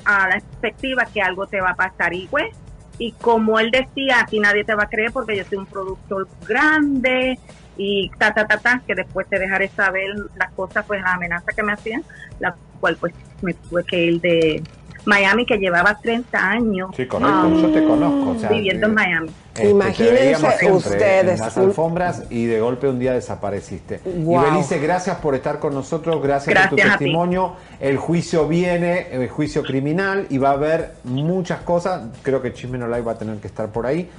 [0.06, 2.56] a la expectativa que algo te va a pasar y pues
[2.98, 5.66] y como él decía a ti nadie te va a creer porque yo soy un
[5.66, 7.38] productor grande
[7.76, 11.54] y ta ta ta ta que después te dejaré saber las cosas pues las amenazas
[11.54, 12.04] que me hacían
[12.40, 14.64] la cual pues me tuve que ir de
[15.06, 18.30] Miami que llevaba 30 años Sí, Yo te conozco.
[18.30, 22.98] O sea, viviendo en Miami Este, Imagínense ustedes, En las alfombras y de golpe un
[22.98, 24.00] día desapareciste.
[24.04, 24.42] Wow.
[24.42, 27.56] Y Belice, gracias por estar con nosotros, gracias, por tu testimonio.
[27.80, 32.02] El juicio viene, el juicio criminal, y va a haber muchas cosas.
[32.24, 34.10] Creo que Chisme No Live va a tener que estar por ahí.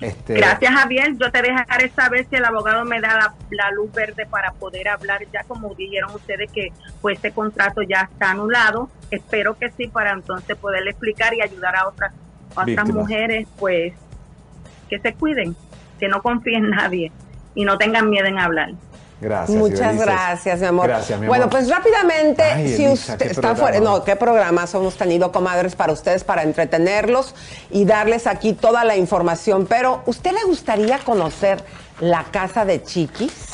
[0.00, 1.16] Este, Gracias, Javier.
[1.16, 4.88] Yo te dejaré saber si el abogado me da la, la luz verde para poder
[4.88, 8.90] hablar, ya como dijeron ustedes que pues ese contrato ya está anulado.
[9.12, 12.12] Espero que sí, para entonces poderle explicar y ayudar a otras,
[12.56, 12.94] a otras Víctimas.
[12.94, 13.92] mujeres, pues
[14.90, 15.56] que se cuiden,
[15.98, 17.12] que no confíen en nadie
[17.54, 18.72] y no tengan miedo en hablar.
[19.20, 19.56] Gracias.
[19.56, 20.06] Muchas Ibelices.
[20.06, 20.86] gracias, mi amor.
[20.88, 21.52] Gracias, mi Bueno, amor.
[21.52, 25.92] pues rápidamente, Ay, si Elisa, usted está fuera, no, qué programas hemos tenido, comadres, para
[25.92, 27.34] ustedes, para entretenerlos
[27.70, 29.66] y darles aquí toda la información.
[29.66, 31.62] Pero, ¿usted le gustaría conocer
[32.00, 33.49] la casa de Chiquis?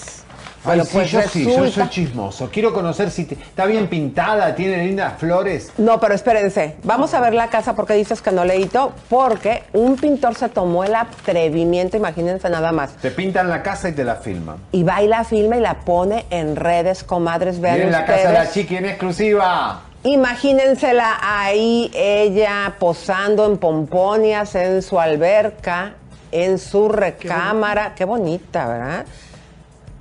[0.66, 2.48] Ay, sí, pues yo sí, yo soy chismoso.
[2.52, 5.70] Quiero conocer si te- está bien pintada, tiene lindas flores.
[5.78, 9.96] No, pero espérense, vamos a ver la casa porque dices que no leíto, porque un
[9.96, 14.16] pintor se tomó el atrevimiento, imagínense nada más, Te pintan la casa y te la
[14.16, 14.56] filman.
[14.72, 18.20] y va y la filma y la pone en redes, comadres, vean Miren la ustedes.
[18.22, 19.82] casa de la chiqui en exclusiva.
[20.04, 25.94] Imagínensela ahí, ella posando en pomponias en su alberca,
[26.30, 27.94] en su recámara.
[27.94, 29.04] Qué bonita, ¿verdad?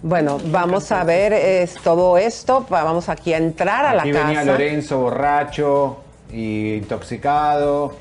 [0.08, 2.64] Bueno, vamos a ver es, todo esto.
[2.72, 4.52] va- Vamos aquí a entrar a Aquí la venía casa.
[4.52, 5.98] Lorenzo borracho
[6.32, 7.94] y intoxicado.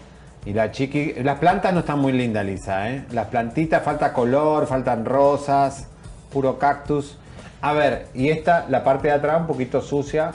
[0.44, 1.14] Y la chiqui.
[1.22, 3.06] Las plantas no están muy lindas, Lisa, ¿eh?
[3.12, 5.86] Las plantitas, falta color, faltan rosas,
[6.30, 7.16] puro cactus.
[7.62, 10.32] A ver, y esta, la parte de atrás, un poquito sucia.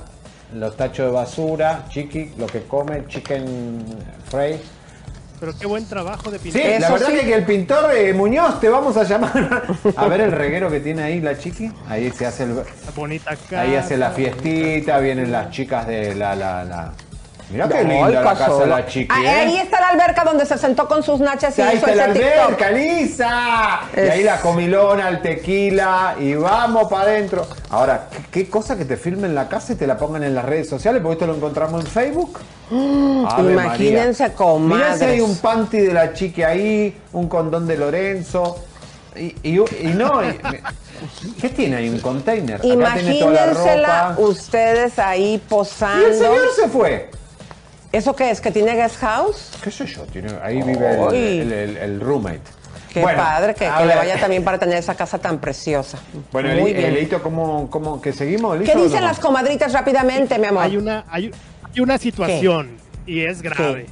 [0.56, 3.86] Los tachos de basura, chiqui, lo que come, chicken
[4.32, 4.60] fry.
[5.40, 6.82] Pero qué buen trabajo de Sí, pintor.
[6.82, 9.64] la verdad que, que el pintor eh, Muñoz te vamos a llamar.
[9.96, 11.72] A ver el reguero que tiene ahí la chiqui.
[11.88, 12.62] Ahí se hace el.
[12.96, 13.62] Bonita casa.
[13.62, 16.36] Ahí hace la fiestita, vienen las chicas de la.
[16.36, 16.94] la, la...
[17.52, 19.08] Mirá qué Ay, linda la casa de la chiqui.
[19.10, 19.30] Ah, ¿eh?
[19.30, 22.14] Ahí está la alberca donde se sentó con sus nachas y Ahí hizo está la
[22.14, 22.42] TikTok.
[22.44, 23.80] alberca, Lisa.
[23.98, 27.48] Y ahí la comilona, el tequila y vamos para adentro.
[27.72, 30.46] Ahora, ¿qué, qué cosa que te filmen la casa y te la pongan en las
[30.46, 31.02] redes sociales?
[31.02, 32.40] Porque esto lo encontramos en Facebook.
[32.72, 34.98] Imagínense, comadres.
[34.98, 38.60] Mirá si hay un panty de la chiqui ahí, un condón de Lorenzo.
[39.16, 40.40] Y, y- y no, y-
[41.42, 41.90] ¿qué tiene ahí?
[41.90, 42.56] Un container.
[42.58, 42.64] Acá
[42.94, 44.22] tiene toda la Imagínensela ropa.
[44.22, 46.08] ustedes ahí posando.
[46.08, 47.10] Y el señor se fue.
[47.92, 48.40] ¿Eso qué es?
[48.42, 49.52] ¿Que tiene guest house?
[49.64, 50.04] ¿Qué sé yo?
[50.04, 51.40] Tiene- ahí vive el, Ay.
[51.40, 52.42] el- el- el roommate.
[52.94, 56.00] Qué Bueno, padre que, le vaya también para tener esa casa tan preciosa.
[56.32, 56.94] Bueno, Muy el, bien.
[56.96, 58.58] Leito, ¿cómo, cómo, que seguimos?
[58.64, 59.08] ¿Qué dicen no?
[59.08, 60.64] las comadritas rápidamente, mi amor?
[60.64, 61.32] Hay una, hay,
[61.72, 63.86] hay una situación y es grave.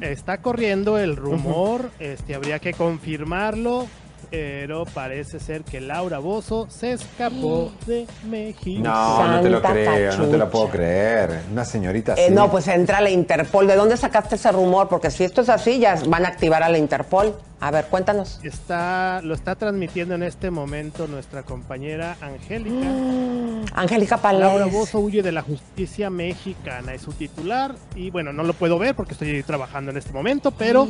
[0.00, 3.86] Está corriendo el rumor, este habría que confirmarlo,
[4.30, 8.82] pero parece ser que Laura Bozo se escapó de México.
[8.82, 11.40] No, no te lo creo, no te lo puedo creer.
[11.52, 12.22] Una señorita así.
[12.22, 13.66] Eh, no, pues entra a la Interpol.
[13.66, 14.88] ¿De dónde sacaste ese rumor?
[14.88, 17.34] Porque si esto es así, ya van a activar a la Interpol.
[17.58, 18.38] A ver, cuéntanos.
[18.42, 22.86] Está, lo está transmitiendo en este momento nuestra compañera Angélica.
[23.74, 24.72] Angélica Laura Palés.
[24.72, 27.74] Bozo huye de la justicia mexicana, es su titular.
[27.94, 30.86] Y bueno, no lo puedo ver porque estoy trabajando en este momento, pero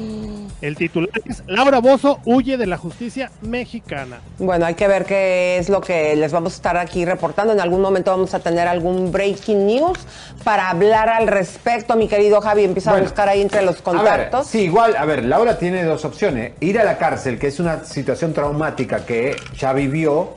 [0.61, 4.21] el titular es Laura Bozo huye de la justicia mexicana.
[4.39, 7.53] Bueno, hay que ver qué es lo que les vamos a estar aquí reportando.
[7.53, 9.99] En algún momento vamos a tener algún breaking news
[10.43, 11.97] para hablar al respecto.
[11.97, 14.47] Mi querido Javi, empieza a buscar ahí entre los A ver, contactos.
[14.49, 16.53] sí, igual, a ver, Laura tiene dos opciones.
[16.61, 20.37] Ir a la cárcel, que es una situación traumática que ya vivió,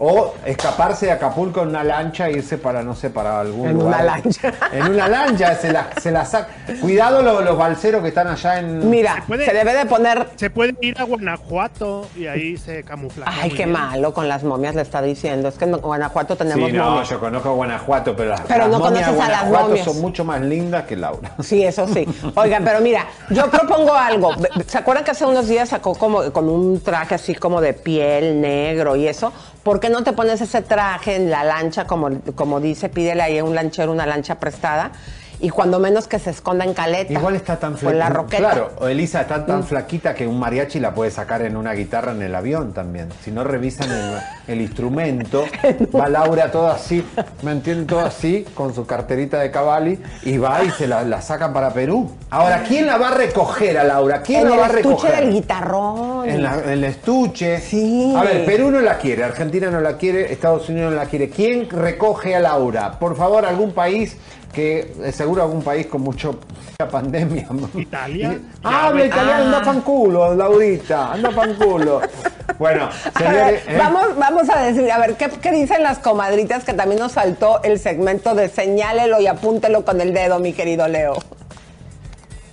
[0.00, 3.74] o escaparse de Acapulco en una lancha e irse para, no sé, para algún En
[3.74, 3.88] lugar.
[3.88, 4.52] una lancha.
[4.72, 6.48] En una lancha, se la, se la saca.
[6.80, 8.88] Cuidado los, los balseros que están allá en...
[8.88, 10.28] Mira, puede- se debe de poner...
[10.36, 13.26] Se puede ir a Guanajuato y ahí se camufla.
[13.28, 13.72] Ay, qué bien.
[13.72, 15.48] malo con las momias le está diciendo.
[15.48, 17.08] Es que en Guanajuato tenemos Sí, no, momias.
[17.08, 19.84] yo conozco Guanajuato, pero las, Pero las no momias de conoces a las Guanajuato momias.
[19.86, 21.32] son mucho más lindas que Laura.
[21.42, 22.06] Sí, eso sí.
[22.34, 24.32] Oigan, pero mira, yo propongo algo.
[24.66, 28.40] ¿Se acuerdan que hace unos días sacó como con un traje así como de piel
[28.40, 29.32] negro y eso?
[29.68, 33.36] ¿Por qué no te pones ese traje en la lancha, como, como dice, pídele ahí
[33.36, 34.92] a un lanchero una lancha prestada?
[35.40, 37.12] Y cuando menos que se esconda en caleta.
[37.12, 37.98] Igual está tan en flaquita.
[38.04, 38.38] la roqueta.
[38.50, 39.46] Claro, o Elisa está Mm.
[39.46, 43.08] tan flaquita que un mariachi la puede sacar en una guitarra en el avión también.
[43.24, 45.44] Si no revisan el, el instrumento,
[45.96, 47.04] va Laura todo así,
[47.42, 47.86] ¿me entienden?
[47.86, 51.70] Todo así, con su carterita de Cavalli, y va y se la, la sacan para
[51.72, 52.10] Perú.
[52.30, 54.22] Ahora, ¿quién la va a recoger a Laura?
[54.22, 55.24] ¿Quién En la el va a estuche recoger?
[55.24, 56.28] del guitarrón.
[56.28, 57.60] En, la- en el estuche.
[57.60, 58.12] Sí.
[58.16, 61.30] A ver, Perú no la quiere, Argentina no la quiere, Estados Unidos no la quiere.
[61.30, 62.98] ¿Quién recoge a Laura?
[62.98, 64.16] Por favor, algún país
[64.52, 66.38] que, eh, seguro algún país con mucho,
[66.70, 67.48] mucha pandemia.
[67.74, 68.38] Italia.
[68.62, 72.00] Habla italiano, anda panculo, Laurita, anda panculo.
[72.58, 73.62] Bueno, A ver, señores.
[73.68, 73.76] ¿eh?
[73.78, 76.64] vamos, vamos a decir, a ver, ¿qué, qué dicen las comadritas?
[76.64, 80.88] Que también nos faltó el segmento de señálelo y apúntelo con el dedo, mi querido
[80.88, 81.14] Leo.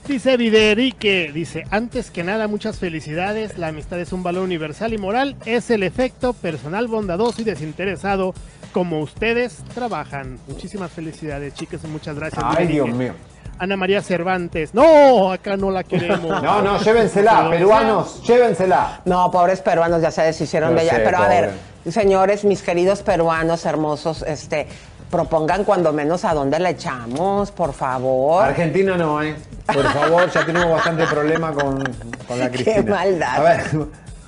[0.08, 3.58] Dice Viderique, dice, antes que nada, muchas felicidades.
[3.58, 5.36] La amistad es un valor universal y moral.
[5.48, 8.36] Es el efecto personal bondadoso y desinteresado
[8.76, 10.38] como ustedes trabajan.
[10.50, 12.44] Muchísimas felicidades, chicas, y muchas gracias.
[12.46, 12.68] Ay.
[12.68, 13.14] Dios mío.
[13.58, 14.74] Ana María Cervantes.
[14.74, 16.42] No, acá no la queremos.
[16.44, 19.00] No, no, llévensela, peruanos, llévensela.
[19.06, 20.96] No, pobres peruanos ya se deshicieron Yo de ella.
[20.96, 21.52] sé, Pero a ver,
[21.90, 24.68] señores, mis queridos peruanos hermosos, este,
[25.10, 28.44] propongan cuando menos a dónde le echamos, por favor.
[28.44, 29.36] Argentina no, ¿eh?
[29.68, 31.82] Por favor, ya tenemos bastante problema con,
[32.28, 32.94] con la Qué Cristina.
[32.94, 33.38] maldad.
[33.38, 33.62] A ver,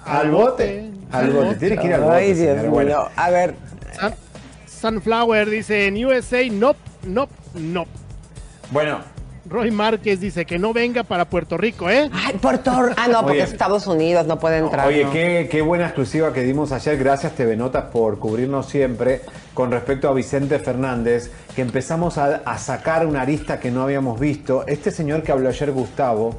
[0.06, 0.90] al bote.
[1.12, 2.16] Al bote, tienes que ir al bote.
[2.16, 2.72] Ay, Dios señor.
[2.72, 2.90] Bueno.
[2.92, 3.10] mío.
[3.18, 3.56] A ver,
[4.78, 7.86] Sunflower dice, en USA, no, no, no.
[8.72, 9.00] Bueno,
[9.50, 12.10] Roy Márquez dice que no venga para Puerto Rico, ¿eh?
[12.12, 13.44] Ay, Puerto Ah, no, porque Oye.
[13.44, 14.88] es Estados Unidos, no puede entrar.
[14.88, 15.12] Oye, no.
[15.12, 16.98] qué, qué buena exclusiva que dimos ayer.
[16.98, 19.22] Gracias, TV Notas, por cubrirnos siempre
[19.54, 24.20] con respecto a Vicente Fernández, que empezamos a, a sacar una arista que no habíamos
[24.20, 24.66] visto.
[24.68, 26.38] Este señor que habló ayer, Gustavo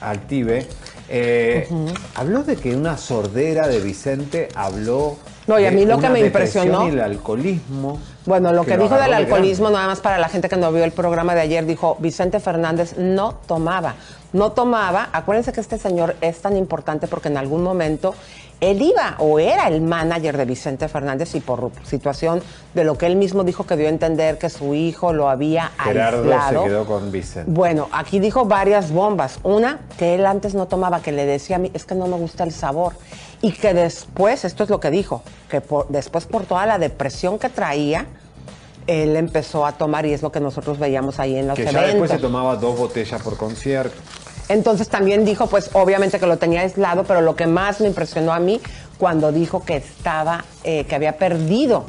[0.00, 0.66] Altive,
[1.08, 1.66] eh,
[2.14, 5.16] habló de que una sordera de Vicente habló.
[5.46, 7.98] No, y a mí lo que me impresionó- Y el alcoholismo.
[8.26, 9.78] Bueno, lo que, dijo del de alcoholismo, grande.
[9.78, 12.96] nada más para la gente que no vio el programa de ayer, dijo, Vicente Fernández
[12.96, 13.94] no tomaba.
[14.32, 15.08] No tomaba.
[15.12, 18.14] Acuérdense que este señor es tan importante porque en algún momento
[18.60, 22.40] él iba o era el manager de Vicente Fernández y por situación
[22.74, 25.72] de lo que él mismo dijo que dio a entender que su hijo lo había
[25.82, 26.62] Gerardo aislado.
[26.62, 27.50] se quedó con Vicente.
[27.50, 29.40] Bueno, aquí dijo varias bombas.
[29.42, 32.16] Una, que él antes no tomaba, que le decía a mí, es que no me
[32.16, 32.92] gusta el sabor.
[33.42, 37.38] Y que después, esto es lo que dijo, que por- después por toda la depresión
[37.38, 38.06] que traía,
[38.86, 41.70] él empezó a tomar y es lo que nosotros veíamos ahí en los Que ya
[41.70, 41.90] eventos.
[41.92, 43.96] después se tomaba dos botellas por concierto.
[44.48, 48.32] Entonces también dijo, pues obviamente que lo tenía aislado, pero lo que más me impresionó
[48.32, 48.60] a mí
[48.98, 51.84] cuando dijo que estaba, eh, que había perdido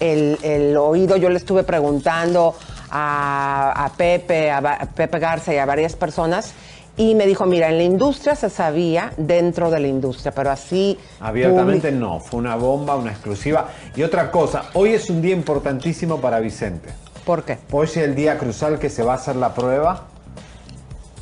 [0.00, 2.54] el, el oído, yo le estuve preguntando
[2.90, 4.60] a, a Pepe, a
[4.94, 6.52] Pepe Garza y a varias personas.
[6.96, 10.98] Y me dijo, mira, en la industria se sabía dentro de la industria, pero así...
[11.20, 13.68] Abiertamente public- no, fue una bomba, una exclusiva.
[13.96, 16.90] Y otra cosa, hoy es un día importantísimo para Vicente.
[17.24, 17.58] ¿Por qué?
[17.70, 20.04] Hoy es el día crucial que se va a hacer la prueba.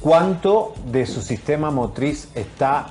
[0.01, 2.87] ¿Cuánto de su sistema motriz está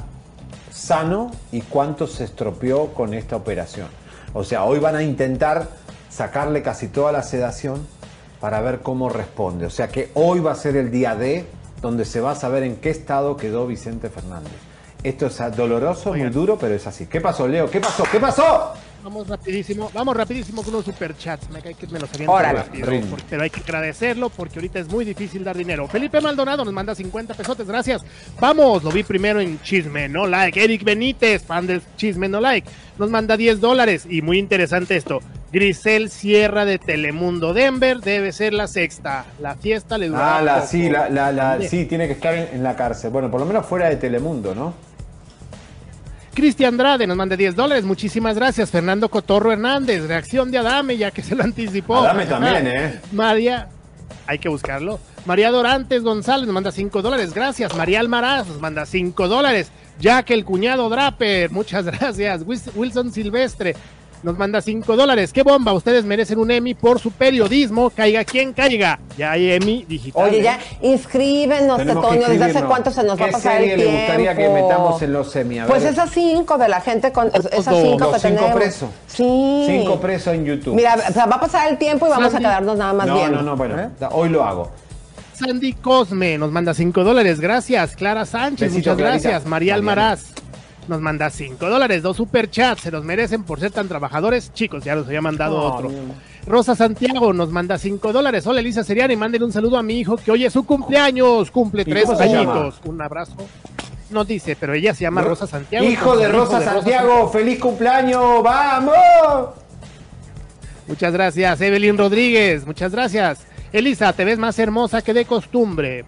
[0.72, 3.88] sano y cuánto se estropeó con esta operación?
[4.34, 5.68] O sea, hoy van a intentar
[6.10, 7.86] sacarle casi toda la sedación
[8.40, 9.66] para ver cómo responde.
[9.66, 11.46] O sea que hoy va a ser el día D
[11.82, 14.52] donde se va a saber en qué estado quedó Vicente Fernández.
[15.04, 17.06] Esto es doloroso, muy duro, pero es así.
[17.06, 17.70] ¿Qué pasó, Leo?
[17.70, 18.04] ¿Qué pasó?
[18.12, 18.74] ¿Qué pasó?
[19.02, 21.50] Vamos rapidísimo, vamos rapidísimo con los superchats.
[21.52, 22.60] Me cae que me los Órale.
[22.60, 22.88] rápido,
[23.30, 25.88] pero hay que agradecerlo porque ahorita es muy difícil dar dinero.
[25.88, 28.02] Felipe Maldonado nos manda 50 pesotes, gracias.
[28.42, 30.62] Vamos, lo vi primero en Chisme No Like.
[30.62, 34.06] Eric Benítez, fan del Chisme No Like, nos manda 10 dólares.
[34.10, 35.22] Y muy interesante esto.
[35.52, 39.26] Grisel Sierra de Telemundo Denver debe ser la sexta.
[39.42, 42.50] La fiesta le dura Ah, la, sí, la, la, la- sí, tiene que estar en,
[42.54, 43.10] en la cárcel.
[43.10, 44.74] Bueno, por lo menos fuera de Telemundo, ¿no?
[46.34, 47.84] Cristian Andrade nos manda 10 dólares.
[47.84, 48.70] Muchísimas gracias.
[48.70, 51.98] Fernando Cotorro Hernández, reacción de Adame, ya que se lo anticipó.
[51.98, 53.00] Adame también, ¿eh?
[53.12, 53.68] María,
[54.28, 55.00] hay que buscarlo.
[55.26, 57.34] María Dorantes González nos manda 5 dólares.
[57.34, 57.76] Gracias.
[57.76, 59.72] María Almaraz nos manda 5 dólares.
[60.00, 62.44] Jack el cuñado Draper, muchas gracias.
[62.76, 63.76] Wilson Silvestre
[64.24, 65.32] nos manda 5 dólares.
[65.34, 65.74] ¡Qué bomba!
[65.74, 67.90] Ustedes merecen un Emmy por su periodismo.
[67.90, 69.00] Caiga quien caiga.
[69.18, 70.24] Ya hay Emmy digital.
[70.30, 70.44] Oye, ¿eh?
[70.44, 73.86] ya, inscríbenos, Toño, ¿desde hace cuánto se nos va a ¿Qué pasar serie el le
[73.86, 74.02] tiempo?
[74.02, 75.60] gustaría que metamos en los semi?
[75.60, 75.94] A Pues ver.
[75.94, 78.52] esas cinco de la gente con esas Los cinco que cinco tenemos.
[78.56, 78.90] presos.
[79.08, 79.64] Sí.
[79.68, 80.76] Cinco presos en YouTube.
[80.76, 82.46] Mira, o sea, va a pasar el tiempo y vamos a Sandy.
[82.46, 83.38] quedarnos nada más no, viendo.
[83.38, 83.90] no, no, bueno, ¿Eh?
[84.12, 84.72] hoy lo hago.
[85.34, 87.40] Sandy Cosme nos manda 5 dólares.
[87.40, 87.96] Gracias.
[87.96, 89.30] Clara Sánchez, Besito, muchas Clarita.
[89.30, 89.50] gracias.
[89.50, 89.76] María.
[89.76, 90.34] Almaraz
[90.90, 92.04] nos manda 5 dólares.
[92.04, 92.82] Dos superchats.
[92.82, 94.52] Se los merecen por ser tan trabajadores.
[94.54, 95.92] Chicos, ya los había mandado Oh, otro.
[96.46, 98.46] Rosa Santiago nos manda 5 dólares.
[98.48, 101.52] Hola Elisa Seriani, manden un saludo a mi hijo que hoy es su cumpleaños.
[101.52, 102.80] Cumple ¿Y tres añitos.
[102.86, 103.36] Un abrazo.
[104.10, 105.86] No dice, pero ella se llama Rosa Santiago.
[105.86, 108.96] Hijo de Rosa Santiago, feliz cumpleaños, vamos.
[110.88, 112.66] Muchas gracias, Evelyn Rodríguez.
[112.66, 113.46] Muchas gracias.
[113.72, 116.06] Elisa, te ves más hermosa que de costumbre.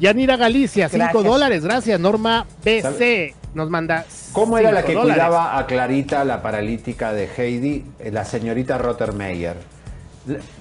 [0.00, 1.24] Yanira Galicia, 5 Gracias.
[1.24, 1.64] dólares.
[1.64, 2.00] Gracias.
[2.00, 3.34] Norma BC.
[3.54, 4.04] Nos manda.
[4.32, 5.14] ¿Cómo era la que dólares.
[5.14, 9.56] cuidaba a Clarita, la paralítica de Heidi, eh, la señorita Rottermeier?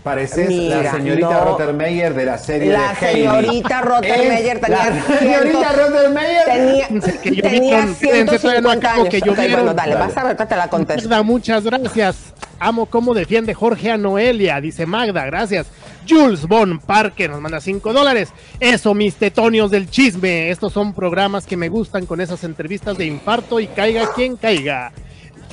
[0.04, 1.46] Pareces Mira, la señorita no.
[1.46, 3.22] Rottermeier de la serie La de Heidi.
[3.28, 6.46] señorita Rottermeier tenía La señorita Rottermeier.
[6.46, 6.88] Tenía,
[7.22, 9.10] Que yo vi tenía con- fíjense, todavía no 150 acabo, años.
[9.10, 9.56] que yo Ok, vieron.
[9.58, 10.06] bueno, dale, Dale.
[10.08, 11.08] vas a ver que te la contesto.
[11.10, 12.34] Magda, muchas gracias.
[12.60, 15.68] Amo cómo defiende Jorge a Noelia, dice Magda, gracias.
[16.12, 18.34] Jules Von Parker nos manda 5 dólares.
[18.60, 20.50] Eso, mis tetonios del chisme.
[20.50, 24.92] Estos son programas que me gustan con esas entrevistas de infarto y caiga quien caiga.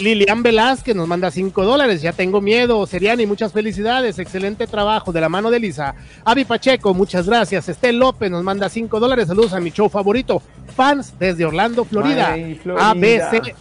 [0.01, 2.03] Lilian Velázquez nos manda 5 dólares.
[2.03, 2.85] Ya tengo miedo.
[2.89, 4.19] Seriani, muchas felicidades.
[4.19, 5.95] Excelente trabajo de la mano de Lisa.
[6.25, 7.69] Avi Pacheco, muchas gracias.
[7.69, 9.29] Estel López nos manda 5 dólares.
[9.29, 10.43] Saludos a mi show favorito.
[10.75, 12.33] Fans desde Orlando, Florida.
[12.33, 12.91] Ay, Florida.
[12.91, 13.55] ABC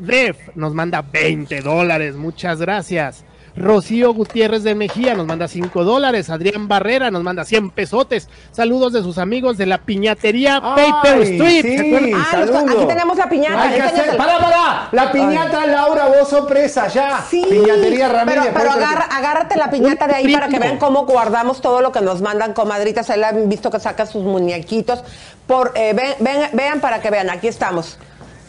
[0.00, 3.24] Def nos manda 20 dólares, muchas gracias.
[3.56, 6.30] Rocío Gutiérrez de Mejía nos manda 5 dólares.
[6.30, 8.28] Adrián Barrera nos manda 100 pesotes.
[8.50, 12.14] Saludos de sus amigos de la piñatería Paper Street.
[12.16, 12.62] Ah, saludos.
[12.70, 13.62] aquí tenemos la piñata.
[13.62, 17.22] Hay que hacer, pará, pará, la piñata Laura, vos sorpresa, ya.
[17.28, 18.44] Sí, Piñatería Ramírez.
[18.54, 22.00] pero, pero agárrate la piñata de ahí para que vean cómo guardamos todo lo que
[22.00, 23.10] nos mandan comadritas.
[23.10, 25.02] Ahí la han visto que saca sus muñequitos.
[25.46, 27.98] Por, eh, ven- ven- vean para que vean, aquí estamos.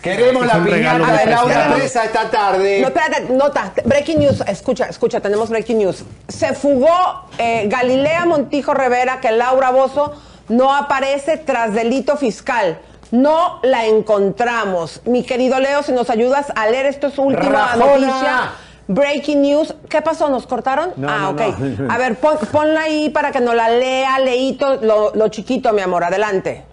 [0.04, 1.26] Queremos la piñata de.
[1.32, 2.82] Laura Presa esta tarde.
[2.82, 6.04] No, espérate, nota, breaking news, escucha, escucha, tenemos breaking news.
[6.28, 6.90] Se fugó
[7.38, 10.14] eh, Galilea Montijo Rivera, que Laura Bozo
[10.50, 12.80] no aparece tras delito fiscal.
[13.12, 15.02] No la encontramos.
[15.06, 17.86] Mi querido Leo, si nos ayudas a leer esto es última Rajona.
[17.86, 18.52] noticia.
[18.88, 19.74] Breaking news.
[19.88, 20.30] ¿Qué pasó?
[20.30, 20.92] ¿Nos cortaron?
[20.98, 21.42] No, ah, no, ok.
[21.60, 21.94] no.
[21.94, 25.82] A ver, pon- ponla ahí para que nos la lea, leíto, lo, lo chiquito, mi
[25.82, 26.04] amor.
[26.04, 26.66] Adelante.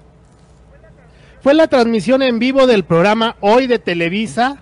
[1.43, 4.59] Fue la transmisión en vivo del programa Hoy de Televisa,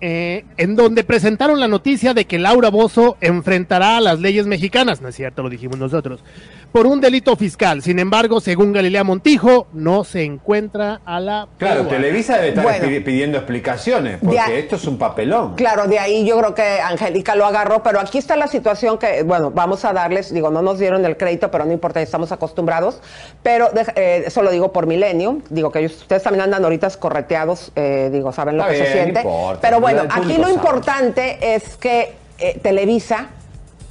[0.00, 5.02] eh, en donde presentaron la noticia de que Laura Bozo enfrentará a las leyes mexicanas,
[5.02, 6.24] no es cierto, lo dijimos nosotros,
[6.72, 7.82] por un delito fiscal.
[7.82, 11.46] Sin embargo, según Galilea Montijo, no se encuentra a la...
[11.58, 11.86] Claro.
[11.86, 12.84] Televisa debe estar Bueno.
[12.86, 15.54] pidi- pidiendo explicaciones, porque esto es un papelón.
[15.54, 19.22] Claro, de ahí yo creo que Angélica lo agarró, pero aquí está la situación que,
[19.22, 23.00] bueno, vamos a darles, digo, no nos dieron el crédito, pero no importa, estamos acostumbrados,
[23.42, 26.88] pero deja- eh, eso lo digo por Milenio, digo que ellos- ustedes también andan ahorita
[26.98, 30.44] correteados, eh, digo, saben lo Está que se siente, no importa, pero bueno, aquí lo
[30.44, 30.52] sabe.
[30.54, 33.28] importante es que eh, Televisa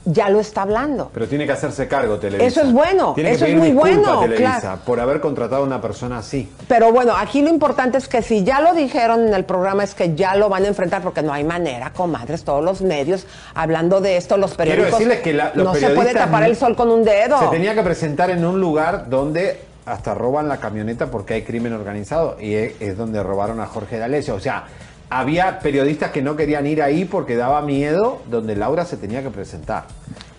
[0.06, 1.11] ya lo está hablando.
[1.14, 2.48] Pero tiene que hacerse cargo Televisa.
[2.48, 4.80] Eso es bueno, Tiene que eso es muy bueno, Televisa claro.
[4.86, 6.49] por haber contratado a una persona así.
[6.68, 9.94] Pero bueno, aquí lo importante es que si ya lo dijeron en el programa es
[9.94, 14.02] que ya lo van a enfrentar porque no hay manera, comadres, todos los medios hablando
[14.02, 14.99] de esto, los Quiero periódicos.
[14.99, 17.40] decirles que la- los no se puede tapar el sol con un dedo.
[17.40, 21.73] Se tenía que presentar en un lugar donde hasta roban la camioneta porque hay crimen
[21.73, 24.36] organizado y es, es donde robaron a Jorge D'Alessio.
[24.36, 24.65] O sea,
[25.12, 29.30] había periodistas que no querían ir ahí porque daba miedo donde Laura se tenía que
[29.30, 29.84] presentar.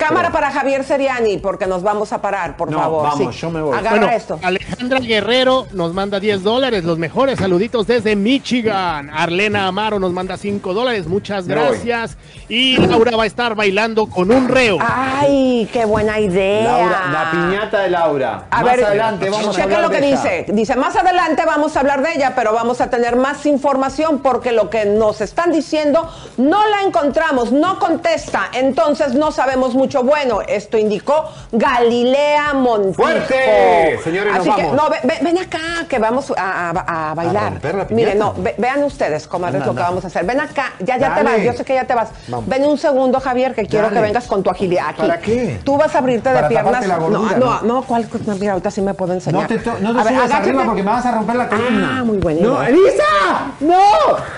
[0.02, 3.02] Cámara Pero- para Javier Seriani, porque nos vamos a parar, por No, favor.
[3.04, 3.40] vamos, sí.
[3.40, 3.76] yo me voy.
[3.76, 4.38] Agarra Bueno, esto.
[4.42, 9.10] Alejandra Guerrero nos manda 10 dólares, los mejores saluditos desde Michigan.
[9.10, 12.16] Arlena Amaro nos manda 5 dólares, muchas gracias.
[12.48, 14.78] Y Laura va a estar bailando con un reo.
[14.80, 16.64] Ay, qué buena idea.
[16.64, 18.46] Laura, la piñata de Laura.
[18.50, 20.16] A Más ver, adelante vamos a checa hablar lo que de ella.
[20.16, 20.46] dice.
[20.48, 24.52] Dice, más adelante vamos a hablar de ella, pero vamos a tener más información porque
[24.52, 29.91] lo que nos están diciendo no la encontramos, no contesta, entonces no sabemos mucho.
[30.00, 33.02] Bueno, esto indicó Galilea Montijo.
[33.02, 33.98] ¡Fuerte!
[34.02, 34.82] Señores, nos Así que, vamos.
[34.82, 35.58] no, ve- ve- ven acá,
[35.88, 37.60] que vamos a, a- a bailar.
[37.60, 37.86] piñata?
[37.94, 40.24] Miren, no, ve- vean ustedes cómo es Anda, lo que vamos a hacer.
[40.24, 42.08] Ven acá, ya, ya te vas, yo sé que ya te vas.
[42.28, 42.48] Vamos.
[42.48, 43.96] Ven un segundo, Javier, que quiero Dale.
[43.96, 45.02] que vengas con tu agilidad aquí.
[45.02, 45.60] ¿Para qué?
[45.64, 46.72] Tú vas a abrirte de Para piernas.
[46.72, 47.74] taparte la gordura, no, no, ¿no?
[47.74, 48.06] no, ¿cuál?
[48.26, 49.42] no, Mira, ahorita sí me puedo enseñar.
[49.42, 51.96] No te, no te A subas arriba porque me vas a romper la columna.
[52.00, 52.62] Ah, muy buena No.
[52.62, 53.78] Elisa, no.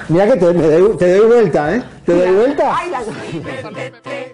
[0.09, 1.83] Mira que te, me doy, te doy vuelta, ¿eh?
[2.05, 2.73] Te doy vuelta.
[2.77, 4.34] Ay, la-